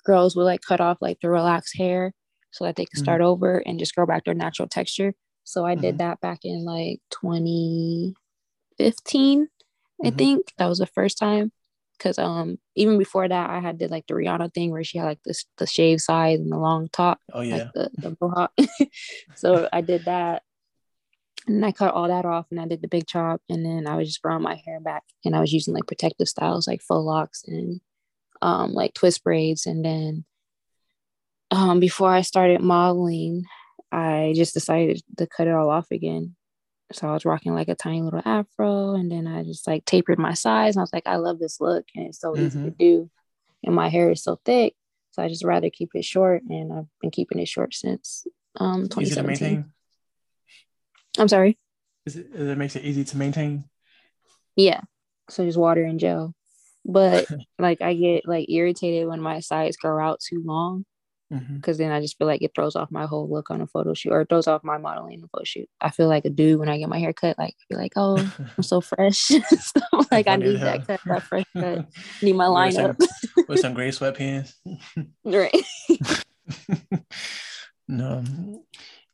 girls 0.03 0.35
will 0.35 0.45
like 0.45 0.61
cut 0.61 0.81
off 0.81 0.97
like 0.99 1.19
the 1.21 1.29
relaxed 1.29 1.77
hair 1.77 2.13
so 2.51 2.65
that 2.65 2.75
they 2.75 2.85
can 2.85 2.97
mm-hmm. 2.97 3.03
start 3.03 3.21
mm-hmm. 3.21 3.29
over 3.29 3.63
and 3.65 3.79
just 3.79 3.95
grow 3.95 4.05
back 4.05 4.25
their 4.25 4.33
natural 4.33 4.67
texture. 4.67 5.13
So 5.43 5.65
I 5.65 5.73
mm-hmm. 5.73 5.81
did 5.81 5.97
that 5.99 6.19
back 6.19 6.39
in 6.43 6.65
like 6.65 6.99
2015, 7.11 9.47
mm-hmm. 10.01 10.07
I 10.07 10.11
think. 10.11 10.53
That 10.57 10.67
was 10.67 10.79
the 10.79 10.85
first 10.85 11.17
time. 11.17 11.51
Cause 11.99 12.19
um 12.19 12.59
even 12.75 12.99
before 12.99 13.27
that 13.27 13.49
I 13.49 13.59
had 13.59 13.79
did 13.79 13.89
like 13.89 14.05
the 14.05 14.13
Rihanna 14.13 14.53
thing 14.53 14.69
where 14.69 14.83
she 14.83 14.99
had 14.99 15.05
like 15.05 15.23
this 15.25 15.45
the 15.57 15.65
shave 15.65 15.99
side 15.99 16.39
and 16.39 16.51
the 16.51 16.57
long 16.57 16.89
top. 16.89 17.19
Oh 17.33 17.41
yeah. 17.41 17.55
Like 17.55 17.73
the, 17.73 17.89
the 17.97 18.17
mohawk. 18.21 18.51
so 19.35 19.67
I 19.73 19.81
did 19.81 20.05
that. 20.05 20.43
And 21.47 21.65
I 21.65 21.71
cut 21.71 21.95
all 21.95 22.07
that 22.09 22.25
off 22.25 22.45
and 22.51 22.59
I 22.59 22.67
did 22.67 22.83
the 22.83 22.87
big 22.87 23.07
chop 23.07 23.41
and 23.49 23.65
then 23.65 23.87
I 23.87 23.95
was 23.95 24.09
just 24.09 24.21
growing 24.21 24.43
my 24.43 24.61
hair 24.63 24.79
back 24.79 25.03
and 25.25 25.35
I 25.35 25.39
was 25.39 25.53
using 25.53 25.73
like 25.73 25.87
protective 25.87 26.27
styles 26.27 26.67
like 26.67 26.81
faux 26.81 27.03
locks 27.03 27.43
and 27.47 27.81
um 28.43 28.73
like 28.73 28.93
twist 28.93 29.23
braids 29.23 29.65
and 29.65 29.83
then 29.83 30.25
um 31.49 31.79
before 31.79 32.11
I 32.11 32.21
started 32.21 32.61
modeling 32.61 33.45
I 33.91 34.33
just 34.35 34.53
decided 34.53 35.01
to 35.17 35.27
cut 35.27 35.47
it 35.47 35.53
all 35.53 35.69
off 35.69 35.91
again. 35.91 36.35
So 36.93 37.07
I 37.07 37.13
was 37.13 37.25
rocking 37.25 37.53
like 37.53 37.67
a 37.67 37.75
tiny 37.75 38.01
little 38.01 38.21
afro, 38.23 38.95
and 38.95 39.11
then 39.11 39.27
I 39.27 39.43
just 39.43 39.67
like 39.67 39.85
tapered 39.85 40.19
my 40.19 40.33
sides. 40.33 40.75
And 40.75 40.81
I 40.81 40.83
was 40.83 40.93
like, 40.93 41.07
I 41.07 41.17
love 41.17 41.39
this 41.39 41.59
look, 41.59 41.85
and 41.95 42.07
it's 42.07 42.19
so 42.19 42.33
mm-hmm. 42.33 42.45
easy 42.45 42.59
to 42.59 42.65
mm-hmm. 42.67 42.77
do. 42.77 43.09
And 43.63 43.75
my 43.75 43.89
hair 43.89 44.11
is 44.11 44.23
so 44.23 44.39
thick, 44.45 44.73
so 45.11 45.21
I 45.21 45.27
just 45.27 45.43
rather 45.43 45.69
keep 45.69 45.89
it 45.93 46.05
short, 46.05 46.43
and 46.47 46.71
I've 46.71 46.87
been 47.01 47.11
keeping 47.11 47.39
it 47.39 47.47
short 47.47 47.73
since 47.73 48.25
um 48.59 48.83
2017. 48.83 49.65
I'm 51.19 51.27
sorry. 51.27 51.57
Is 52.05 52.15
it, 52.15 52.27
it 52.33 52.57
makes 52.57 52.75
it 52.75 52.85
easy 52.85 53.03
to 53.03 53.17
maintain? 53.17 53.65
Yeah. 54.55 54.81
So 55.29 55.45
just 55.45 55.57
water 55.57 55.83
and 55.83 55.99
gel. 55.99 56.33
But 56.85 57.27
like 57.59 57.81
I 57.81 57.95
get 57.95 58.27
like 58.27 58.49
irritated 58.49 59.07
when 59.07 59.19
my 59.19 59.41
sides 59.41 59.77
grow 59.77 59.99
out 59.99 60.21
too 60.21 60.41
long 60.45 60.85
because 61.29 61.77
mm-hmm. 61.77 61.83
then 61.83 61.91
I 61.91 61.99
just 61.99 62.17
feel 62.17 62.27
like 62.27 62.41
it 62.41 62.51
throws 62.55 62.77
off 62.77 62.89
my 62.89 63.05
whole 63.05 63.29
look 63.29 63.51
on 63.51 63.59
a 63.59 63.67
photo 63.67 63.93
shoot 63.93 64.13
or 64.13 64.21
it 64.21 64.29
throws 64.29 64.47
off 64.47 64.63
my 64.63 64.77
modeling 64.77 65.15
in 65.15 65.23
a 65.23 65.27
photo 65.27 65.43
shoot. 65.43 65.69
I 65.81 65.89
feel 65.89 66.07
like 66.07 66.23
a 66.23 66.29
dude 66.29 66.59
when 66.59 66.69
I 66.69 66.77
get 66.77 66.87
my 66.87 66.99
hair 66.99 67.11
cut, 67.11 67.37
like 67.37 67.53
I 67.59 67.63
feel 67.67 67.77
like, 67.77 67.93
oh, 67.97 68.17
I'm 68.57 68.63
so 68.63 68.79
fresh. 68.79 69.17
so, 69.17 69.81
like 70.09 70.27
I 70.27 70.37
need 70.37 70.61
that 70.61 70.87
cut, 70.87 71.01
that 71.05 71.23
fresh 71.23 71.43
cut. 71.53 71.85
Need 72.21 72.33
my 72.33 72.45
lineup 72.45 72.97
with 73.47 73.59
some 73.59 73.73
gray 73.73 73.89
sweatpants. 73.89 74.53
right. 75.25 75.51
no, 77.87 78.23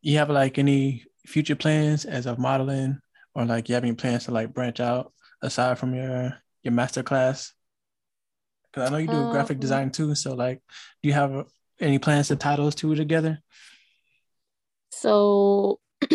you 0.02 0.18
have 0.20 0.30
like 0.30 0.60
any 0.60 1.06
future 1.26 1.56
plans 1.56 2.06
as 2.06 2.28
of 2.28 2.38
modeling, 2.38 3.00
or 3.34 3.46
like 3.46 3.70
you 3.70 3.76
have 3.76 3.84
any 3.84 3.94
plans 3.94 4.26
to 4.26 4.32
like 4.32 4.54
branch 4.54 4.80
out 4.80 5.12
aside 5.42 5.80
from 5.80 5.96
your 5.96 6.38
your 6.62 6.74
master 6.74 7.02
class? 7.02 7.54
Because 8.72 8.88
I 8.88 8.92
know 8.92 8.98
you 9.00 9.08
do 9.08 9.14
um, 9.14 9.32
graphic 9.32 9.60
design 9.60 9.90
too. 9.90 10.14
So 10.14 10.36
like, 10.36 10.62
do 11.02 11.10
you 11.10 11.14
have 11.14 11.46
any 11.80 12.00
plans 12.00 12.28
to 12.28 12.36
tie 12.36 12.56
those 12.56 12.76
two 12.76 12.96
together? 12.96 13.42
So, 14.92 15.80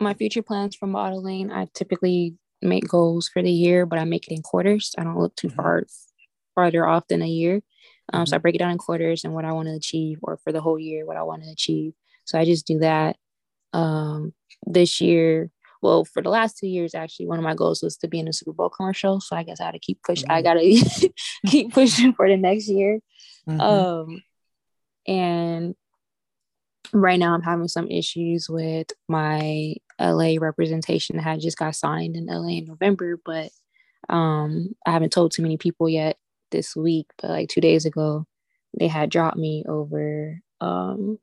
my 0.00 0.14
future 0.14 0.42
plans 0.42 0.76
for 0.76 0.86
modeling, 0.86 1.50
I 1.50 1.68
typically 1.74 2.36
make 2.60 2.88
goals 2.88 3.28
for 3.28 3.42
the 3.42 3.50
year, 3.50 3.86
but 3.86 3.98
I 3.98 4.04
make 4.04 4.28
it 4.28 4.34
in 4.34 4.42
quarters. 4.42 4.94
I 4.96 5.04
don't 5.04 5.18
look 5.18 5.34
too 5.36 5.48
mm-hmm. 5.48 5.56
far 5.56 5.84
farther 6.54 6.86
off 6.86 7.08
than 7.08 7.22
a 7.22 7.26
year. 7.26 7.62
Um. 8.12 8.26
So 8.26 8.34
I 8.34 8.36
mm-hmm. 8.36 8.42
break 8.42 8.54
it 8.56 8.58
down 8.58 8.72
in 8.72 8.78
quarters 8.78 9.24
and 9.24 9.34
what 9.34 9.44
I 9.44 9.52
want 9.52 9.68
to 9.68 9.74
achieve, 9.74 10.18
or 10.22 10.38
for 10.44 10.52
the 10.52 10.60
whole 10.60 10.78
year, 10.78 11.06
what 11.06 11.16
I 11.16 11.22
want 11.22 11.42
to 11.44 11.50
achieve. 11.50 11.92
So 12.24 12.38
I 12.38 12.44
just 12.44 12.66
do 12.66 12.78
that. 12.80 13.16
Um, 13.72 14.34
this 14.66 15.00
year, 15.00 15.50
well, 15.80 16.04
for 16.04 16.22
the 16.22 16.30
last 16.30 16.58
two 16.58 16.68
years, 16.68 16.94
actually, 16.94 17.26
one 17.26 17.38
of 17.38 17.44
my 17.44 17.54
goals 17.54 17.82
was 17.82 17.96
to 17.98 18.08
be 18.08 18.20
in 18.20 18.28
a 18.28 18.32
Super 18.32 18.52
Bowl 18.52 18.70
commercial. 18.70 19.20
So 19.20 19.34
I 19.34 19.42
guess 19.42 19.60
I 19.60 19.64
had 19.64 19.72
to 19.72 19.80
keep 19.80 20.02
pushing. 20.02 20.28
Mm-hmm. 20.28 20.38
I 20.38 20.42
gotta 20.42 21.12
keep 21.46 21.72
pushing 21.72 22.12
for 22.12 22.28
the 22.28 22.36
next 22.36 22.68
year. 22.68 23.00
Mm-hmm. 23.48 23.60
Um, 23.60 24.22
and 25.06 25.74
right 26.92 27.18
now 27.18 27.34
I'm 27.34 27.42
having 27.42 27.68
some 27.68 27.88
issues 27.88 28.48
with 28.48 28.88
my 29.08 29.74
LA 30.00 30.34
representation 30.38 31.16
that 31.16 31.22
had 31.22 31.40
just 31.40 31.56
got 31.56 31.74
signed 31.74 32.16
in 32.16 32.26
LA 32.26 32.58
in 32.58 32.66
November, 32.66 33.18
but 33.24 33.50
um, 34.08 34.74
I 34.86 34.92
haven't 34.92 35.12
told 35.12 35.32
too 35.32 35.42
many 35.42 35.56
people 35.56 35.88
yet 35.88 36.16
this 36.50 36.76
week, 36.76 37.06
but 37.20 37.30
like 37.30 37.48
two 37.48 37.60
days 37.60 37.86
ago, 37.86 38.26
they 38.78 38.88
had 38.88 39.10
dropped 39.10 39.36
me 39.36 39.64
over 39.68 40.40
um, 40.60 41.18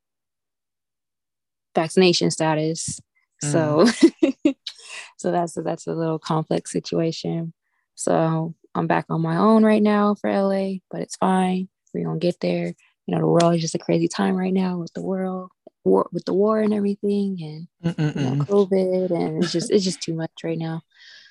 vaccination 1.75 2.31
status. 2.31 2.99
Mm. 3.43 3.51
So, 3.51 4.53
so 5.17 5.31
that's 5.31 5.57
a, 5.57 5.61
that's 5.61 5.87
a 5.87 5.93
little 5.93 6.19
complex 6.19 6.71
situation. 6.71 7.53
So 7.95 8.55
I'm 8.75 8.87
back 8.87 9.05
on 9.09 9.21
my 9.21 9.37
own 9.37 9.63
right 9.63 9.81
now 9.81 10.15
for 10.15 10.31
LA, 10.31 10.75
but 10.89 11.01
it's 11.01 11.15
fine. 11.17 11.69
We're 11.93 12.05
gonna 12.05 12.19
get 12.19 12.39
there. 12.39 12.75
You 13.09 13.15
know, 13.15 13.21
the 13.21 13.27
world 13.27 13.55
is 13.55 13.61
just 13.61 13.73
a 13.73 13.79
crazy 13.79 14.07
time 14.07 14.35
right 14.35 14.53
now 14.53 14.77
with 14.77 14.93
the 14.93 15.01
world, 15.01 15.49
war 15.83 16.07
with 16.11 16.25
the 16.25 16.33
war 16.33 16.59
and 16.59 16.71
everything, 16.71 17.67
and 17.81 17.97
you 17.97 18.21
know, 18.21 18.45
COVID, 18.45 19.09
and 19.09 19.43
it's 19.43 19.51
just 19.51 19.71
it's 19.71 19.83
just 19.83 19.99
too 19.99 20.13
much 20.13 20.29
right 20.43 20.59
now. 20.59 20.83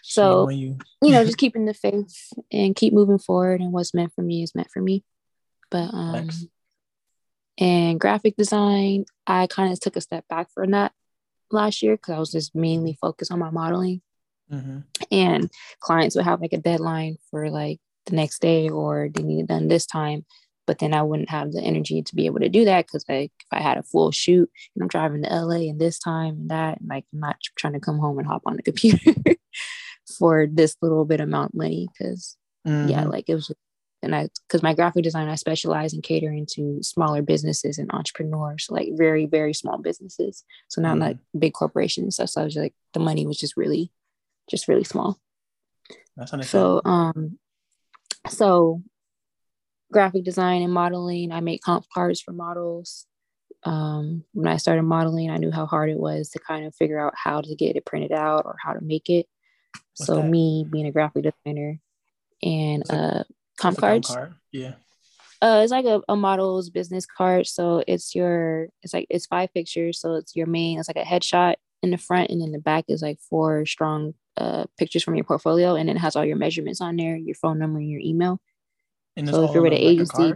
So 0.03 0.49
you. 0.49 0.77
you 1.01 1.13
know, 1.13 1.25
just 1.25 1.39
keeping 1.39 1.67
the 1.67 1.75
faith 1.75 2.33
and 2.51 2.75
keep 2.75 2.93
moving 2.93 3.21
forward, 3.21 3.61
and 3.61 3.73
what's 3.73 3.95
meant 3.95 4.13
for 4.13 4.23
me 4.23 4.43
is 4.43 4.57
meant 4.57 4.73
for 4.73 4.83
me. 4.83 5.05
But 5.71 5.95
um, 5.95 6.15
Thanks. 6.15 6.47
and 7.59 8.01
graphic 8.01 8.35
design, 8.37 9.05
I 9.25 9.47
kind 9.47 9.73
of 9.73 9.79
took 9.79 9.95
a 9.95 10.01
step 10.01 10.27
back 10.27 10.49
from 10.53 10.73
that 10.73 10.91
last 11.53 11.81
year 11.81 11.95
because 11.95 12.13
I 12.13 12.19
was 12.19 12.33
just 12.33 12.57
mainly 12.57 12.99
focused 13.01 13.31
on 13.31 13.39
my 13.39 13.51
modeling. 13.51 14.03
Mm-hmm. 14.53 14.79
And 15.13 15.49
clients 15.79 16.17
would 16.17 16.25
have 16.25 16.41
like 16.41 16.55
a 16.55 16.59
deadline 16.59 17.19
for 17.31 17.51
like 17.51 17.79
the 18.07 18.17
next 18.17 18.43
day 18.43 18.69
or 18.69 19.09
they 19.15 19.23
need 19.23 19.43
it 19.43 19.47
done 19.47 19.69
this 19.69 19.87
time. 19.87 20.25
But 20.69 20.81
then 20.81 20.93
I 20.93 21.01
wouldn't 21.03 21.31
have 21.31 21.53
the 21.53 21.63
energy 21.63 22.03
to 22.03 22.15
be 22.15 22.27
able 22.27 22.41
to 22.41 22.51
do 22.51 22.67
that 22.67 22.85
because 22.85 23.07
like 23.09 23.33
if 23.41 23.47
I 23.51 23.63
had 23.63 23.79
a 23.79 23.83
full 23.83 24.11
shoot 24.11 24.51
and 24.77 24.83
I'm 24.83 24.89
driving 24.89 25.23
to 25.23 25.35
LA 25.35 25.71
and 25.71 25.81
this 25.81 25.99
time 25.99 26.35
and 26.35 26.51
that, 26.51 26.79
and 26.79 26.91
like 26.91 27.07
I'm 27.11 27.21
not 27.21 27.37
trying 27.57 27.73
to 27.73 27.81
come 27.81 27.99
home 27.99 28.19
and 28.19 28.29
hop 28.29 28.43
on 28.45 28.57
the 28.57 28.63
computer 28.71 29.15
for 30.19 30.47
this 30.47 30.77
little 30.83 31.07
bit 31.07 31.23
amount 31.23 31.53
of 31.53 31.59
money 31.59 31.89
because 31.91 32.37
mm-hmm. 32.67 32.91
yeah, 32.91 33.05
like 33.05 33.31
it 33.31 33.35
was 33.35 33.51
and 34.03 34.15
I 34.15 34.29
because 34.47 34.63
my 34.63 34.75
graphic 34.75 35.05
design 35.05 35.31
I 35.31 35.37
specialize 35.37 35.95
in 35.95 36.03
catering 36.03 36.45
to 36.51 36.83
smaller 36.83 37.23
businesses 37.23 37.79
and 37.79 37.91
entrepreneurs, 37.91 38.67
like 38.69 38.91
very 38.93 39.25
very 39.25 39.55
small 39.55 39.79
businesses. 39.79 40.45
So 40.69 40.83
not 40.83 40.97
mm-hmm. 40.97 41.01
like 41.01 41.19
big 41.39 41.55
corporations. 41.55 42.17
So, 42.17 42.27
so 42.27 42.43
I 42.43 42.45
was 42.45 42.57
like 42.57 42.75
the 42.93 43.01
money 43.01 43.27
was 43.27 43.39
just 43.39 43.57
really, 43.57 43.91
just 44.51 44.69
really 44.69 44.85
small. 44.85 45.19
That's 46.15 46.51
so 46.51 46.83
um, 46.85 47.39
so 48.29 48.83
graphic 49.93 50.25
design 50.25 50.63
and 50.63 50.73
modeling. 50.73 51.33
I 51.33 51.41
make 51.41 51.63
comp 51.63 51.87
cards 51.93 52.21
for 52.21 52.33
models. 52.33 53.07
Um, 53.65 54.25
when 54.33 54.47
I 54.47 54.57
started 54.57 54.83
modeling, 54.83 55.31
I 55.31 55.39
knew 55.39 55.51
how 55.51 55.67
hard 55.67 55.91
it 55.91 55.99
was 55.99 56.31
to 56.31 56.39
kind 56.39 56.67
of 56.67 56.75
figure 56.75 56.99
out 56.99 57.15
how 57.17 57.41
to 57.41 57.55
get 57.55 57.77
it 57.77 57.85
printed 57.85 58.13
out 58.13 58.45
or 58.45 58.57
how 58.63 58.73
to 58.73 58.81
make 58.81 59.09
it. 59.11 59.27
What's 59.73 60.07
so 60.07 60.17
that? 60.17 60.29
me 60.29 60.67
being 60.71 60.87
a 60.87 60.93
graphic 60.93 61.25
designer 61.25 61.81
and 62.43 62.89
uh 62.91 63.25
comp 63.59 63.79
cards. 63.79 64.15
Card? 64.15 64.35
Yeah. 64.53 64.75
Uh, 65.41 65.61
it's 65.63 65.71
like 65.71 65.85
a, 65.85 66.03
a 66.09 66.17
model's 66.17 66.69
business 66.69 67.07
card. 67.07 67.47
So 67.47 67.85
it's 67.87 68.15
your, 68.15 68.69
it's 68.83 68.93
like, 68.93 69.07
it's 69.09 69.27
five 69.27 69.53
pictures. 69.55 70.01
So 70.01 70.15
it's 70.15 70.35
your 70.35 70.47
main, 70.47 70.81
it's 70.81 70.89
like 70.89 70.97
a 70.97 71.09
headshot 71.09 71.55
in 71.81 71.91
the 71.91 71.97
front 71.99 72.31
and 72.31 72.43
in 72.43 72.51
the 72.51 72.59
back 72.59 72.87
is 72.89 73.03
like 73.03 73.21
four 73.21 73.65
strong 73.65 74.15
uh, 74.37 74.65
pictures 74.77 75.05
from 75.05 75.15
your 75.15 75.25
portfolio. 75.25 75.77
And 75.77 75.89
it 75.89 75.97
has 75.97 76.17
all 76.17 76.25
your 76.25 76.37
measurements 76.37 76.81
on 76.81 76.97
there, 76.97 77.17
your 77.17 77.37
phone 77.37 77.59
number 77.59 77.79
and 77.79 77.89
your 77.89 78.01
email. 78.01 78.41
And 79.19 79.29
so 79.29 79.45
if 79.45 79.53
you're 79.53 79.63
with 79.63 79.73
an 79.73 79.79
agency, 79.79 80.33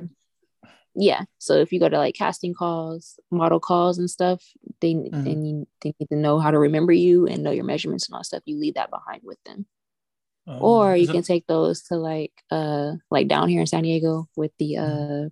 yeah. 0.94 1.22
So 1.38 1.54
if 1.54 1.72
you 1.72 1.80
go 1.80 1.88
to 1.88 1.96
like 1.96 2.14
casting 2.14 2.52
calls, 2.52 3.18
model 3.30 3.60
calls 3.60 3.98
and 3.98 4.10
stuff, 4.10 4.42
they, 4.80 4.94
mm-hmm. 4.94 5.24
they, 5.24 5.34
need, 5.34 5.66
they 5.80 5.94
need 5.98 6.08
to 6.08 6.16
know 6.16 6.38
how 6.38 6.50
to 6.50 6.58
remember 6.58 6.92
you 6.92 7.26
and 7.26 7.42
know 7.42 7.50
your 7.50 7.64
measurements 7.64 8.08
and 8.08 8.14
all 8.14 8.20
that 8.20 8.26
stuff. 8.26 8.42
You 8.44 8.58
leave 8.58 8.74
that 8.74 8.90
behind 8.90 9.22
with 9.24 9.38
them. 9.44 9.66
Um, 10.46 10.58
or 10.60 10.96
you 10.96 11.06
can 11.06 11.18
it- 11.18 11.24
take 11.24 11.46
those 11.46 11.82
to 11.82 11.96
like 11.96 12.32
uh 12.50 12.94
like 13.12 13.28
down 13.28 13.48
here 13.48 13.60
in 13.60 13.66
San 13.66 13.84
Diego 13.84 14.28
with 14.34 14.50
the 14.58 14.74
mm-hmm. 14.74 15.26
uh 15.26 15.28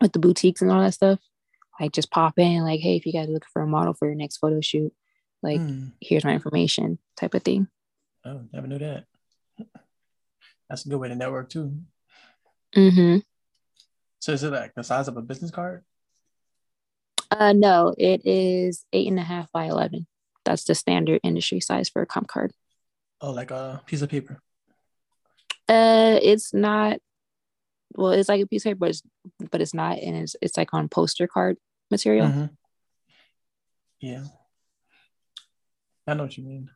with 0.00 0.12
the 0.12 0.18
boutiques 0.18 0.62
and 0.62 0.72
all 0.72 0.82
that 0.82 0.94
stuff. 0.94 1.20
Like 1.78 1.92
just 1.92 2.10
pop 2.10 2.38
in, 2.38 2.64
like, 2.64 2.80
hey, 2.80 2.96
if 2.96 3.04
you 3.04 3.12
guys 3.12 3.28
are 3.28 3.32
looking 3.32 3.48
for 3.52 3.60
a 3.60 3.66
model 3.66 3.92
for 3.92 4.06
your 4.06 4.14
next 4.14 4.38
photo 4.38 4.62
shoot, 4.62 4.94
like 5.42 5.60
mm. 5.60 5.92
here's 6.00 6.24
my 6.24 6.32
information, 6.32 6.98
type 7.18 7.34
of 7.34 7.42
thing. 7.42 7.68
Oh, 8.24 8.40
never 8.50 8.66
knew 8.66 8.78
that. 8.78 9.04
That's 10.70 10.86
a 10.86 10.88
good 10.88 10.96
way 10.96 11.08
to 11.08 11.14
network 11.14 11.50
too. 11.50 11.80
Mm-hmm. 12.76 13.18
So 14.20 14.32
is 14.32 14.42
it 14.42 14.52
like 14.52 14.74
the 14.74 14.84
size 14.84 15.08
of 15.08 15.16
a 15.16 15.22
business 15.22 15.50
card? 15.50 15.84
Uh 17.30 17.52
no, 17.52 17.94
it 17.96 18.22
is 18.24 18.84
eight 18.92 19.08
and 19.08 19.18
a 19.18 19.22
half 19.22 19.50
by 19.50 19.64
eleven. 19.64 20.06
That's 20.44 20.64
the 20.64 20.74
standard 20.74 21.20
industry 21.24 21.60
size 21.60 21.88
for 21.88 22.02
a 22.02 22.06
comp 22.06 22.28
card. 22.28 22.52
Oh, 23.20 23.32
like 23.32 23.50
a 23.50 23.82
piece 23.86 24.02
of 24.02 24.10
paper. 24.10 24.40
Uh, 25.68 26.20
it's 26.22 26.54
not. 26.54 26.98
Well, 27.94 28.12
it's 28.12 28.28
like 28.28 28.42
a 28.42 28.46
piece 28.46 28.64
of 28.64 28.70
paper, 28.70 28.78
but 28.78 28.90
it's, 28.90 29.02
but 29.50 29.60
it's 29.60 29.74
not, 29.74 29.98
and 29.98 30.16
it's 30.16 30.36
it's 30.40 30.56
like 30.56 30.72
on 30.72 30.88
poster 30.88 31.26
card 31.26 31.56
material. 31.90 32.26
Mm-hmm. 32.26 32.46
Yeah, 34.00 34.24
I 36.06 36.14
know 36.14 36.24
what 36.24 36.36
you 36.36 36.44
mean. 36.44 36.70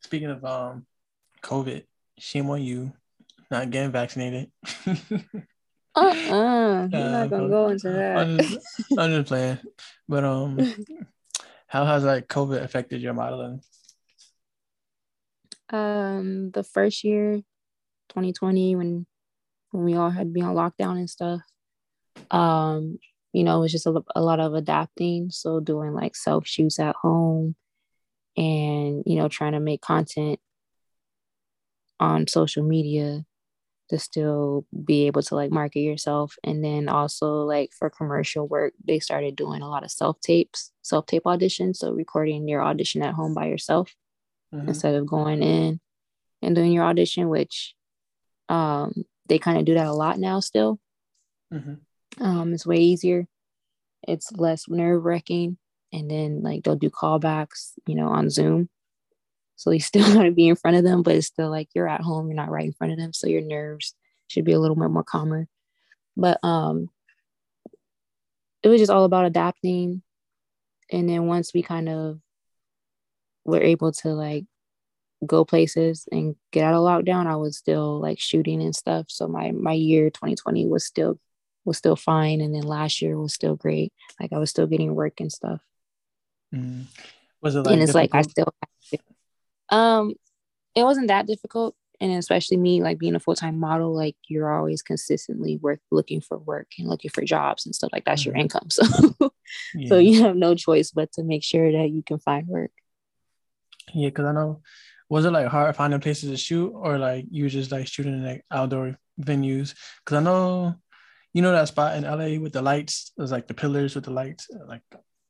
Speaking 0.00 0.30
of 0.30 0.44
um, 0.44 0.86
COVID, 1.42 1.84
shame 2.16 2.48
on 2.48 2.62
you, 2.62 2.92
not 3.50 3.70
getting 3.70 3.92
vaccinated. 3.92 4.50
uh-uh. 5.94 6.88
You're 6.88 6.88
not 6.90 7.30
gonna 7.30 7.48
go 7.48 7.68
into 7.68 7.90
that. 7.90 8.16
I'm 8.16 8.38
just, 8.38 8.66
I'm 8.98 9.10
just 9.10 9.28
playing, 9.28 9.58
but 10.08 10.24
um, 10.24 10.58
how 11.66 11.84
has 11.84 12.04
like 12.04 12.28
COVID 12.28 12.62
affected 12.62 13.00
your 13.00 13.14
modeling? 13.14 13.60
Um, 15.70 16.50
the 16.52 16.62
first 16.62 17.02
year, 17.04 17.36
2020, 18.10 18.76
when 18.76 19.06
when 19.70 19.84
we 19.84 19.94
all 19.94 20.10
had 20.10 20.28
to 20.28 20.32
be 20.32 20.42
on 20.42 20.54
lockdown 20.54 20.98
and 20.98 21.10
stuff, 21.10 21.40
um, 22.30 22.98
you 23.32 23.44
know, 23.44 23.58
it 23.58 23.60
was 23.60 23.72
just 23.72 23.86
a, 23.86 24.02
a 24.14 24.22
lot 24.22 24.40
of 24.40 24.54
adapting. 24.54 25.30
So 25.30 25.60
doing 25.60 25.92
like 25.92 26.16
self 26.16 26.46
shoots 26.46 26.78
at 26.78 26.96
home, 26.96 27.56
and 28.36 29.02
you 29.06 29.16
know, 29.16 29.28
trying 29.28 29.52
to 29.52 29.60
make 29.60 29.80
content 29.80 30.40
on 31.98 32.26
social 32.26 32.62
media 32.62 33.24
to 33.88 33.98
still 33.98 34.66
be 34.84 35.06
able 35.06 35.22
to 35.22 35.34
like 35.34 35.50
market 35.50 35.80
yourself 35.80 36.36
and 36.42 36.64
then 36.64 36.88
also 36.88 37.42
like 37.42 37.70
for 37.78 37.88
commercial 37.90 38.46
work 38.46 38.72
they 38.84 38.98
started 38.98 39.36
doing 39.36 39.62
a 39.62 39.68
lot 39.68 39.84
of 39.84 39.90
self 39.90 40.20
tapes 40.20 40.72
self 40.82 41.06
tape 41.06 41.24
auditions 41.24 41.76
so 41.76 41.92
recording 41.92 42.48
your 42.48 42.62
audition 42.62 43.02
at 43.02 43.14
home 43.14 43.34
by 43.34 43.46
yourself 43.46 43.94
mm-hmm. 44.54 44.68
instead 44.68 44.94
of 44.94 45.06
going 45.06 45.42
in 45.42 45.80
and 46.42 46.54
doing 46.54 46.72
your 46.72 46.84
audition 46.84 47.28
which 47.28 47.74
um 48.48 48.92
they 49.28 49.38
kind 49.38 49.58
of 49.58 49.64
do 49.64 49.74
that 49.74 49.86
a 49.86 49.92
lot 49.92 50.18
now 50.18 50.40
still 50.40 50.78
mm-hmm. 51.52 51.74
um 52.24 52.52
it's 52.52 52.66
way 52.66 52.78
easier 52.78 53.26
it's 54.06 54.32
less 54.32 54.68
nerve 54.68 55.04
wracking 55.04 55.56
and 55.92 56.10
then 56.10 56.42
like 56.42 56.62
they'll 56.62 56.76
do 56.76 56.90
callbacks 56.90 57.72
you 57.86 57.94
know 57.94 58.08
on 58.08 58.30
zoom 58.30 58.68
so 59.56 59.70
you 59.70 59.80
still 59.80 60.02
want 60.14 60.26
to 60.26 60.32
be 60.32 60.48
in 60.48 60.56
front 60.56 60.76
of 60.76 60.84
them, 60.84 61.02
but 61.02 61.14
it's 61.16 61.26
still 61.26 61.50
like 61.50 61.68
you're 61.74 61.88
at 61.88 62.02
home, 62.02 62.28
you're 62.28 62.36
not 62.36 62.50
right 62.50 62.66
in 62.66 62.72
front 62.72 62.92
of 62.92 62.98
them. 62.98 63.12
So 63.12 63.26
your 63.26 63.42
nerves 63.42 63.94
should 64.28 64.44
be 64.44 64.52
a 64.52 64.60
little 64.60 64.76
bit 64.76 64.90
more 64.90 65.02
calmer. 65.02 65.48
But 66.16 66.38
um 66.44 66.90
it 68.62 68.68
was 68.68 68.80
just 68.80 68.90
all 68.90 69.04
about 69.04 69.26
adapting. 69.26 70.02
And 70.90 71.08
then 71.08 71.26
once 71.26 71.52
we 71.52 71.62
kind 71.62 71.88
of 71.88 72.20
were 73.44 73.62
able 73.62 73.92
to 73.92 74.08
like 74.08 74.44
go 75.24 75.44
places 75.44 76.06
and 76.10 76.36
get 76.52 76.64
out 76.64 76.74
of 76.74 76.80
lockdown, 76.80 77.26
I 77.26 77.36
was 77.36 77.56
still 77.56 78.00
like 78.00 78.18
shooting 78.18 78.62
and 78.62 78.74
stuff. 78.74 79.06
So 79.08 79.28
my 79.28 79.52
my 79.52 79.72
year 79.72 80.10
2020 80.10 80.66
was 80.66 80.84
still 80.84 81.18
was 81.64 81.78
still 81.78 81.96
fine. 81.96 82.40
And 82.40 82.54
then 82.54 82.62
last 82.62 83.00
year 83.00 83.18
was 83.18 83.34
still 83.34 83.56
great. 83.56 83.92
Like 84.20 84.32
I 84.32 84.38
was 84.38 84.50
still 84.50 84.66
getting 84.66 84.94
work 84.94 85.20
and 85.20 85.32
stuff. 85.32 85.60
Mm. 86.54 86.84
Was 87.40 87.54
it 87.54 87.60
like 87.60 87.72
and 87.72 87.82
it's 87.82 87.92
difficult? 87.92 88.14
like 88.14 88.26
I 88.26 88.28
still 88.28 88.54
um, 89.70 90.14
it 90.74 90.84
wasn't 90.84 91.08
that 91.08 91.26
difficult, 91.26 91.74
and 92.00 92.12
especially 92.12 92.56
me, 92.56 92.82
like 92.82 92.98
being 92.98 93.14
a 93.14 93.20
full 93.20 93.34
time 93.34 93.58
model, 93.58 93.94
like 93.94 94.16
you're 94.28 94.52
always 94.52 94.82
consistently 94.82 95.58
work 95.60 95.80
looking 95.90 96.20
for 96.20 96.38
work 96.38 96.68
and 96.78 96.88
looking 96.88 97.10
for 97.10 97.22
jobs 97.22 97.66
and 97.66 97.74
stuff 97.74 97.90
like 97.92 98.04
that's 98.04 98.22
mm-hmm. 98.22 98.30
your 98.30 98.36
income. 98.36 98.68
So, 99.18 99.32
yeah. 99.76 99.88
so 99.88 99.98
you 99.98 100.22
have 100.22 100.34
no 100.34 100.56
choice 100.56 100.90
but 100.90 101.12
to 101.12 101.22
make 101.22 101.44
sure 101.44 101.70
that 101.70 101.90
you 101.90 102.02
can 102.02 102.18
find 102.18 102.48
work. 102.48 102.72
Yeah, 103.94 104.08
because 104.08 104.26
I 104.26 104.32
know, 104.32 104.62
was 105.08 105.24
it 105.24 105.30
like 105.30 105.46
hard 105.46 105.76
finding 105.76 106.00
places 106.00 106.30
to 106.30 106.36
shoot, 106.36 106.70
or 106.70 106.98
like 106.98 107.26
you 107.30 107.48
just 107.48 107.70
like 107.70 107.86
shooting 107.86 108.14
in 108.14 108.24
like 108.24 108.44
outdoor 108.50 108.98
venues? 109.20 109.74
Because 110.04 110.18
I 110.18 110.22
know, 110.22 110.74
you 111.32 111.42
know 111.42 111.52
that 111.52 111.68
spot 111.68 111.96
in 111.96 112.02
LA 112.02 112.40
with 112.42 112.52
the 112.52 112.62
lights, 112.62 113.12
there's 113.16 113.30
like 113.30 113.46
the 113.46 113.54
pillars 113.54 113.94
with 113.94 114.04
the 114.04 114.10
lights, 114.10 114.48
like, 114.66 114.82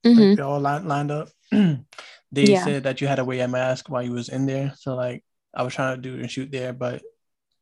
mm-hmm. 0.06 0.20
like 0.20 0.36
they 0.36 0.42
all 0.42 0.60
lined, 0.60 0.88
lined 0.88 1.10
up. 1.10 1.28
they 1.50 1.78
yeah. 2.32 2.64
said 2.64 2.84
that 2.84 3.00
you 3.00 3.06
had 3.06 3.16
to 3.16 3.24
wear 3.24 3.44
a 3.44 3.48
mask 3.48 3.88
while 3.88 4.02
you 4.02 4.12
was 4.12 4.28
in 4.28 4.46
there. 4.46 4.72
So 4.76 4.94
like 4.94 5.24
I 5.54 5.62
was 5.62 5.74
trying 5.74 5.96
to 5.96 6.02
do 6.02 6.18
and 6.18 6.30
shoot 6.30 6.50
there, 6.50 6.72
but 6.72 7.02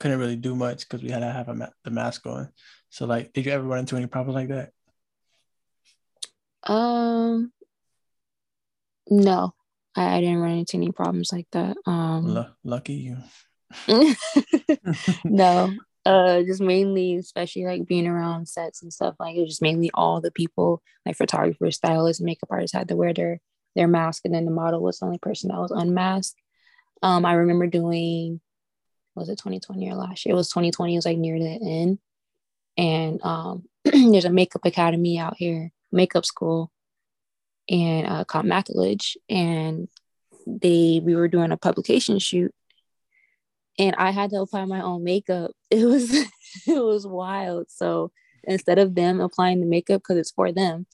couldn't 0.01 0.19
really 0.19 0.37
do 0.37 0.55
much 0.55 0.81
because 0.81 1.03
we 1.03 1.11
had 1.11 1.21
to 1.21 1.31
have 1.31 1.49
ma- 1.49 1.69
the 1.85 1.91
mask 1.91 2.27
on. 2.27 2.51
So 2.91 3.07
like, 3.07 3.33
did 3.33 3.47
you 3.47 3.53
ever 3.53 3.65
run 3.65 3.81
into 3.81 3.97
any 3.97 4.07
problems 4.07 4.35
like 4.35 4.49
that? 4.49 4.71
Um, 6.71 7.53
no, 9.11 9.55
I, 9.95 10.17
I 10.17 10.21
didn't 10.21 10.39
run 10.39 10.59
into 10.59 10.77
any 10.77 10.93
problems 10.93 11.33
like 11.33 11.47
that. 11.53 11.77
Um, 11.87 12.37
L- 12.37 12.57
lucky 12.65 12.95
you. 12.95 13.19
no, 15.25 15.75
uh, 16.07 16.43
just 16.43 16.61
mainly, 16.61 17.17
especially 17.17 17.65
like 17.65 17.87
being 17.87 18.07
around 18.07 18.49
sets 18.49 18.83
and 18.83 18.93
stuff. 18.93 19.15
Like 19.19 19.37
it 19.37 19.47
just 19.47 19.63
mainly 19.63 19.91
all 19.95 20.21
the 20.21 20.31
people, 20.31 20.83
like 21.07 21.17
photographers, 21.17 21.77
stylists, 21.77 22.23
makeup 22.23 22.51
artists, 22.51 22.77
had 22.77 22.89
to 22.89 22.97
wear 22.97 23.13
their 23.15 23.41
their 23.77 23.89
mask, 23.89 24.23
and 24.25 24.35
then 24.35 24.45
the 24.45 24.51
model 24.51 24.81
was 24.81 24.99
the 24.99 25.07
only 25.07 25.19
person 25.19 25.49
that 25.49 25.59
was 25.59 25.71
unmasked. 25.71 26.41
Um, 27.03 27.25
I 27.25 27.35
remember 27.35 27.67
doing 27.67 28.41
was 29.15 29.29
it 29.29 29.39
2020 29.39 29.91
or 29.91 29.95
last 29.95 30.27
year? 30.27 30.33
It 30.33 30.37
was 30.37 30.49
2020. 30.49 30.95
It 30.95 30.99
was 30.99 31.07
like 31.07 31.19
near 31.19 31.39
the 31.39 31.49
end. 31.49 31.99
And 32.77 33.25
um, 33.25 33.65
there's 33.85 34.25
a 34.25 34.31
makeup 34.31 34.65
academy 34.65 35.19
out 35.19 35.37
here, 35.37 35.71
makeup 35.93 36.27
school, 36.27 36.71
and 37.69 38.07
uh, 38.07 38.25
called 38.25 38.47
Maculage. 38.47 39.17
And 39.29 39.89
they 40.47 41.01
we 41.03 41.15
were 41.15 41.29
doing 41.29 41.53
a 41.53 41.57
publication 41.57 42.19
shoot, 42.19 42.53
and 43.79 43.95
I 43.97 44.11
had 44.11 44.31
to 44.31 44.41
apply 44.41 44.65
my 44.65 44.83
own 44.83 45.05
makeup. 45.05 45.53
It 45.71 45.87
was 45.87 46.15
it 46.15 46.85
was 46.85 47.05
wild. 47.07 47.67
So 47.69 48.13
instead 48.45 48.79
of 48.79 48.95
them 48.95 49.21
applying 49.21 49.61
the 49.61 49.67
makeup 49.67 50.03
because 50.03 50.19
it's 50.19 50.31
for 50.31 50.53
them, 50.53 50.87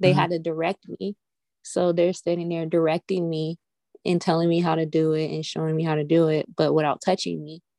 they 0.00 0.10
mm-hmm. 0.10 0.18
had 0.18 0.30
to 0.30 0.38
direct 0.40 0.88
me. 0.88 1.16
So 1.62 1.92
they're 1.92 2.12
standing 2.12 2.48
there 2.48 2.66
directing 2.66 3.30
me 3.30 3.58
and 4.04 4.20
telling 4.20 4.48
me 4.48 4.60
how 4.60 4.74
to 4.74 4.86
do 4.86 5.12
it 5.12 5.30
and 5.30 5.46
showing 5.46 5.76
me 5.76 5.84
how 5.84 5.94
to 5.94 6.04
do 6.04 6.28
it, 6.28 6.46
but 6.54 6.74
without 6.74 7.00
touching 7.04 7.42
me. 7.42 7.62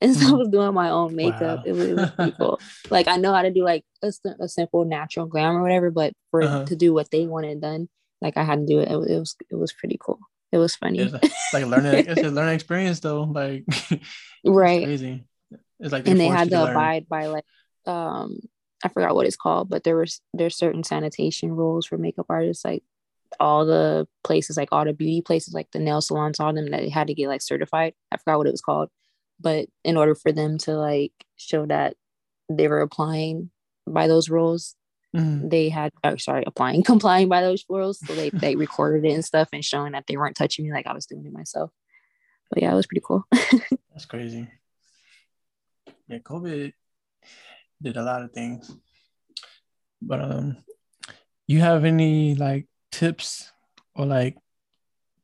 And 0.00 0.14
so 0.14 0.20
I 0.20 0.24
mm-hmm. 0.24 0.38
was 0.38 0.48
doing 0.48 0.74
my 0.74 0.90
own 0.90 1.16
makeup. 1.16 1.58
Wow. 1.58 1.62
It, 1.64 1.72
was, 1.72 1.88
it 1.88 1.96
was 1.96 2.32
cool. 2.36 2.60
like 2.90 3.08
I 3.08 3.16
know 3.16 3.32
how 3.32 3.40
to 3.40 3.50
do 3.50 3.64
like 3.64 3.84
a, 4.02 4.12
a 4.38 4.48
simple 4.48 4.84
natural 4.84 5.24
glam 5.24 5.56
or 5.56 5.62
whatever, 5.62 5.90
but 5.90 6.12
for 6.30 6.42
uh-huh. 6.42 6.64
to 6.66 6.76
do 6.76 6.92
what 6.92 7.10
they 7.10 7.26
wanted 7.26 7.62
done, 7.62 7.88
like 8.20 8.36
I 8.36 8.44
had 8.44 8.58
to 8.58 8.66
do 8.66 8.80
it. 8.80 8.88
It, 8.90 9.10
it 9.10 9.18
was 9.18 9.36
it 9.50 9.54
was 9.54 9.72
pretty 9.72 9.96
cool. 9.98 10.18
It 10.54 10.58
was 10.58 10.76
funny. 10.76 11.00
It's 11.00 11.52
like 11.52 11.66
learning. 11.66 12.06
it's 12.08 12.22
a 12.22 12.30
learning 12.30 12.54
experience 12.54 13.00
though. 13.00 13.24
Like 13.24 13.64
right, 14.44 14.82
it's 14.82 14.86
crazy. 14.86 15.24
It's 15.80 15.90
like 15.92 16.06
and 16.06 16.20
they 16.20 16.28
had 16.28 16.48
to, 16.50 16.54
to 16.54 16.70
abide 16.70 17.08
by 17.08 17.26
like 17.26 17.44
um 17.86 18.38
I 18.84 18.88
forgot 18.88 19.16
what 19.16 19.26
it's 19.26 19.34
called, 19.34 19.68
but 19.68 19.82
there 19.82 19.96
was 19.96 20.20
there's 20.32 20.56
certain 20.56 20.84
sanitation 20.84 21.50
rules 21.50 21.86
for 21.86 21.98
makeup 21.98 22.26
artists. 22.28 22.64
Like 22.64 22.84
all 23.40 23.66
the 23.66 24.06
places, 24.22 24.56
like 24.56 24.68
all 24.70 24.84
the 24.84 24.92
beauty 24.92 25.22
places, 25.22 25.54
like 25.54 25.72
the 25.72 25.80
nail 25.80 26.00
salons, 26.00 26.38
all 26.38 26.52
them 26.52 26.70
that 26.70 26.82
they 26.82 26.88
had 26.88 27.08
to 27.08 27.14
get 27.14 27.26
like 27.26 27.42
certified. 27.42 27.94
I 28.12 28.18
forgot 28.18 28.38
what 28.38 28.46
it 28.46 28.52
was 28.52 28.60
called, 28.60 28.90
but 29.40 29.66
in 29.82 29.96
order 29.96 30.14
for 30.14 30.30
them 30.30 30.56
to 30.58 30.76
like 30.76 31.12
show 31.34 31.66
that 31.66 31.96
they 32.48 32.68
were 32.68 32.80
applying 32.80 33.50
by 33.88 34.06
those 34.06 34.30
rules, 34.30 34.76
mm-hmm. 35.14 35.48
they 35.48 35.68
had 35.68 35.92
oh 36.02 36.16
sorry 36.16 36.44
applying 36.46 36.82
complying 36.92 37.28
by 37.28 37.40
those 37.40 37.64
rules. 37.68 38.00
So 38.06 38.14
they 38.14 38.30
they 38.30 38.56
recorded 38.66 39.04
it 39.04 39.12
and 39.12 39.24
stuff 39.24 39.48
and 39.52 39.64
showing 39.64 39.92
that 39.92 40.06
they 40.06 40.16
weren't 40.16 40.36
touching 40.36 40.64
me 40.64 40.72
like 40.72 40.86
I 40.86 40.94
was 40.94 41.06
doing 41.06 41.24
it 41.26 41.32
myself. 41.32 41.70
But 42.50 42.62
yeah, 42.62 42.72
it 42.72 42.76
was 42.76 42.86
pretty 42.86 43.02
cool. 43.04 43.24
That's 43.92 44.06
crazy. 44.06 44.48
Yeah, 46.08 46.18
COVID 46.18 46.72
did 47.80 47.96
a 47.96 48.02
lot 48.02 48.22
of 48.22 48.32
things. 48.32 48.70
But 50.02 50.20
um, 50.20 50.56
you 51.46 51.60
have 51.60 51.84
any 51.84 52.34
like 52.34 52.66
tips 52.92 53.50
or 53.94 54.06
like 54.06 54.36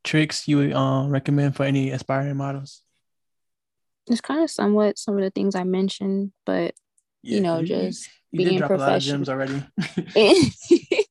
tricks 0.05 0.49
you 0.49 0.59
would 0.59 0.73
um, 0.73 1.11
recommend 1.11 1.57
for 1.57 1.65
any 1.65 1.91
aspiring 1.91 2.37
models? 2.37 2.83
It's 4.07 4.21
kind 4.21 4.43
of 4.43 4.51
somewhat 4.51 4.99
some 4.99 5.17
of 5.17 5.23
the 5.23 5.31
things 5.31 5.55
I 5.55 5.65
mentioned, 5.65 6.33
but 6.45 6.75
yeah, 7.23 7.37
you 7.37 7.41
know, 7.43 7.63
you, 8.33 8.41
just 8.41 8.53
you, 8.53 8.53
you 8.53 8.59
being 8.59 8.69
professional. 8.69 9.29
already. 9.29 9.63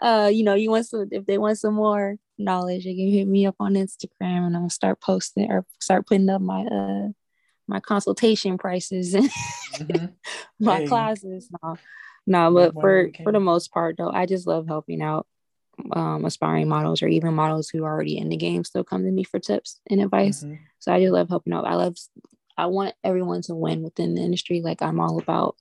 uh, 0.00 0.30
you 0.32 0.44
know, 0.44 0.54
you 0.54 0.70
want 0.70 0.86
some 0.86 1.08
if 1.10 1.26
they 1.26 1.38
want 1.38 1.58
some 1.58 1.74
more 1.74 2.16
knowledge, 2.38 2.84
they 2.84 2.94
can 2.94 3.10
hit 3.10 3.26
me 3.26 3.46
up 3.46 3.56
on 3.60 3.74
Instagram 3.74 4.46
and 4.46 4.56
I'll 4.56 4.70
start 4.70 5.00
posting 5.00 5.50
or 5.50 5.64
start 5.80 6.06
putting 6.06 6.28
up 6.28 6.40
my 6.40 6.64
uh 6.64 7.08
my 7.68 7.80
consultation 7.80 8.58
prices 8.58 9.14
and 9.14 9.28
mm-hmm. 9.74 10.06
my 10.64 10.80
hey. 10.80 10.86
classes. 10.86 11.50
No, 11.62 11.76
no, 12.26 12.50
but 12.52 12.80
for 12.80 13.10
for 13.22 13.32
the 13.32 13.40
most 13.40 13.72
part 13.72 13.96
though, 13.98 14.10
I 14.10 14.26
just 14.26 14.46
love 14.46 14.66
helping 14.66 15.02
out 15.02 15.26
um, 15.92 16.24
aspiring 16.24 16.68
models 16.68 17.02
or 17.02 17.08
even 17.08 17.34
models 17.34 17.68
who 17.68 17.84
are 17.84 17.92
already 17.92 18.18
in 18.18 18.28
the 18.28 18.36
game 18.36 18.64
still 18.64 18.84
come 18.84 19.04
to 19.04 19.10
me 19.10 19.24
for 19.24 19.38
tips 19.38 19.80
and 19.90 20.00
advice. 20.00 20.42
Mm-hmm. 20.42 20.54
So 20.78 20.92
I 20.92 21.00
just 21.00 21.12
love 21.12 21.28
helping 21.28 21.52
out. 21.52 21.66
I 21.66 21.74
love, 21.74 21.96
I 22.56 22.66
want 22.66 22.94
everyone 23.04 23.42
to 23.42 23.54
win 23.54 23.82
within 23.82 24.14
the 24.14 24.22
industry. 24.22 24.62
Like 24.62 24.82
I'm 24.82 25.00
all 25.00 25.18
about 25.18 25.56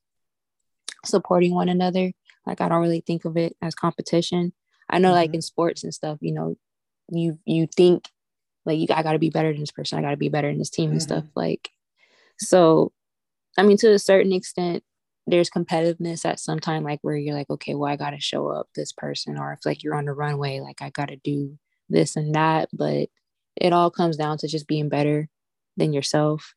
supporting 1.08 1.54
one 1.54 1.70
another. 1.70 2.12
Like 2.46 2.62
I 2.62 2.70
don't 2.70 2.82
really 2.82 3.04
think 3.06 3.26
of 3.26 3.38
it 3.38 3.56
as 3.62 3.76
competition. 3.76 4.54
I 4.90 5.00
know, 5.00 5.10
mm-hmm. 5.10 5.16
like 5.16 5.34
in 5.34 5.42
sports 5.42 5.84
and 5.84 5.94
stuff, 5.94 6.20
you 6.22 6.34
know, 6.34 6.56
you 7.10 7.40
you 7.46 7.68
think 7.68 8.10
like 8.66 8.80
you 8.80 8.88
I 8.92 9.04
got 9.04 9.14
to 9.14 9.20
be 9.20 9.30
better 9.30 9.52
than 9.52 9.62
this 9.62 9.72
person. 9.72 9.98
I 9.98 10.02
got 10.02 10.12
to 10.12 10.18
be 10.18 10.30
better 10.30 10.50
than 10.50 10.60
this 10.60 10.70
team 10.70 10.86
mm-hmm. 10.86 10.94
and 10.94 11.02
stuff. 11.02 11.26
Like, 11.36 11.70
so, 12.38 12.92
I 13.58 13.64
mean, 13.64 13.78
to 13.78 13.92
a 13.92 14.00
certain 14.00 14.34
extent, 14.34 14.84
there's 15.28 15.50
competitiveness 15.50 16.26
at 16.26 16.40
some 16.40 16.60
time 16.60 16.84
like 16.84 17.00
where 17.02 17.16
you're 17.16 17.36
like 17.36 17.50
okay 17.50 17.74
well 17.74 17.92
i 17.92 17.96
gotta 17.96 18.20
show 18.20 18.48
up 18.48 18.68
this 18.76 18.92
person 18.92 19.38
or 19.38 19.54
if 19.54 19.66
like 19.66 19.84
you're 19.84 19.96
on 19.96 20.06
the 20.06 20.14
runway 20.14 20.60
like 20.60 20.82
i 20.82 20.90
gotta 20.90 21.16
do 21.18 21.58
this 21.90 22.16
and 22.16 22.36
that 22.36 22.70
but 22.74 23.10
it 23.56 23.74
all 23.74 23.90
comes 23.90 24.18
down 24.18 24.38
to 24.38 24.48
just 24.48 24.68
being 24.68 24.90
better 24.90 25.28
than 25.78 25.94
yourself 25.94 26.54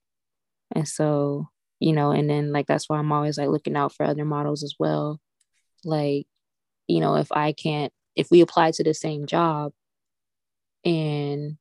and 0.74 0.86
so 0.86 1.48
you 1.80 1.92
know 1.92 2.10
and 2.10 2.28
then 2.28 2.52
like 2.52 2.66
that's 2.66 2.88
why 2.88 2.98
i'm 2.98 3.12
always 3.12 3.38
like 3.38 3.48
looking 3.48 3.76
out 3.76 3.92
for 3.92 4.04
other 4.04 4.24
models 4.24 4.62
as 4.62 4.74
well 4.78 5.20
like 5.84 6.26
you 6.86 7.00
know 7.00 7.16
if 7.16 7.30
i 7.32 7.52
can't 7.52 7.92
if 8.16 8.30
we 8.30 8.40
apply 8.40 8.70
to 8.70 8.82
the 8.82 8.94
same 8.94 9.26
job 9.26 9.72
and 10.84 11.56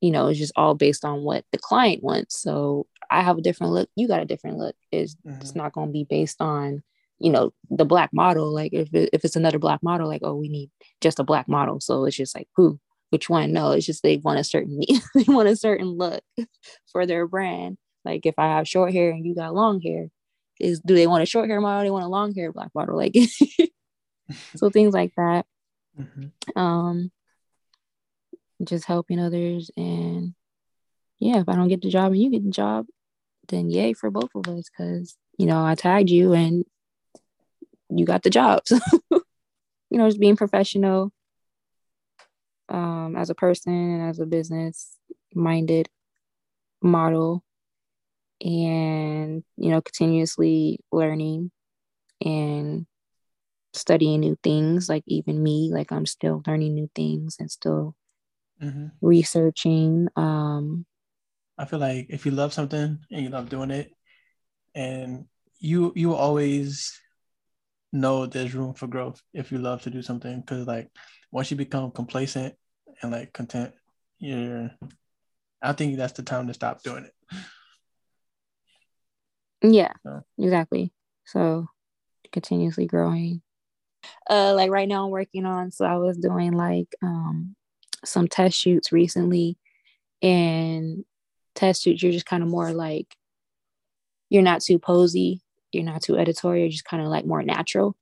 you 0.00 0.10
know 0.10 0.28
it's 0.28 0.38
just 0.38 0.52
all 0.56 0.74
based 0.74 1.04
on 1.04 1.22
what 1.22 1.44
the 1.52 1.58
client 1.58 2.02
wants 2.02 2.40
so 2.40 2.86
I 3.12 3.20
have 3.20 3.36
a 3.36 3.42
different 3.42 3.74
look, 3.74 3.90
you 3.94 4.08
got 4.08 4.22
a 4.22 4.24
different 4.24 4.56
look. 4.56 4.74
It's, 4.90 5.14
mm-hmm. 5.16 5.40
it's 5.42 5.54
not 5.54 5.72
going 5.72 5.88
to 5.88 5.92
be 5.92 6.04
based 6.04 6.40
on, 6.40 6.82
you 7.18 7.30
know, 7.30 7.52
the 7.70 7.84
black 7.84 8.10
model. 8.12 8.52
Like 8.52 8.72
if, 8.72 8.92
it, 8.94 9.10
if 9.12 9.24
it's 9.24 9.36
another 9.36 9.58
black 9.58 9.82
model, 9.82 10.08
like, 10.08 10.22
oh, 10.24 10.34
we 10.34 10.48
need 10.48 10.70
just 11.02 11.18
a 11.18 11.24
black 11.24 11.46
model. 11.46 11.78
So 11.78 12.06
it's 12.06 12.16
just 12.16 12.34
like, 12.34 12.48
who, 12.56 12.80
which 13.10 13.28
one? 13.28 13.52
No, 13.52 13.72
it's 13.72 13.84
just 13.84 14.02
they 14.02 14.16
want 14.16 14.40
a 14.40 14.44
certain, 14.44 14.80
they 15.14 15.24
want 15.28 15.48
a 15.48 15.56
certain 15.56 15.88
look 15.88 16.24
for 16.90 17.04
their 17.04 17.26
brand. 17.26 17.76
Like 18.04 18.26
if 18.26 18.34
I 18.38 18.48
have 18.56 18.68
short 18.68 18.92
hair 18.92 19.10
and 19.10 19.24
you 19.24 19.34
got 19.34 19.54
long 19.54 19.80
hair, 19.80 20.08
is 20.60 20.80
do 20.80 20.94
they 20.94 21.06
want 21.06 21.22
a 21.22 21.26
short 21.26 21.48
hair 21.48 21.60
model? 21.60 21.82
They 21.82 21.90
want 21.90 22.04
a 22.04 22.08
long 22.08 22.34
hair 22.34 22.52
black 22.52 22.70
model? 22.74 22.96
Like, 22.96 23.14
so 24.56 24.70
things 24.70 24.94
like 24.94 25.12
that. 25.16 25.46
Mm-hmm. 25.98 26.58
Um, 26.58 27.10
just 28.64 28.84
helping 28.84 29.18
others 29.18 29.70
and 29.76 30.34
yeah, 31.18 31.38
if 31.38 31.48
I 31.48 31.54
don't 31.54 31.68
get 31.68 31.82
the 31.82 31.90
job 31.90 32.12
and 32.12 32.20
you 32.20 32.30
get 32.30 32.44
the 32.44 32.50
job, 32.50 32.86
then 33.48 33.70
yay 33.70 33.92
for 33.92 34.10
both 34.10 34.30
of 34.34 34.48
us 34.48 34.68
because 34.68 35.16
you 35.38 35.46
know 35.46 35.64
I 35.64 35.76
tagged 35.76 36.10
you 36.10 36.32
and 36.32 36.64
you 37.90 38.04
got 38.04 38.22
the 38.22 38.30
job. 38.30 38.62
So 39.92 39.98
you 39.98 39.98
know, 39.98 40.08
just 40.08 40.20
being 40.20 40.36
professional 40.36 41.12
um, 42.70 43.14
as 43.14 43.28
a 43.28 43.34
person 43.34 43.74
and 43.74 44.08
as 44.08 44.20
a 44.20 44.24
business 44.24 44.96
minded 45.34 45.90
model, 46.82 47.44
and 48.42 49.44
you 49.56 49.70
know, 49.70 49.80
continuously 49.80 50.80
learning 50.90 51.50
and 52.24 52.86
studying 53.72 54.20
new 54.20 54.36
things. 54.42 54.88
Like 54.88 55.04
even 55.06 55.42
me, 55.42 55.70
like 55.72 55.92
I'm 55.92 56.06
still 56.06 56.42
learning 56.46 56.74
new 56.74 56.90
things 56.94 57.36
and 57.38 57.50
still 57.50 57.94
mm-hmm. 58.62 58.86
researching. 59.00 60.08
Um, 60.16 60.86
I 61.56 61.64
feel 61.64 61.78
like 61.78 62.06
if 62.10 62.26
you 62.26 62.32
love 62.32 62.52
something 62.52 62.98
and 63.10 63.22
you 63.22 63.28
love 63.28 63.48
doing 63.48 63.70
it, 63.70 63.92
and 64.74 65.26
you 65.58 65.92
you 65.94 66.14
always 66.14 66.98
know 67.92 68.26
there's 68.26 68.54
room 68.54 68.74
for 68.74 68.86
growth 68.86 69.20
if 69.34 69.52
you 69.52 69.58
love 69.58 69.82
to 69.82 69.90
do 69.90 70.02
something. 70.02 70.40
Because 70.40 70.66
like 70.66 70.90
once 71.30 71.50
you 71.50 71.56
become 71.56 71.90
complacent 71.90 72.54
and 73.02 73.12
like 73.12 73.32
content, 73.32 73.72
you're. 74.18 74.70
I 75.64 75.72
think 75.74 75.96
that's 75.96 76.14
the 76.14 76.24
time 76.24 76.48
to 76.48 76.54
stop 76.54 76.82
doing 76.82 77.04
it. 77.04 77.36
Yeah, 79.62 79.92
so. 80.02 80.22
exactly. 80.38 80.92
So 81.24 81.68
continuously 82.32 82.86
growing. 82.86 83.42
Uh, 84.28 84.54
like 84.54 84.70
right 84.70 84.88
now 84.88 85.04
I'm 85.04 85.10
working 85.10 85.46
on. 85.46 85.70
So 85.70 85.84
I 85.84 85.96
was 85.96 86.16
doing 86.16 86.52
like 86.52 86.94
um 87.02 87.54
some 88.04 88.26
test 88.26 88.58
shoots 88.58 88.90
recently, 88.90 89.56
and 90.20 91.04
test 91.54 91.82
shoots, 91.82 92.02
you're 92.02 92.12
just 92.12 92.26
kind 92.26 92.42
of 92.42 92.48
more 92.48 92.72
like 92.72 93.14
you're 94.28 94.42
not 94.42 94.62
too 94.62 94.78
posy, 94.78 95.42
you're 95.72 95.84
not 95.84 96.02
too 96.02 96.16
editorial, 96.16 96.64
you're 96.64 96.70
just 96.70 96.84
kind 96.84 97.02
of 97.02 97.08
like 97.08 97.26
more 97.26 97.42
natural, 97.42 97.96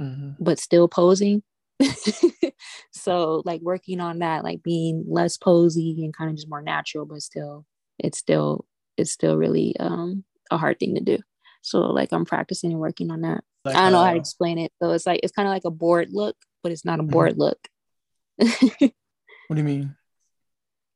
mm-hmm. 0.00 0.30
but 0.42 0.58
still 0.58 0.88
posing. 0.88 1.42
so 2.92 3.42
like 3.44 3.60
working 3.60 4.00
on 4.00 4.20
that, 4.20 4.44
like 4.44 4.62
being 4.62 5.04
less 5.06 5.36
posy 5.36 6.04
and 6.04 6.16
kind 6.16 6.30
of 6.30 6.36
just 6.36 6.48
more 6.48 6.62
natural, 6.62 7.04
but 7.04 7.22
still 7.22 7.66
it's 7.98 8.18
still 8.18 8.64
it's 8.96 9.12
still 9.12 9.36
really 9.36 9.74
um 9.78 10.24
a 10.50 10.58
hard 10.58 10.78
thing 10.78 10.94
to 10.94 11.00
do. 11.00 11.18
So 11.62 11.80
like 11.80 12.12
I'm 12.12 12.24
practicing 12.24 12.72
and 12.72 12.80
working 12.80 13.10
on 13.10 13.22
that. 13.22 13.42
Like, 13.64 13.76
I 13.76 13.82
don't 13.82 13.92
know 13.92 14.00
uh, 14.00 14.04
how 14.04 14.12
to 14.12 14.18
explain 14.18 14.58
it. 14.58 14.72
So 14.82 14.90
it's 14.90 15.06
like 15.06 15.20
it's 15.22 15.32
kind 15.32 15.48
of 15.48 15.52
like 15.52 15.64
a 15.64 15.70
bored 15.70 16.08
look, 16.12 16.36
but 16.62 16.72
it's 16.72 16.84
not 16.84 17.00
a 17.00 17.02
mm-hmm. 17.02 17.12
bored 17.12 17.36
mm-hmm. 17.36 17.40
look. 17.40 17.68
what 19.48 19.56
do 19.56 19.56
you 19.56 19.64
mean? 19.64 19.96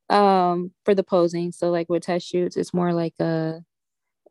um 0.09 0.71
for 0.85 0.95
the 0.95 1.03
posing 1.03 1.51
so 1.51 1.69
like 1.69 1.87
with 1.87 2.03
test 2.03 2.27
shoots 2.27 2.57
it's 2.57 2.73
more 2.73 2.93
like 2.93 3.13
a 3.19 3.59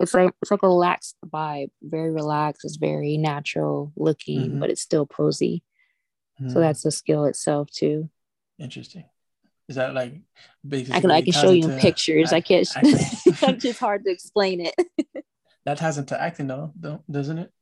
it's 0.00 0.12
like 0.12 0.32
it's 0.42 0.50
like 0.50 0.62
a 0.62 0.68
relaxed 0.68 1.16
vibe 1.26 1.68
very 1.82 2.10
relaxed 2.10 2.64
it's 2.64 2.76
very 2.76 3.16
natural 3.16 3.92
looking 3.96 4.40
mm-hmm. 4.40 4.60
but 4.60 4.70
it's 4.70 4.82
still 4.82 5.06
posy 5.06 5.62
mm-hmm. 6.40 6.52
so 6.52 6.58
that's 6.58 6.82
the 6.82 6.90
skill 6.90 7.24
itself 7.24 7.70
too 7.70 8.10
interesting 8.58 9.04
Is 9.68 9.76
that 9.76 9.94
like 9.94 10.14
basically? 10.66 10.96
I 10.96 11.00
can 11.00 11.10
I 11.10 11.22
can 11.22 11.32
show 11.32 11.50
you 11.50 11.68
pictures. 11.78 12.32
I 12.32 12.40
can't. 12.40 12.66
it's 12.76 13.62
just 13.62 13.78
hard 13.78 14.04
to 14.04 14.10
explain 14.10 14.60
it. 14.60 14.74
that 15.64 15.78
ties 15.78 15.98
into 15.98 16.20
acting 16.20 16.46
though, 16.46 16.72
doesn't 17.10 17.38
it? 17.38 17.52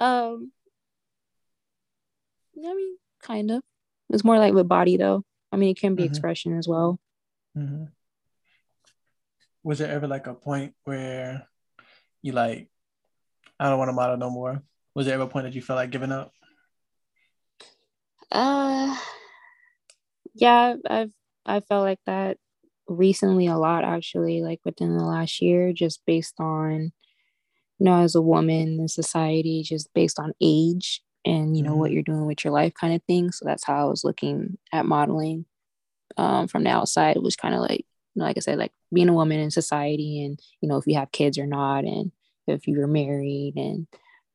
Um. 0.00 0.52
I 2.58 2.74
mean, 2.74 2.96
kind 3.22 3.50
of. 3.52 3.62
It's 4.10 4.24
more 4.24 4.38
like 4.38 4.52
with 4.52 4.68
body 4.68 4.96
though. 4.96 5.24
I 5.52 5.56
mean, 5.56 5.70
it 5.70 5.78
can 5.78 5.94
be 5.94 6.02
mm-hmm. 6.02 6.10
expression 6.10 6.58
as 6.58 6.66
well. 6.66 6.98
Mm-hmm. 7.56 7.84
Was 9.62 9.78
there 9.78 9.90
ever 9.90 10.08
like 10.08 10.26
a 10.26 10.34
point 10.34 10.74
where 10.84 11.46
you 12.22 12.32
like, 12.32 12.68
I 13.58 13.68
don't 13.68 13.78
want 13.78 13.88
to 13.88 13.94
model 13.94 14.16
no 14.16 14.30
more? 14.30 14.62
Was 14.94 15.06
there 15.06 15.14
ever 15.14 15.24
a 15.24 15.28
point 15.28 15.46
that 15.46 15.54
you 15.54 15.62
felt 15.62 15.76
like 15.76 15.90
giving 15.90 16.12
up? 16.12 16.32
Uh, 18.32 18.96
yeah, 20.34 20.74
I've 20.88 21.12
I 21.46 21.60
felt 21.60 21.84
like 21.84 22.00
that 22.06 22.38
recently 22.86 23.46
a 23.46 23.56
lot 23.56 23.84
actually, 23.84 24.42
like 24.42 24.60
within 24.64 24.96
the 24.96 25.04
last 25.04 25.40
year, 25.40 25.72
just 25.72 26.02
based 26.06 26.34
on, 26.38 26.92
you 27.78 27.84
know, 27.84 28.02
as 28.02 28.14
a 28.14 28.20
woman 28.22 28.80
in 28.80 28.88
society, 28.88 29.62
just 29.62 29.92
based 29.94 30.18
on 30.18 30.32
age 30.40 31.02
and 31.24 31.54
you 31.56 31.62
know 31.62 31.72
mm-hmm. 31.72 31.80
what 31.80 31.90
you're 31.90 32.02
doing 32.02 32.26
with 32.26 32.44
your 32.44 32.52
life 32.52 32.72
kind 32.74 32.94
of 32.94 33.02
thing. 33.04 33.30
So 33.32 33.44
that's 33.44 33.64
how 33.64 33.86
I 33.86 33.90
was 33.90 34.04
looking 34.04 34.58
at 34.72 34.86
modeling 34.86 35.44
um, 36.16 36.48
from 36.48 36.64
the 36.64 36.70
outside. 36.70 37.16
It 37.16 37.22
was 37.22 37.36
kind 37.36 37.54
of 37.54 37.60
like, 37.60 37.84
you 38.14 38.20
know, 38.20 38.24
like 38.24 38.36
I 38.36 38.40
said, 38.40 38.58
like 38.58 38.72
being 38.92 39.08
a 39.08 39.14
woman 39.14 39.38
in 39.38 39.50
society, 39.50 40.24
and 40.24 40.38
you 40.60 40.68
know, 40.68 40.76
if 40.76 40.86
you 40.86 40.96
have 40.96 41.12
kids 41.12 41.38
or 41.38 41.46
not, 41.46 41.84
and 41.84 42.12
if 42.46 42.66
you 42.66 42.78
were 42.78 42.86
married, 42.86 43.54
and 43.56 43.86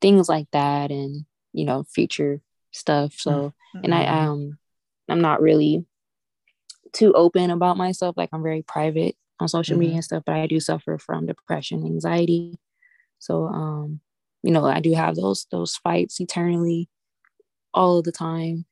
things 0.01 0.29
like 0.29 0.47
that, 0.51 0.91
and 0.91 1.25
you 1.53 1.65
know, 1.65 1.83
future 1.83 2.41
stuff. 2.71 3.13
So, 3.17 3.31
mm-hmm. 3.31 3.79
and 3.83 3.95
I 3.95 4.05
mm-hmm. 4.05 4.29
um, 4.29 4.57
I'm 5.09 5.21
not 5.21 5.41
really 5.41 5.85
too 6.93 7.13
open 7.13 7.51
about 7.51 7.77
myself. 7.77 8.15
Like 8.17 8.29
I'm 8.33 8.43
very 8.43 8.61
private 8.61 9.15
on 9.39 9.47
social 9.47 9.73
mm-hmm. 9.73 9.81
media 9.81 9.95
and 9.95 10.03
stuff, 10.03 10.23
but 10.25 10.35
I 10.35 10.47
do 10.47 10.59
suffer 10.59 10.97
from 10.97 11.25
depression, 11.25 11.85
anxiety. 11.85 12.57
So, 13.19 13.45
um, 13.47 13.99
you 14.43 14.51
know, 14.51 14.65
I 14.65 14.79
do 14.79 14.93
have 14.93 15.15
those 15.15 15.47
those 15.51 15.75
fights 15.75 16.19
eternally, 16.19 16.89
all 17.73 17.97
of 17.97 18.05
the 18.05 18.11
time, 18.11 18.65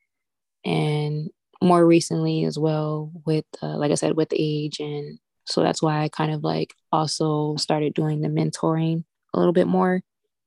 and 0.64 1.30
more 1.62 1.86
recently 1.86 2.44
as 2.44 2.60
well 2.60 3.12
with, 3.26 3.46
uh, 3.62 3.78
like 3.78 3.92
I 3.92 3.96
said, 3.96 4.16
with 4.16 4.34
age, 4.34 4.80
and 4.80 5.20
so 5.46 5.62
that's 5.62 5.82
why 5.82 6.04
I 6.04 6.10
kind 6.10 6.32
of 6.34 6.44
like 6.44 6.74
also 6.92 7.56
started 7.58 7.94
doing 7.94 8.22
the 8.22 8.28
mentoring 8.30 9.04
a 9.34 9.40
little 9.40 9.54
bit 9.54 9.68
more, 9.68 10.02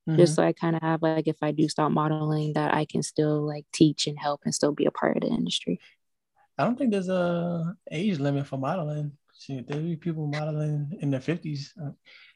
mm-hmm. 0.08 0.16
just 0.16 0.34
so 0.34 0.42
I 0.42 0.52
kind 0.52 0.76
of 0.76 0.82
have 0.82 1.02
like 1.02 1.26
if 1.26 1.36
I 1.42 1.52
do 1.52 1.68
stop 1.68 1.90
modeling, 1.90 2.54
that 2.54 2.74
I 2.74 2.84
can 2.84 3.02
still 3.02 3.46
like 3.46 3.66
teach 3.72 4.06
and 4.06 4.18
help 4.18 4.42
and 4.44 4.54
still 4.54 4.72
be 4.72 4.86
a 4.86 4.90
part 4.90 5.16
of 5.16 5.22
the 5.22 5.28
industry. 5.28 5.80
I 6.58 6.64
don't 6.64 6.78
think 6.78 6.90
there's 6.90 7.08
a 7.08 7.76
age 7.90 8.18
limit 8.18 8.46
for 8.46 8.58
modeling. 8.58 9.12
See, 9.34 9.60
there 9.60 9.80
be 9.80 9.96
people 9.96 10.26
modeling 10.26 10.96
in 11.00 11.10
their 11.10 11.20
fifties, 11.20 11.74
uh, 11.82 11.90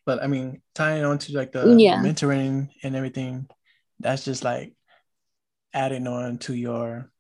but 0.05 0.23
I 0.23 0.27
mean, 0.27 0.61
tying 0.75 1.05
on 1.05 1.19
to 1.19 1.33
like 1.33 1.53
the 1.53 1.75
yeah. 1.79 1.97
mentoring 1.97 2.69
and 2.83 2.95
everything, 2.95 3.49
that's 3.99 4.25
just 4.25 4.45
like 4.45 4.75
adding 5.73 6.07
on 6.07 6.39
to 6.39 6.55
your 6.55 7.11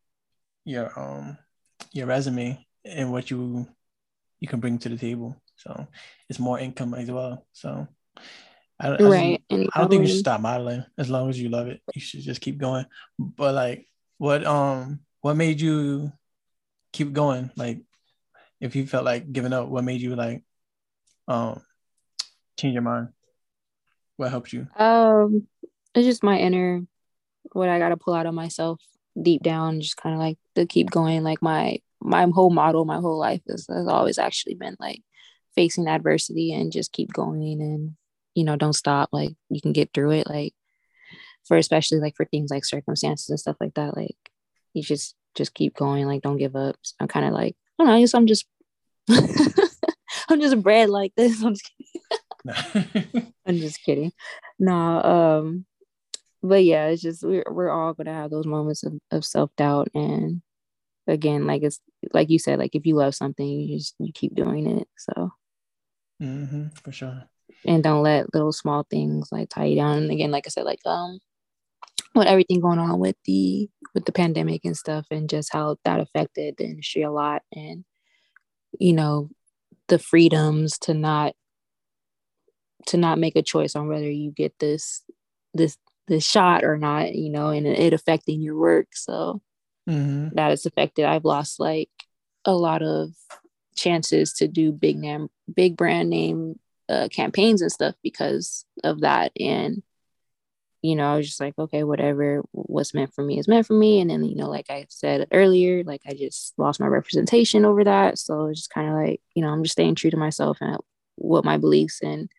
your 0.65 0.99
um 0.99 1.39
your 1.93 2.07
resume 2.07 2.67
and 2.85 3.11
what 3.11 3.31
you 3.31 3.67
you 4.41 4.49
can 4.49 4.61
bring 4.61 4.79
to 4.79 4.89
the 4.89 4.99
table. 4.99 5.41
So 5.57 5.87
it's 6.29 6.39
more 6.39 6.59
income 6.59 6.95
as 6.95 7.11
well. 7.11 7.47
So 7.53 7.89
I, 8.81 8.95
I 8.95 9.03
right. 9.03 9.43
Just, 9.51 9.71
I 9.75 9.81
don't 9.81 9.91
think 9.91 10.03
you 10.03 10.09
should 10.09 10.21
stop 10.21 10.41
modeling 10.41 10.85
as 10.97 11.11
long 11.11 11.29
as 11.29 11.41
you 11.41 11.51
love 11.51 11.69
it. 11.69 11.83
You 11.95 12.01
should 12.01 12.21
just 12.21 12.41
keep 12.41 12.59
going. 12.59 12.87
But 13.19 13.55
like, 13.55 13.89
what 14.19 14.45
um 14.45 15.01
what 15.21 15.37
made 15.37 15.61
you 15.61 16.13
keep 16.93 17.13
going? 17.13 17.51
Like, 17.57 17.83
if 18.61 18.75
you 18.75 18.87
felt 18.87 19.05
like 19.05 19.31
giving 19.31 19.53
up, 19.53 19.69
what 19.69 19.85
made 19.85 20.01
you 20.01 20.17
like 20.17 20.43
um 21.29 21.61
change 22.59 22.73
your 22.73 22.83
mind? 22.83 23.09
What 24.17 24.31
helped 24.31 24.53
you? 24.53 24.67
Um, 24.77 25.47
it's 25.95 26.07
just 26.07 26.23
my 26.23 26.39
inner 26.39 26.83
what 27.53 27.69
I 27.69 27.79
got 27.79 27.89
to 27.91 27.97
pull 27.97 28.15
out 28.15 28.27
of 28.27 28.35
myself 28.35 28.81
deep 29.21 29.43
down, 29.43 29.81
just 29.81 29.97
kind 29.97 30.15
of 30.15 30.21
like 30.21 30.39
to 30.55 30.67
keep 30.67 30.91
going. 30.91 31.23
Like 31.23 31.43
my 31.43 31.79
my 32.01 32.27
whole 32.33 32.51
model, 32.51 32.85
my 32.85 32.97
whole 32.97 33.19
life 33.19 33.43
is, 33.47 33.67
has 33.69 33.87
always 33.87 34.19
actually 34.19 34.55
been 34.55 34.77
like 34.81 35.03
facing 35.55 35.87
adversity 35.87 36.53
and 36.53 36.73
just 36.73 36.93
keep 36.93 37.13
going 37.13 37.61
and 37.61 37.97
you 38.35 38.45
know 38.45 38.57
don't 38.57 38.73
stop. 38.73 39.11
Like 39.13 39.31
you 39.49 39.61
can 39.61 39.73
get 39.73 39.93
through 39.93 40.13
it. 40.13 40.29
Like 40.29 40.55
for 41.45 41.57
especially 41.57 41.99
like 41.99 42.17
for 42.17 42.27
things 42.27 42.51
like 42.51 42.65
circumstances 42.65 43.29
and 43.29 43.41
stuff 43.41 43.57
like 43.61 43.75
that. 43.75 43.97
Like 43.97 44.17
you 44.75 44.83
just 44.83 45.15
just 45.35 45.55
keep 45.55 45.77
going. 45.77 46.07
Like 46.07 46.23
don't 46.23 46.39
give 46.39 46.57
up. 46.57 46.77
So 46.83 46.95
I'm 47.01 47.09
kind 47.09 47.27
of 47.27 47.33
like 47.33 47.57
I 47.79 47.83
don't 47.83 47.89
know. 47.89 47.97
I 47.97 48.01
guess 48.01 48.15
I'm 48.15 48.27
just 48.27 48.47
I'm 50.29 50.41
just 50.41 50.63
bred 50.63 50.91
like 50.91 51.13
this. 51.17 51.43
I'm 51.43 51.55
just 51.55 51.71
kidding. 51.77 53.33
I'm 53.47 53.57
just 53.59 53.83
kidding. 53.83 54.13
No, 54.59 55.03
um, 55.03 55.67
but 56.43 56.65
yeah, 56.65 56.87
it's 56.87 57.03
just 57.03 57.23
we're 57.23 57.45
we're 57.51 57.71
all 57.71 57.95
gonna 57.95 58.15
have 58.15 58.31
those 58.31 58.47
moments 58.47 58.85
of, 58.85 58.95
of 59.11 59.25
self 59.25 59.51
doubt 59.57 59.89
and 59.95 60.43
again, 61.07 61.47
like 61.47 61.63
it's 61.63 61.81
like 62.13 62.31
you 62.31 62.39
said, 62.39 62.59
like 62.59 62.75
if 62.75 62.87
you 62.87 62.95
love 62.95 63.15
something, 63.15 63.47
you 63.47 63.79
just 63.79 63.95
you 63.99 64.13
keep 64.13 64.35
doing 64.35 64.67
it. 64.67 64.89
So 64.97 65.33
mm-hmm, 66.23 66.69
for 66.83 66.93
sure. 66.93 67.25
And 67.67 67.83
don't 67.83 68.03
let 68.03 68.33
little 68.33 68.53
small 68.53 68.87
things 68.89 69.29
like 69.31 69.51
tie 69.51 69.67
you 69.67 69.77
down. 69.77 69.99
And 69.99 70.11
again, 70.11 70.31
like 70.31 70.47
I 70.47 70.51
said, 70.51 70.65
like 70.65 70.81
um 70.87 71.19
with 72.15 72.27
everything 72.27 72.61
going 72.61 72.79
on 72.79 72.99
with 72.99 73.17
the 73.25 73.69
with 73.95 74.05
the 74.05 74.13
pandemic 74.13 74.63
and 74.65 74.77
stuff 74.77 75.07
and 75.11 75.29
just 75.29 75.53
how 75.53 75.77
that 75.85 76.01
affected 76.01 76.55
the 76.57 76.65
industry 76.65 77.03
a 77.03 77.11
lot 77.11 77.43
and 77.53 77.85
you 78.79 78.93
know 78.93 79.31
the 79.89 79.99
freedoms 79.99 80.79
to 80.79 80.95
not 80.95 81.35
to 82.87 82.97
not 82.97 83.19
make 83.19 83.37
a 83.37 83.43
choice 83.43 83.77
on 83.77 83.89
whether 83.89 84.11
you 84.11 84.31
get 84.31 84.59
this 84.59 85.03
this 85.55 85.77
this 86.09 86.25
shot 86.25 86.65
or 86.65 86.77
not 86.77 87.15
you 87.15 87.31
know 87.31 87.49
and 87.49 87.67
it 87.67 87.93
affecting 87.93 88.41
your 88.41 88.57
work 88.57 88.89
so 88.93 89.41
mm-hmm. 89.89 90.29
that 90.35 90.53
is 90.53 90.67
affected 90.67 91.05
i've 91.05 91.25
lost 91.25 91.61
like 91.61 91.91
a 92.45 92.53
lot 92.53 92.83
of 92.83 93.11
chances 93.77 94.33
to 94.33 94.49
do 94.49 94.73
big 94.73 94.97
name 94.97 95.29
big 95.53 95.77
brand 95.77 96.11
name 96.11 96.59
uh, 96.91 97.09
campaigns 97.09 97.63
and 97.63 97.73
stuff 97.73 97.95
because 98.03 98.67
of 98.85 99.01
that 99.01 99.33
and 99.39 99.83
you 100.83 100.97
know, 100.97 101.13
I 101.13 101.17
was 101.17 101.27
just 101.27 101.41
like, 101.41 101.59
okay, 101.59 101.85
whatever, 101.85 102.43
what's 102.53 102.95
meant 102.95 103.13
for 103.13 103.23
me 103.23 103.39
is 103.39 103.49
meant 103.49 103.67
for 103.67 103.75
me. 103.75 104.01
And 104.01 104.09
then, 104.09 104.25
you 104.25 104.35
know, 104.35 104.49
like 104.49 104.71
I 104.71 104.87
said 104.89 105.29
earlier, 105.31 105.85
like 105.85 106.01
I 106.07 106.15
just 106.15 106.55
lost 106.57 106.81
my 106.81 106.87
representation 106.87 107.65
over 107.65 107.85
that. 107.85 108.19
So 108.19 108.47
it's 108.47 108.61
just 108.61 108.71
kind 108.71 108.89
of 108.89 108.95
like, 108.95 109.21
you 109.35 109.43
know, 109.43 109.51
I'm 109.51 109.63
just 109.63 109.73
staying 109.73 109.97
true 109.97 110.11
to 110.11 110.17
myself 110.17 110.59
and 110.61 110.79
what 111.17 111.45
my 111.45 111.59
beliefs 111.59 112.01
and 112.03 112.31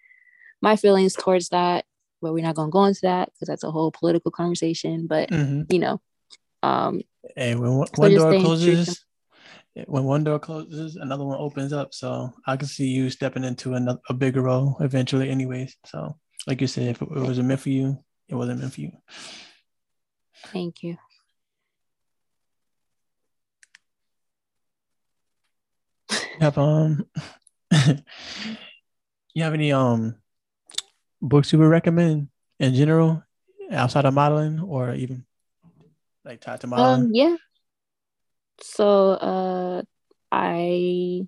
my 0.59 0.75
feelings 0.75 1.13
towards 1.13 1.49
that. 1.49 1.85
But 2.21 2.33
we're 2.33 2.43
not 2.43 2.55
going 2.55 2.69
to 2.69 2.73
go 2.73 2.85
into 2.85 3.01
that 3.03 3.29
because 3.33 3.47
that's 3.47 3.63
a 3.63 3.71
whole 3.71 3.91
political 3.91 4.31
conversation. 4.31 5.05
But, 5.07 5.29
mm-hmm. 5.29 5.71
you 5.71 5.79
know, 5.79 6.01
um, 6.63 7.01
and 7.35 7.59
when 7.59 7.75
one, 7.75 7.87
so 7.95 8.09
door 8.09 8.39
closes, 8.39 9.05
when 9.85 10.03
one 10.03 10.23
door 10.23 10.39
closes, 10.39 10.95
another 10.95 11.23
one 11.23 11.37
opens 11.39 11.73
up. 11.73 11.93
So 11.93 12.33
I 12.45 12.57
can 12.57 12.67
see 12.67 12.87
you 12.87 13.09
stepping 13.09 13.43
into 13.43 13.73
another, 13.73 13.99
a 14.09 14.13
bigger 14.13 14.41
role 14.41 14.77
eventually, 14.81 15.29
anyways. 15.29 15.75
So, 15.85 16.17
like 16.47 16.61
you 16.61 16.67
said, 16.67 16.89
if 16.89 17.01
it, 17.01 17.07
it 17.09 17.19
was 17.19 17.37
a 17.37 17.43
myth 17.43 17.61
for 17.61 17.69
you, 17.69 17.97
it 18.27 18.35
wasn't 18.35 18.59
meant 18.59 18.73
for 18.73 18.81
you. 18.81 18.91
Thank 20.47 20.83
you. 20.83 20.97
Have 26.39 26.57
um 26.57 27.05
you 29.33 29.43
have 29.43 29.53
any 29.53 29.71
um 29.71 30.15
books 31.21 31.53
you 31.53 31.59
would 31.59 31.65
recommend 31.65 32.29
in 32.59 32.73
general 32.73 33.23
outside 33.71 34.05
of 34.05 34.13
modeling 34.13 34.59
or 34.59 34.93
even 34.93 35.25
like 36.25 36.41
tied 36.41 36.59
to 36.61 36.67
modeling? 36.67 37.01
Um 37.05 37.09
yeah. 37.13 37.35
So 38.61 39.11
uh 39.13 39.81
I 40.31 41.27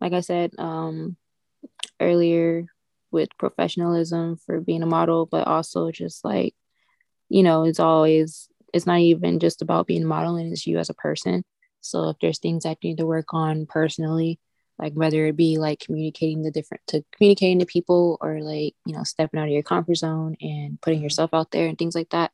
like 0.00 0.12
I 0.12 0.20
said 0.20 0.52
um 0.58 1.16
earlier 2.00 2.66
with 3.12 3.30
professionalism 3.38 4.36
for 4.46 4.60
being 4.60 4.82
a 4.82 4.86
model, 4.86 5.26
but 5.26 5.46
also 5.46 5.90
just 5.92 6.24
like, 6.24 6.54
you 7.30 7.42
know, 7.42 7.64
it's 7.64 7.80
always, 7.80 8.48
it's 8.74 8.86
not 8.86 9.00
even 9.00 9.40
just 9.40 9.62
about 9.62 9.86
being 9.88 10.06
modeling, 10.06 10.52
it's 10.52 10.66
you 10.66 10.78
as 10.78 10.90
a 10.90 10.94
person. 10.94 11.44
So 11.82 12.10
if 12.10 12.18
there's 12.20 12.38
things 12.40 12.66
I 12.66 12.76
need 12.84 12.98
to 12.98 13.06
work 13.06 13.34
on 13.34 13.66
personally, 13.66 14.40
like 14.78 14.94
whether 14.94 15.26
it 15.26 15.36
be 15.36 15.58
like 15.58 15.80
communicating 15.80 16.42
the 16.42 16.50
different 16.52 16.82
to 16.88 17.04
communicating 17.16 17.60
to 17.60 17.66
people 17.66 18.18
or 18.20 18.40
like, 18.42 18.74
you 18.86 18.94
know, 18.94 19.04
stepping 19.04 19.40
out 19.40 19.46
of 19.48 19.52
your 19.52 19.62
comfort 19.64 19.96
zone 19.96 20.36
and 20.40 20.80
putting 20.82 21.02
yourself 21.02 21.30
out 21.34 21.50
there 21.52 21.68
and 21.68 21.78
things 21.78 21.94
like 21.96 22.10
that, 22.10 22.32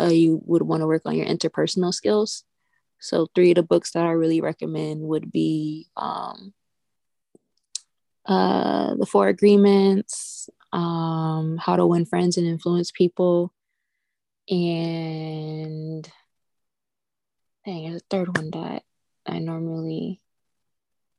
uh, 0.00 0.06
you 0.06 0.40
would 0.46 0.62
want 0.62 0.82
to 0.82 0.86
work 0.86 1.02
on 1.06 1.16
your 1.16 1.26
interpersonal 1.26 1.94
skills. 1.94 2.44
So 3.02 3.26
three 3.34 3.50
of 3.50 3.56
the 3.56 3.62
books 3.64 3.92
that 3.92 4.06
I 4.06 4.12
really 4.12 4.40
recommend 4.40 5.02
would 5.02 5.32
be 5.32 5.88
um, 5.96 6.54
uh, 8.24 8.94
the 8.94 9.06
four 9.06 9.26
agreements, 9.26 10.48
um, 10.72 11.58
how 11.60 11.74
to 11.74 11.84
win 11.84 12.06
friends 12.06 12.36
and 12.36 12.46
influence 12.46 12.92
people, 12.92 13.52
and 14.48 16.08
dang, 17.64 17.84
there's 17.84 18.02
a 18.02 18.04
third 18.08 18.36
one 18.36 18.50
that 18.52 18.84
I 19.26 19.40
normally 19.40 20.20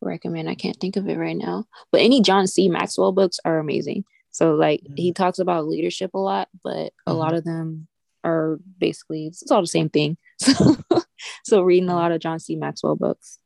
recommend. 0.01 0.49
I 0.49 0.55
can't 0.55 0.79
think 0.79 0.95
of 0.95 1.07
it 1.09 1.17
right 1.17 1.37
now. 1.37 1.65
But 1.91 2.01
any 2.01 2.21
John 2.21 2.47
C. 2.47 2.69
Maxwell 2.69 3.11
books 3.11 3.39
are 3.43 3.59
amazing. 3.59 4.05
So 4.31 4.55
like 4.55 4.81
mm-hmm. 4.81 4.95
he 4.95 5.11
talks 5.11 5.39
about 5.39 5.67
leadership 5.67 6.13
a 6.13 6.19
lot, 6.19 6.47
but 6.63 6.87
mm-hmm. 6.87 7.11
a 7.11 7.13
lot 7.13 7.33
of 7.33 7.43
them 7.43 7.87
are 8.23 8.57
basically 8.77 9.27
it's 9.27 9.51
all 9.51 9.61
the 9.61 9.67
same 9.67 9.89
thing. 9.89 10.17
So, 10.39 10.75
so 11.43 11.61
reading 11.61 11.89
a 11.89 11.91
mm-hmm. 11.91 11.99
lot 11.99 12.11
of 12.11 12.21
John 12.21 12.39
C. 12.39 12.55
Maxwell 12.55 12.95
books. 12.95 13.39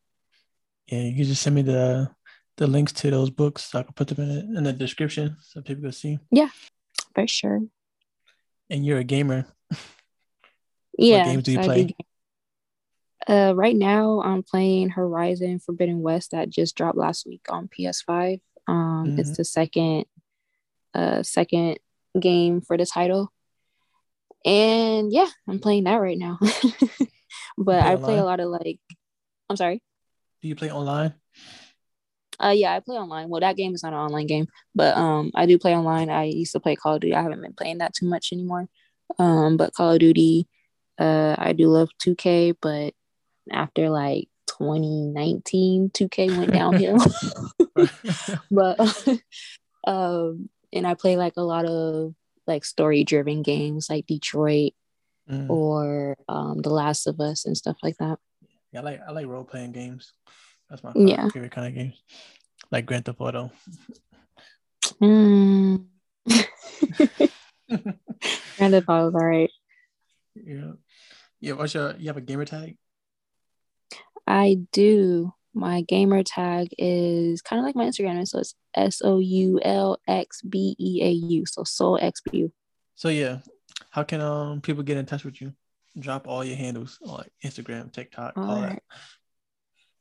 Yeah, 0.87 1.01
you 1.01 1.15
can 1.15 1.25
just 1.25 1.41
send 1.41 1.55
me 1.55 1.61
the 1.63 2.09
the 2.57 2.67
links 2.67 2.91
to 2.91 3.11
those 3.11 3.29
books 3.29 3.65
so 3.65 3.79
I 3.79 3.83
can 3.83 3.93
put 3.93 4.07
them 4.07 4.29
in, 4.29 4.57
in 4.57 4.63
the 4.63 4.73
description 4.73 5.37
so 5.41 5.61
people 5.61 5.83
can 5.83 5.91
see. 5.91 6.19
Yeah, 6.31 6.49
for 7.13 7.27
sure. 7.27 7.61
And 8.69 8.85
you're 8.85 8.97
a 8.97 9.03
gamer. 9.03 9.45
Yeah. 10.97 11.19
What 11.19 11.25
games 11.25 11.43
do 11.43 11.51
you 11.51 11.57
so 11.59 11.63
play? 11.63 11.95
Uh, 13.27 13.53
right 13.55 13.75
now, 13.75 14.21
I'm 14.21 14.41
playing 14.41 14.89
Horizon 14.89 15.59
Forbidden 15.59 16.01
West 16.01 16.31
that 16.31 16.49
just 16.49 16.75
dropped 16.75 16.97
last 16.97 17.25
week 17.25 17.45
on 17.49 17.67
PS5. 17.67 18.39
Um, 18.67 19.05
mm-hmm. 19.05 19.19
It's 19.19 19.37
the 19.37 19.45
second, 19.45 20.05
uh, 20.93 21.23
second 21.23 21.77
game 22.19 22.61
for 22.61 22.77
the 22.77 22.85
title, 22.85 23.31
and 24.45 25.11
yeah, 25.11 25.27
I'm 25.47 25.59
playing 25.59 25.85
that 25.85 25.97
right 25.97 26.17
now. 26.17 26.39
but 27.57 27.81
play 27.81 27.93
I 27.93 27.95
play 27.95 28.17
a 28.17 28.23
lot 28.23 28.39
of 28.39 28.49
like, 28.49 28.79
I'm 29.49 29.57
sorry. 29.57 29.81
Do 30.41 30.47
you 30.47 30.55
play 30.55 30.71
online? 30.71 31.13
Uh, 32.39 32.53
yeah, 32.55 32.73
I 32.73 32.79
play 32.79 32.97
online. 32.97 33.29
Well, 33.29 33.41
that 33.41 33.57
game 33.57 33.73
is 33.73 33.81
not 33.81 33.93
an 33.93 33.99
online 33.99 34.27
game, 34.27 34.47
but 34.75 34.95
um, 34.95 35.31
I 35.33 35.47
do 35.47 35.57
play 35.57 35.75
online. 35.75 36.09
I 36.09 36.25
used 36.25 36.51
to 36.53 36.59
play 36.59 36.75
Call 36.75 36.95
of 36.95 37.01
Duty. 37.01 37.15
I 37.15 37.23
haven't 37.23 37.41
been 37.41 37.53
playing 37.53 37.79
that 37.79 37.93
too 37.95 38.07
much 38.07 38.29
anymore. 38.31 38.67
Um, 39.17 39.57
but 39.57 39.73
Call 39.73 39.93
of 39.93 39.99
Duty, 39.99 40.47
uh, 40.99 41.35
I 41.37 41.53
do 41.53 41.67
love 41.67 41.89
2K, 41.99 42.53
but 42.61 42.93
after 43.51 43.89
like 43.89 44.29
2019 44.47 45.91
2k 45.91 46.37
went 46.37 46.51
downhill 46.51 46.97
but 48.51 48.77
um 49.87 50.49
and 50.73 50.87
i 50.87 50.93
play 50.93 51.15
like 51.15 51.33
a 51.37 51.41
lot 51.41 51.65
of 51.65 52.13
like 52.47 52.65
story 52.65 53.03
driven 53.03 53.41
games 53.43 53.87
like 53.89 54.05
detroit 54.07 54.73
mm. 55.29 55.49
or 55.49 56.15
um 56.27 56.61
the 56.61 56.69
last 56.69 57.07
of 57.07 57.19
us 57.19 57.45
and 57.45 57.57
stuff 57.57 57.77
like 57.83 57.97
that 57.97 58.19
yeah 58.71 58.79
i 58.79 58.83
like 58.83 59.01
i 59.07 59.11
like 59.11 59.27
role-playing 59.27 59.71
games 59.71 60.13
that's 60.69 60.83
my 60.83 60.91
favorite, 60.93 61.09
yeah. 61.09 61.29
favorite 61.29 61.51
kind 61.51 61.67
of 61.67 61.73
games 61.73 62.01
like 62.71 62.85
grand 62.85 63.05
theft 63.05 63.21
auto 63.21 63.51
mm. 65.01 65.85
grand 68.57 68.73
theft 68.73 68.89
auto 68.89 69.05
all 69.05 69.11
right 69.11 69.51
yeah 70.35 70.71
yeah 71.39 71.53
what's 71.53 71.73
your 71.73 71.95
you 71.97 72.07
have 72.07 72.17
a 72.17 72.21
gamer 72.21 72.45
tag 72.45 72.77
I 74.27 74.59
do. 74.73 75.33
My 75.53 75.81
gamer 75.81 76.21
tag 76.21 76.67
is 76.77 77.41
kind 77.41 77.59
of 77.59 77.65
like 77.65 77.75
my 77.75 77.85
Instagram, 77.85 78.27
so 78.27 78.39
it's 78.39 78.53
S 78.75 79.01
O 79.03 79.19
U 79.19 79.59
L 79.63 79.97
X 80.07 80.41
B 80.41 80.75
E 80.77 81.01
A 81.01 81.09
U. 81.09 81.45
So 81.47 81.63
Soul 81.63 81.97
X 81.99 82.21
B 82.21 82.39
U. 82.39 82.51
So 82.95 83.09
yeah, 83.09 83.39
how 83.89 84.03
can 84.03 84.21
um 84.21 84.61
people 84.61 84.83
get 84.83 84.97
in 84.97 85.05
touch 85.05 85.23
with 85.23 85.41
you? 85.41 85.53
Drop 85.97 86.27
all 86.27 86.43
your 86.43 86.57
handles 86.57 86.99
like 87.01 87.31
Instagram, 87.43 87.91
TikTok, 87.91 88.33
all, 88.37 88.49
all 88.51 88.61
right. 88.61 88.69
that. 88.69 88.83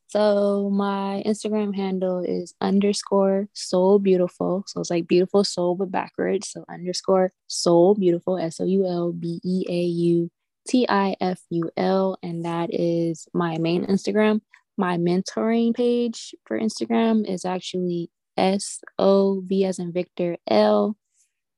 So 0.09 0.71
my 0.71 1.23
Instagram 1.27 1.75
handle 1.75 2.21
is 2.21 2.55
underscore 2.61 3.49
soul 3.55 3.99
beautiful. 3.99 4.65
So 4.67 4.81
it's 4.81 4.91
like 4.91 5.09
beautiful 5.09 5.43
soul 5.43 5.75
but 5.75 5.91
backwards. 5.91 6.51
So 6.51 6.65
underscore 6.71 7.33
soul 7.49 7.95
beautiful 7.95 8.39
S 8.39 8.61
O 8.61 8.65
U 8.65 8.87
L 8.87 9.13
B 9.13 9.41
E 9.45 9.65
A 9.69 9.83
U 9.83 10.31
T 10.69 10.87
I 10.89 11.17
F 11.21 11.41
U 11.51 11.71
L, 11.77 12.19
and 12.23 12.45
that 12.45 12.73
is 12.73 13.27
my 13.35 13.59
main 13.59 13.85
Instagram. 13.87 14.41
My 14.77 14.97
mentoring 14.97 15.75
page 15.75 16.35
for 16.45 16.59
Instagram 16.59 17.29
is 17.29 17.45
actually 17.45 18.11
S 18.37 18.81
O 18.99 19.41
V 19.41 19.65
as 19.65 19.79
in 19.79 19.93
Victor 19.93 20.37
L 20.47 20.97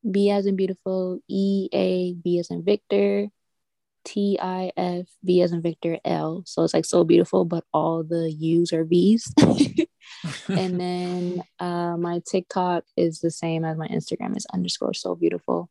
B 0.08 0.30
as 0.30 0.46
in 0.46 0.56
beautiful 0.56 1.20
E 1.28 1.68
A 1.72 2.14
B 2.14 2.38
as 2.38 2.50
in 2.50 2.64
Victor 2.64 3.28
T 4.04 4.38
I 4.40 4.72
F 4.76 5.06
V 5.22 5.42
as 5.42 5.52
in 5.52 5.62
Victor 5.62 5.98
L. 6.04 6.42
So 6.46 6.64
it's 6.64 6.74
like 6.74 6.84
so 6.84 7.04
beautiful, 7.04 7.44
but 7.44 7.64
all 7.72 8.02
the 8.02 8.30
U's 8.30 8.72
are 8.72 8.84
V's. 8.84 9.32
and 10.48 10.80
then 10.80 11.42
uh, 11.58 11.96
my 11.96 12.22
TikTok 12.26 12.84
is 12.96 13.20
the 13.20 13.30
same 13.30 13.64
as 13.64 13.76
my 13.76 13.88
Instagram 13.88 14.36
is 14.36 14.46
underscore 14.52 14.94
so 14.94 15.14
beautiful. 15.14 15.68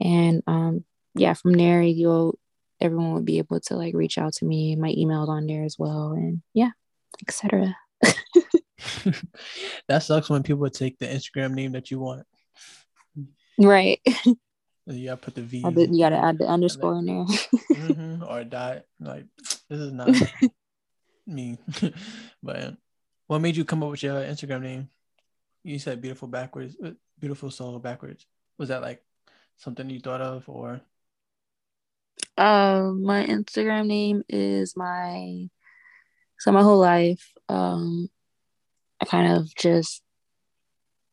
And 0.00 0.42
um, 0.46 0.84
yeah, 1.14 1.34
from 1.34 1.52
there 1.52 1.82
you'll 1.82 2.38
everyone 2.80 3.14
would 3.14 3.24
be 3.24 3.38
able 3.38 3.60
to 3.60 3.76
like 3.76 3.94
reach 3.94 4.18
out 4.18 4.34
to 4.34 4.44
me. 4.44 4.76
My 4.76 4.92
email's 4.96 5.28
on 5.28 5.46
there 5.46 5.64
as 5.64 5.78
well, 5.78 6.12
and 6.12 6.42
yeah, 6.52 6.70
etc. 7.22 7.76
that 9.88 10.02
sucks 10.02 10.28
when 10.28 10.42
people 10.42 10.68
take 10.68 10.98
the 10.98 11.06
Instagram 11.06 11.52
name 11.52 11.72
that 11.72 11.90
you 11.90 11.98
want. 11.98 12.26
Right. 13.58 14.00
You 14.86 15.06
gotta 15.06 15.16
put 15.16 15.34
the 15.36 15.42
V. 15.42 15.58
You 15.58 15.98
gotta 15.98 16.16
add 16.16 16.38
the 16.38 16.46
underscore 16.46 16.98
in 16.98 17.06
there. 17.06 17.24
mm-hmm, 17.70 18.24
or 18.24 18.40
a 18.40 18.44
dot. 18.44 18.82
Like 18.98 19.26
this 19.68 19.78
is 19.78 19.92
not 19.92 20.08
me. 21.26 21.58
but 22.42 22.74
what 23.28 23.40
made 23.40 23.56
you 23.56 23.64
come 23.64 23.82
up 23.82 23.90
with 23.90 24.02
your 24.02 24.20
Instagram 24.20 24.62
name? 24.62 24.88
You 25.62 25.78
said 25.78 26.02
beautiful 26.02 26.26
backwards, 26.26 26.76
uh, 26.84 26.90
beautiful 27.20 27.50
soul 27.50 27.78
backwards. 27.78 28.26
Was 28.58 28.70
that 28.70 28.82
like 28.82 29.02
something 29.56 29.88
you 29.88 30.00
thought 30.00 30.20
of, 30.20 30.48
or 30.48 30.80
um, 32.36 33.02
my 33.02 33.24
Instagram 33.24 33.86
name 33.86 34.22
is 34.28 34.76
my 34.76 35.48
so 36.38 36.50
my 36.50 36.62
whole 36.62 36.78
life. 36.78 37.32
Um, 37.48 38.08
I 39.00 39.04
kind 39.04 39.32
of 39.32 39.54
just 39.54 40.02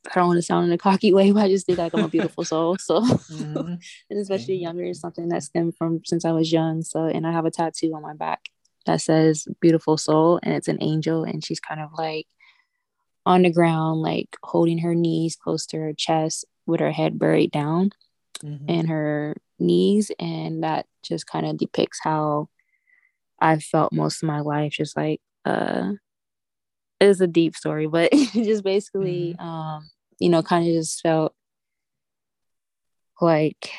I 0.10 0.20
don't 0.20 0.28
want 0.28 0.38
to 0.38 0.44
sound 0.44 0.68
in 0.68 0.72
a 0.72 0.78
cocky 0.78 1.14
way, 1.18 1.32
but 1.32 1.44
I 1.44 1.48
just 1.48 1.66
think 1.66 1.78
like 1.78 1.94
I'm 1.94 2.06
a 2.06 2.10
beautiful 2.10 2.44
soul. 2.44 2.78
So, 2.80 3.02
mm-hmm. 3.02 3.76
and 4.10 4.20
especially 4.20 4.56
younger 4.56 4.84
is 4.84 5.00
something 5.00 5.30
that 5.30 5.44
stemmed 5.44 5.76
from 5.78 6.02
since 6.06 6.26
I 6.26 6.32
was 6.32 6.52
young. 6.52 6.82
So, 6.82 7.06
and 7.06 7.26
I 7.26 7.32
have 7.32 7.46
a 7.46 7.52
tattoo 7.52 7.94
on 7.96 8.02
my 8.02 8.14
back 8.14 8.50
that 8.86 9.02
says 9.02 9.48
"beautiful 9.60 9.98
soul," 9.98 10.40
and 10.44 10.54
it's 10.54 10.68
an 10.68 10.80
angel, 10.82 11.24
and 11.24 11.44
she's 11.44 11.60
kind 11.60 11.82
of 11.82 11.90
like 11.98 12.28
on 13.26 13.44
the 13.44 13.52
ground, 13.52 14.02
like 14.02 14.36
holding 14.44 14.80
her 14.80 14.96
knees 14.96 15.36
close 15.36 15.66
to 15.68 15.78
her 15.78 15.94
chest 15.94 16.46
with 16.66 16.80
her 16.80 16.92
head 16.92 17.20
buried 17.20 17.52
down, 17.52 17.92
mm-hmm. 18.44 18.66
and 18.68 18.90
her 18.90 19.36
knees 19.60 20.12
and 20.20 20.64
that 20.64 20.86
just 21.04 21.28
kind 21.28 21.46
of 21.46 21.58
depicts 21.58 22.00
how 22.04 22.48
i 23.40 23.58
felt 23.60 23.94
most 23.94 24.24
of 24.24 24.28
my 24.28 24.40
life 24.40 24.72
just 24.72 24.96
like 24.96 25.22
uh 25.46 25.92
it's 27.00 27.22
a 27.22 27.28
deep 27.28 27.56
story 27.56 27.88
but 27.88 28.12
just 28.34 28.64
basically 28.64 29.36
mm-hmm. 29.40 29.48
um 29.48 29.90
you 30.20 30.30
know 30.30 30.42
kind 30.42 30.68
of 30.68 30.74
just 30.74 31.02
felt 31.02 31.34
like 33.22 33.72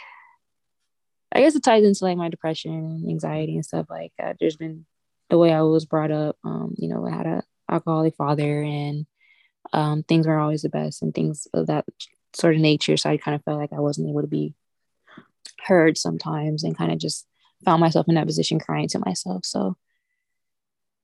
i 1.32 1.40
guess 1.40 1.54
it 1.54 1.62
ties 1.62 1.84
into 1.84 2.04
like 2.04 2.16
my 2.16 2.28
depression 2.28 2.72
and 2.72 3.08
anxiety 3.08 3.54
and 3.54 3.64
stuff 3.64 3.86
like 3.88 4.12
that 4.18 4.36
there's 4.40 4.56
been 4.56 4.84
the 5.30 5.38
way 5.38 5.52
i 5.52 5.62
was 5.62 5.84
brought 5.84 6.10
up 6.10 6.36
um 6.44 6.74
you 6.76 6.88
know 6.88 7.06
i 7.06 7.10
had 7.10 7.26
a 7.26 7.42
alcoholic 7.70 8.14
father 8.16 8.62
and 8.62 9.06
um 9.72 10.02
things 10.02 10.26
weren't 10.26 10.42
always 10.42 10.62
the 10.62 10.68
best 10.68 11.02
and 11.02 11.14
things 11.14 11.46
of 11.54 11.68
that 11.68 11.84
sort 12.34 12.54
of 12.54 12.60
nature 12.60 12.96
so 12.96 13.08
i 13.08 13.16
kind 13.16 13.34
of 13.34 13.42
felt 13.44 13.58
like 13.58 13.72
i 13.72 13.80
wasn't 13.80 14.08
able 14.08 14.22
to 14.22 14.26
be 14.26 14.54
heard 15.66 15.96
sometimes 15.96 16.64
and 16.64 16.76
kind 16.76 16.92
of 16.92 16.98
just 16.98 17.26
found 17.64 17.80
myself 17.80 18.06
in 18.08 18.14
that 18.14 18.26
position 18.26 18.58
crying 18.58 18.88
to 18.88 18.98
myself. 18.98 19.44
So 19.44 19.76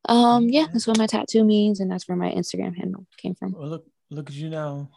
um 0.09 0.49
yeah, 0.49 0.67
that's 0.73 0.87
what 0.87 0.99
my 0.99 1.07
tattoo 1.07 1.45
means 1.45 1.81
and 1.81 1.91
that's 1.91 2.09
where 2.09 2.17
my 2.17 2.31
Instagram 2.31 2.77
handle 2.77 3.07
came 3.17 3.35
from. 3.35 3.53
Well, 3.53 3.69
look 3.69 3.87
look 4.11 4.31
at 4.31 4.37
you 4.37 4.49
now 4.49 4.91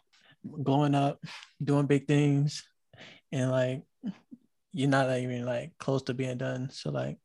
glowing 0.63 0.95
up, 0.95 1.19
doing 1.63 1.85
big 1.85 2.07
things 2.07 2.63
and 3.31 3.51
like 3.51 3.83
you're 4.71 4.89
not 4.89 5.09
even 5.17 5.45
like 5.45 5.77
close 5.77 6.03
to 6.03 6.13
being 6.13 6.37
done. 6.37 6.69
So 6.69 6.91
like 6.91 7.17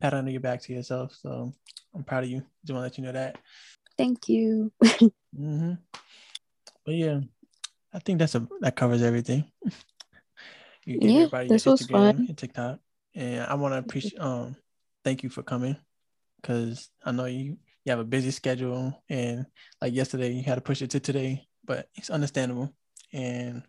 pat 0.00 0.14
on 0.14 0.26
your 0.26 0.40
back 0.40 0.62
to 0.62 0.72
yourself. 0.72 1.16
So 1.20 1.52
I'm 1.94 2.04
proud 2.04 2.24
of 2.24 2.30
you. 2.30 2.42
Just 2.64 2.74
want 2.74 2.80
to 2.80 2.80
let 2.80 2.98
you 2.98 3.04
know 3.04 3.12
that. 3.12 3.38
Thank 3.96 4.28
you. 4.28 4.72
mm-hmm. 4.82 5.72
But 6.84 6.94
yeah, 6.94 7.20
I 7.92 7.98
think 7.98 8.18
that's 8.18 8.34
a 8.34 8.46
that 8.60 8.76
covers 8.76 9.02
everything. 9.02 9.44
You 10.84 10.98
give 10.98 11.10
yeah, 11.10 11.16
everybody 11.22 11.48
this 11.48 11.66
was 11.66 11.84
fun. 11.86 12.26
and 12.28 12.38
TikTok. 12.38 12.78
And 13.14 13.44
I 13.44 13.54
want 13.54 13.74
to 13.74 13.78
appreciate 13.78 14.20
um 14.20 14.56
thank 15.04 15.22
you 15.22 15.30
for 15.30 15.42
coming 15.42 15.76
because 16.40 16.88
I 17.04 17.12
know 17.12 17.24
you 17.24 17.56
you 17.84 17.90
have 17.90 17.98
a 17.98 18.04
busy 18.04 18.30
schedule 18.30 19.02
and 19.08 19.46
like 19.80 19.94
yesterday 19.94 20.32
you 20.32 20.42
had 20.42 20.56
to 20.56 20.60
push 20.60 20.82
it 20.82 20.90
to 20.90 21.00
today, 21.00 21.46
but 21.66 21.88
it's 21.94 22.10
understandable. 22.10 22.72
And 23.12 23.62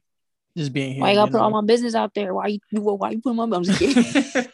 just 0.56 0.74
being 0.74 0.93
here. 0.93 1.02
Why 1.02 1.12
you 1.12 1.16
gotta 1.16 1.32
put 1.32 1.41
all 1.41 1.52
my 1.52 1.62
business 1.62 1.95
out 1.95 2.14
there? 2.14 2.34
Why 2.34 2.48
you 2.48 2.60
why 2.72 3.12
you 3.12 3.22
put 3.22 3.34
my 3.36 3.43
I'm 3.43 3.64
just 3.64 3.80
kidding. 3.80 4.04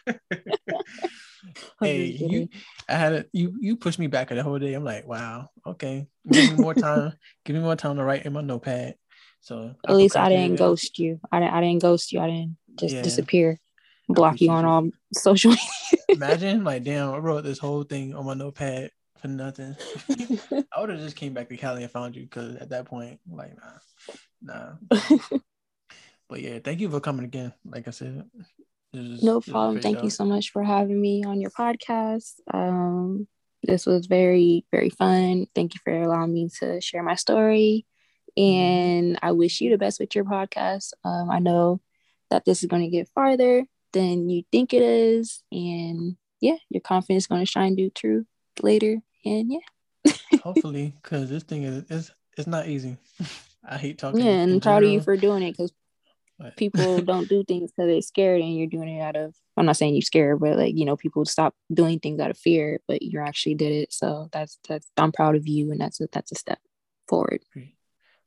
hey, 1.80 2.04
you 2.04 2.48
I 2.88 2.94
had 2.94 3.12
it 3.12 3.30
you 3.32 3.56
you 3.60 3.76
pushed 3.76 3.98
me 3.98 4.06
back 4.06 4.28
the 4.28 4.42
whole 4.42 4.58
day. 4.58 4.74
I'm 4.74 4.84
like, 4.84 5.06
wow, 5.06 5.48
okay. 5.66 6.06
Give 6.30 6.52
me 6.52 6.62
more 6.62 6.74
time. 6.74 7.14
give 7.44 7.56
me 7.56 7.62
more 7.62 7.76
time 7.76 7.96
to 7.96 8.04
write 8.04 8.26
in 8.26 8.32
my 8.32 8.42
notepad. 8.42 8.96
So 9.40 9.74
at 9.86 9.96
least 9.96 10.16
I 10.16 10.28
didn't 10.28 10.56
ghost 10.56 10.98
you. 10.98 11.20
I 11.30 11.40
didn't. 11.40 11.54
I 11.54 11.60
didn't 11.60 11.82
ghost 11.82 12.12
you. 12.12 12.20
I 12.20 12.26
didn't 12.26 12.56
just 12.78 12.94
yeah. 12.94 13.02
disappear, 13.02 13.60
block 14.08 14.40
you 14.40 14.50
on 14.50 14.64
all 14.64 14.90
social. 15.12 15.54
Imagine 16.08 16.64
like, 16.64 16.84
damn, 16.84 17.12
I 17.12 17.18
wrote 17.18 17.44
this 17.44 17.58
whole 17.58 17.82
thing 17.82 18.14
on 18.14 18.24
my 18.24 18.34
notepad 18.34 18.90
for 19.24 19.28
nothing. 19.28 19.74
I 20.76 20.80
would 20.80 20.90
have 20.90 20.98
just 20.98 21.16
came 21.16 21.32
back 21.32 21.48
to 21.48 21.56
Cali 21.56 21.82
and 21.82 21.90
found 21.90 22.14
you 22.14 22.24
because 22.24 22.56
at 22.56 22.68
that 22.68 22.84
point, 22.84 23.20
like, 23.26 23.54
nah, 24.42 24.76
nah. 24.90 24.98
but 26.28 26.42
yeah, 26.42 26.58
thank 26.62 26.80
you 26.80 26.90
for 26.90 27.00
coming 27.00 27.24
again. 27.24 27.54
Like 27.64 27.88
I 27.88 27.90
said, 27.90 28.22
no 28.92 29.40
problem. 29.40 29.80
Thank 29.80 29.96
job. 29.96 30.04
you 30.04 30.10
so 30.10 30.26
much 30.26 30.50
for 30.50 30.62
having 30.62 31.00
me 31.00 31.24
on 31.24 31.40
your 31.40 31.50
podcast. 31.50 32.34
Um, 32.52 33.26
this 33.62 33.86
was 33.86 34.04
very, 34.06 34.66
very 34.70 34.90
fun. 34.90 35.46
Thank 35.54 35.72
you 35.74 35.80
for 35.82 36.02
allowing 36.02 36.34
me 36.34 36.50
to 36.60 36.82
share 36.82 37.02
my 37.02 37.14
story. 37.14 37.86
And 38.36 39.18
I 39.22 39.32
wish 39.32 39.62
you 39.62 39.70
the 39.70 39.78
best 39.78 40.00
with 40.00 40.14
your 40.14 40.24
podcast. 40.24 40.92
Um, 41.02 41.30
I 41.30 41.38
know 41.38 41.80
that 42.30 42.44
this 42.44 42.62
is 42.62 42.68
going 42.68 42.82
to 42.82 42.94
get 42.94 43.08
farther 43.14 43.64
than 43.94 44.28
you 44.28 44.42
think 44.52 44.74
it 44.74 44.82
is. 44.82 45.42
And 45.50 46.16
yeah, 46.42 46.56
your 46.68 46.82
confidence 46.82 47.22
is 47.22 47.28
going 47.28 47.40
to 47.40 47.50
shine 47.50 47.78
through 47.94 48.26
later. 48.60 49.00
And 49.24 49.52
yeah. 49.52 50.12
Hopefully, 50.42 50.94
because 51.02 51.30
this 51.30 51.42
thing 51.42 51.62
is 51.62 51.84
it's, 51.88 52.10
it's 52.36 52.46
not 52.46 52.68
easy. 52.68 52.96
I 53.64 53.78
hate 53.78 53.98
talking. 53.98 54.20
Yeah, 54.20 54.32
and 54.32 54.62
proud 54.62 54.84
of 54.84 54.90
you 54.90 55.00
for 55.00 55.16
doing 55.16 55.42
it 55.42 55.52
because 55.52 55.72
people 56.56 57.00
don't 57.02 57.28
do 57.28 57.42
things 57.44 57.70
because 57.70 57.88
they're 57.88 58.02
scared 58.02 58.40
and 58.40 58.56
you're 58.56 58.66
doing 58.66 58.88
it 58.88 59.00
out 59.00 59.14
of 59.14 59.34
i'm 59.56 59.64
not 59.64 59.76
saying 59.76 59.94
you're 59.94 60.02
scared 60.02 60.40
but 60.40 60.58
like 60.58 60.74
you 60.76 60.84
know 60.84 60.96
people 60.96 61.24
stop 61.24 61.54
doing 61.72 62.00
things 62.00 62.20
out 62.20 62.28
of 62.28 62.36
fear 62.36 62.80
but 62.88 63.00
you 63.02 63.20
actually 63.20 63.54
did 63.54 63.70
it 63.70 63.92
so 63.92 64.28
that's 64.32 64.58
that's 64.68 64.90
i'm 64.96 65.12
proud 65.12 65.36
of 65.36 65.46
you 65.46 65.70
and 65.70 65.80
that's 65.80 66.00
a 66.00 66.08
that's 66.12 66.32
a 66.32 66.34
step 66.34 66.58
forward 67.08 67.40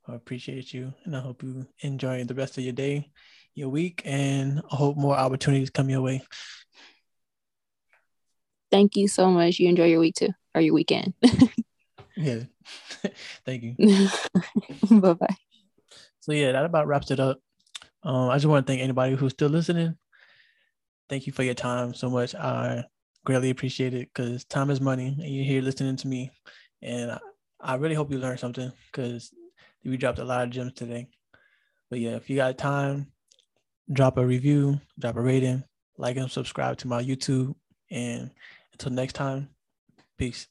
I 0.10 0.16
appreciate 0.16 0.74
you 0.74 0.94
and 1.04 1.18
I 1.18 1.20
hope 1.20 1.44
you 1.44 1.68
enjoy 1.82 2.24
the 2.24 2.34
rest 2.34 2.58
of 2.58 2.64
your 2.64 2.72
day, 2.72 3.12
your 3.54 3.68
week, 3.68 4.02
and 4.06 4.62
I 4.72 4.76
hope 4.76 4.96
more 4.96 5.18
opportunities 5.18 5.70
come 5.70 5.90
your 5.90 6.02
way. 6.02 6.24
Thank 8.72 8.96
you 8.96 9.10
so 9.10 9.30
much. 9.30 9.60
You 9.60 9.68
enjoy 9.68 9.88
your 9.88 10.00
week 10.00 10.16
too, 10.16 10.30
or 10.58 10.62
your 10.62 10.74
weekend. 10.74 11.14
yeah. 12.18 12.42
Thank 13.46 13.64
you. 13.64 13.76
bye 15.00 15.14
bye. 15.14 15.36
So, 16.20 16.34
yeah, 16.34 16.52
that 16.52 16.66
about 16.66 16.88
wraps 16.88 17.12
it 17.12 17.20
up. 17.20 17.40
Um, 18.04 18.30
I 18.30 18.36
just 18.36 18.46
want 18.46 18.66
to 18.66 18.72
thank 18.72 18.82
anybody 18.82 19.16
who's 19.16 19.34
still 19.34 19.50
listening. 19.50 19.96
Thank 21.10 21.26
you 21.26 21.34
for 21.34 21.44
your 21.44 21.54
time 21.54 21.94
so 21.94 22.10
much. 22.10 22.36
I 22.36 22.84
greatly 23.26 23.50
appreciate 23.50 23.94
it 23.94 24.10
because 24.14 24.46
time 24.46 24.70
is 24.70 24.82
money 24.82 25.08
and 25.08 25.30
you're 25.30 25.46
here 25.46 25.62
listening 25.62 25.96
to 25.98 26.08
me. 26.08 26.32
And 26.82 27.12
I, 27.12 27.20
I 27.60 27.76
really 27.76 27.96
hope 27.96 28.12
you 28.12 28.18
learned 28.18 28.40
something 28.40 28.72
because 28.92 29.32
we 29.84 29.98
dropped 29.98 30.20
a 30.20 30.26
lot 30.26 30.44
of 30.44 30.50
gems 30.50 30.74
today. 30.74 31.08
But 31.90 32.00
yeah, 32.00 32.16
if 32.16 32.30
you 32.30 32.36
got 32.36 32.58
time, 32.58 33.08
drop 33.92 34.18
a 34.18 34.26
review, 34.26 34.80
drop 35.00 35.16
a 35.16 35.22
rating, 35.22 35.64
like 35.98 36.18
and 36.18 36.30
subscribe 36.30 36.78
to 36.78 36.88
my 36.88 37.02
YouTube. 37.02 37.56
And 37.90 38.32
until 38.74 38.92
next 38.92 39.14
time, 39.14 39.50
peace. 40.18 40.48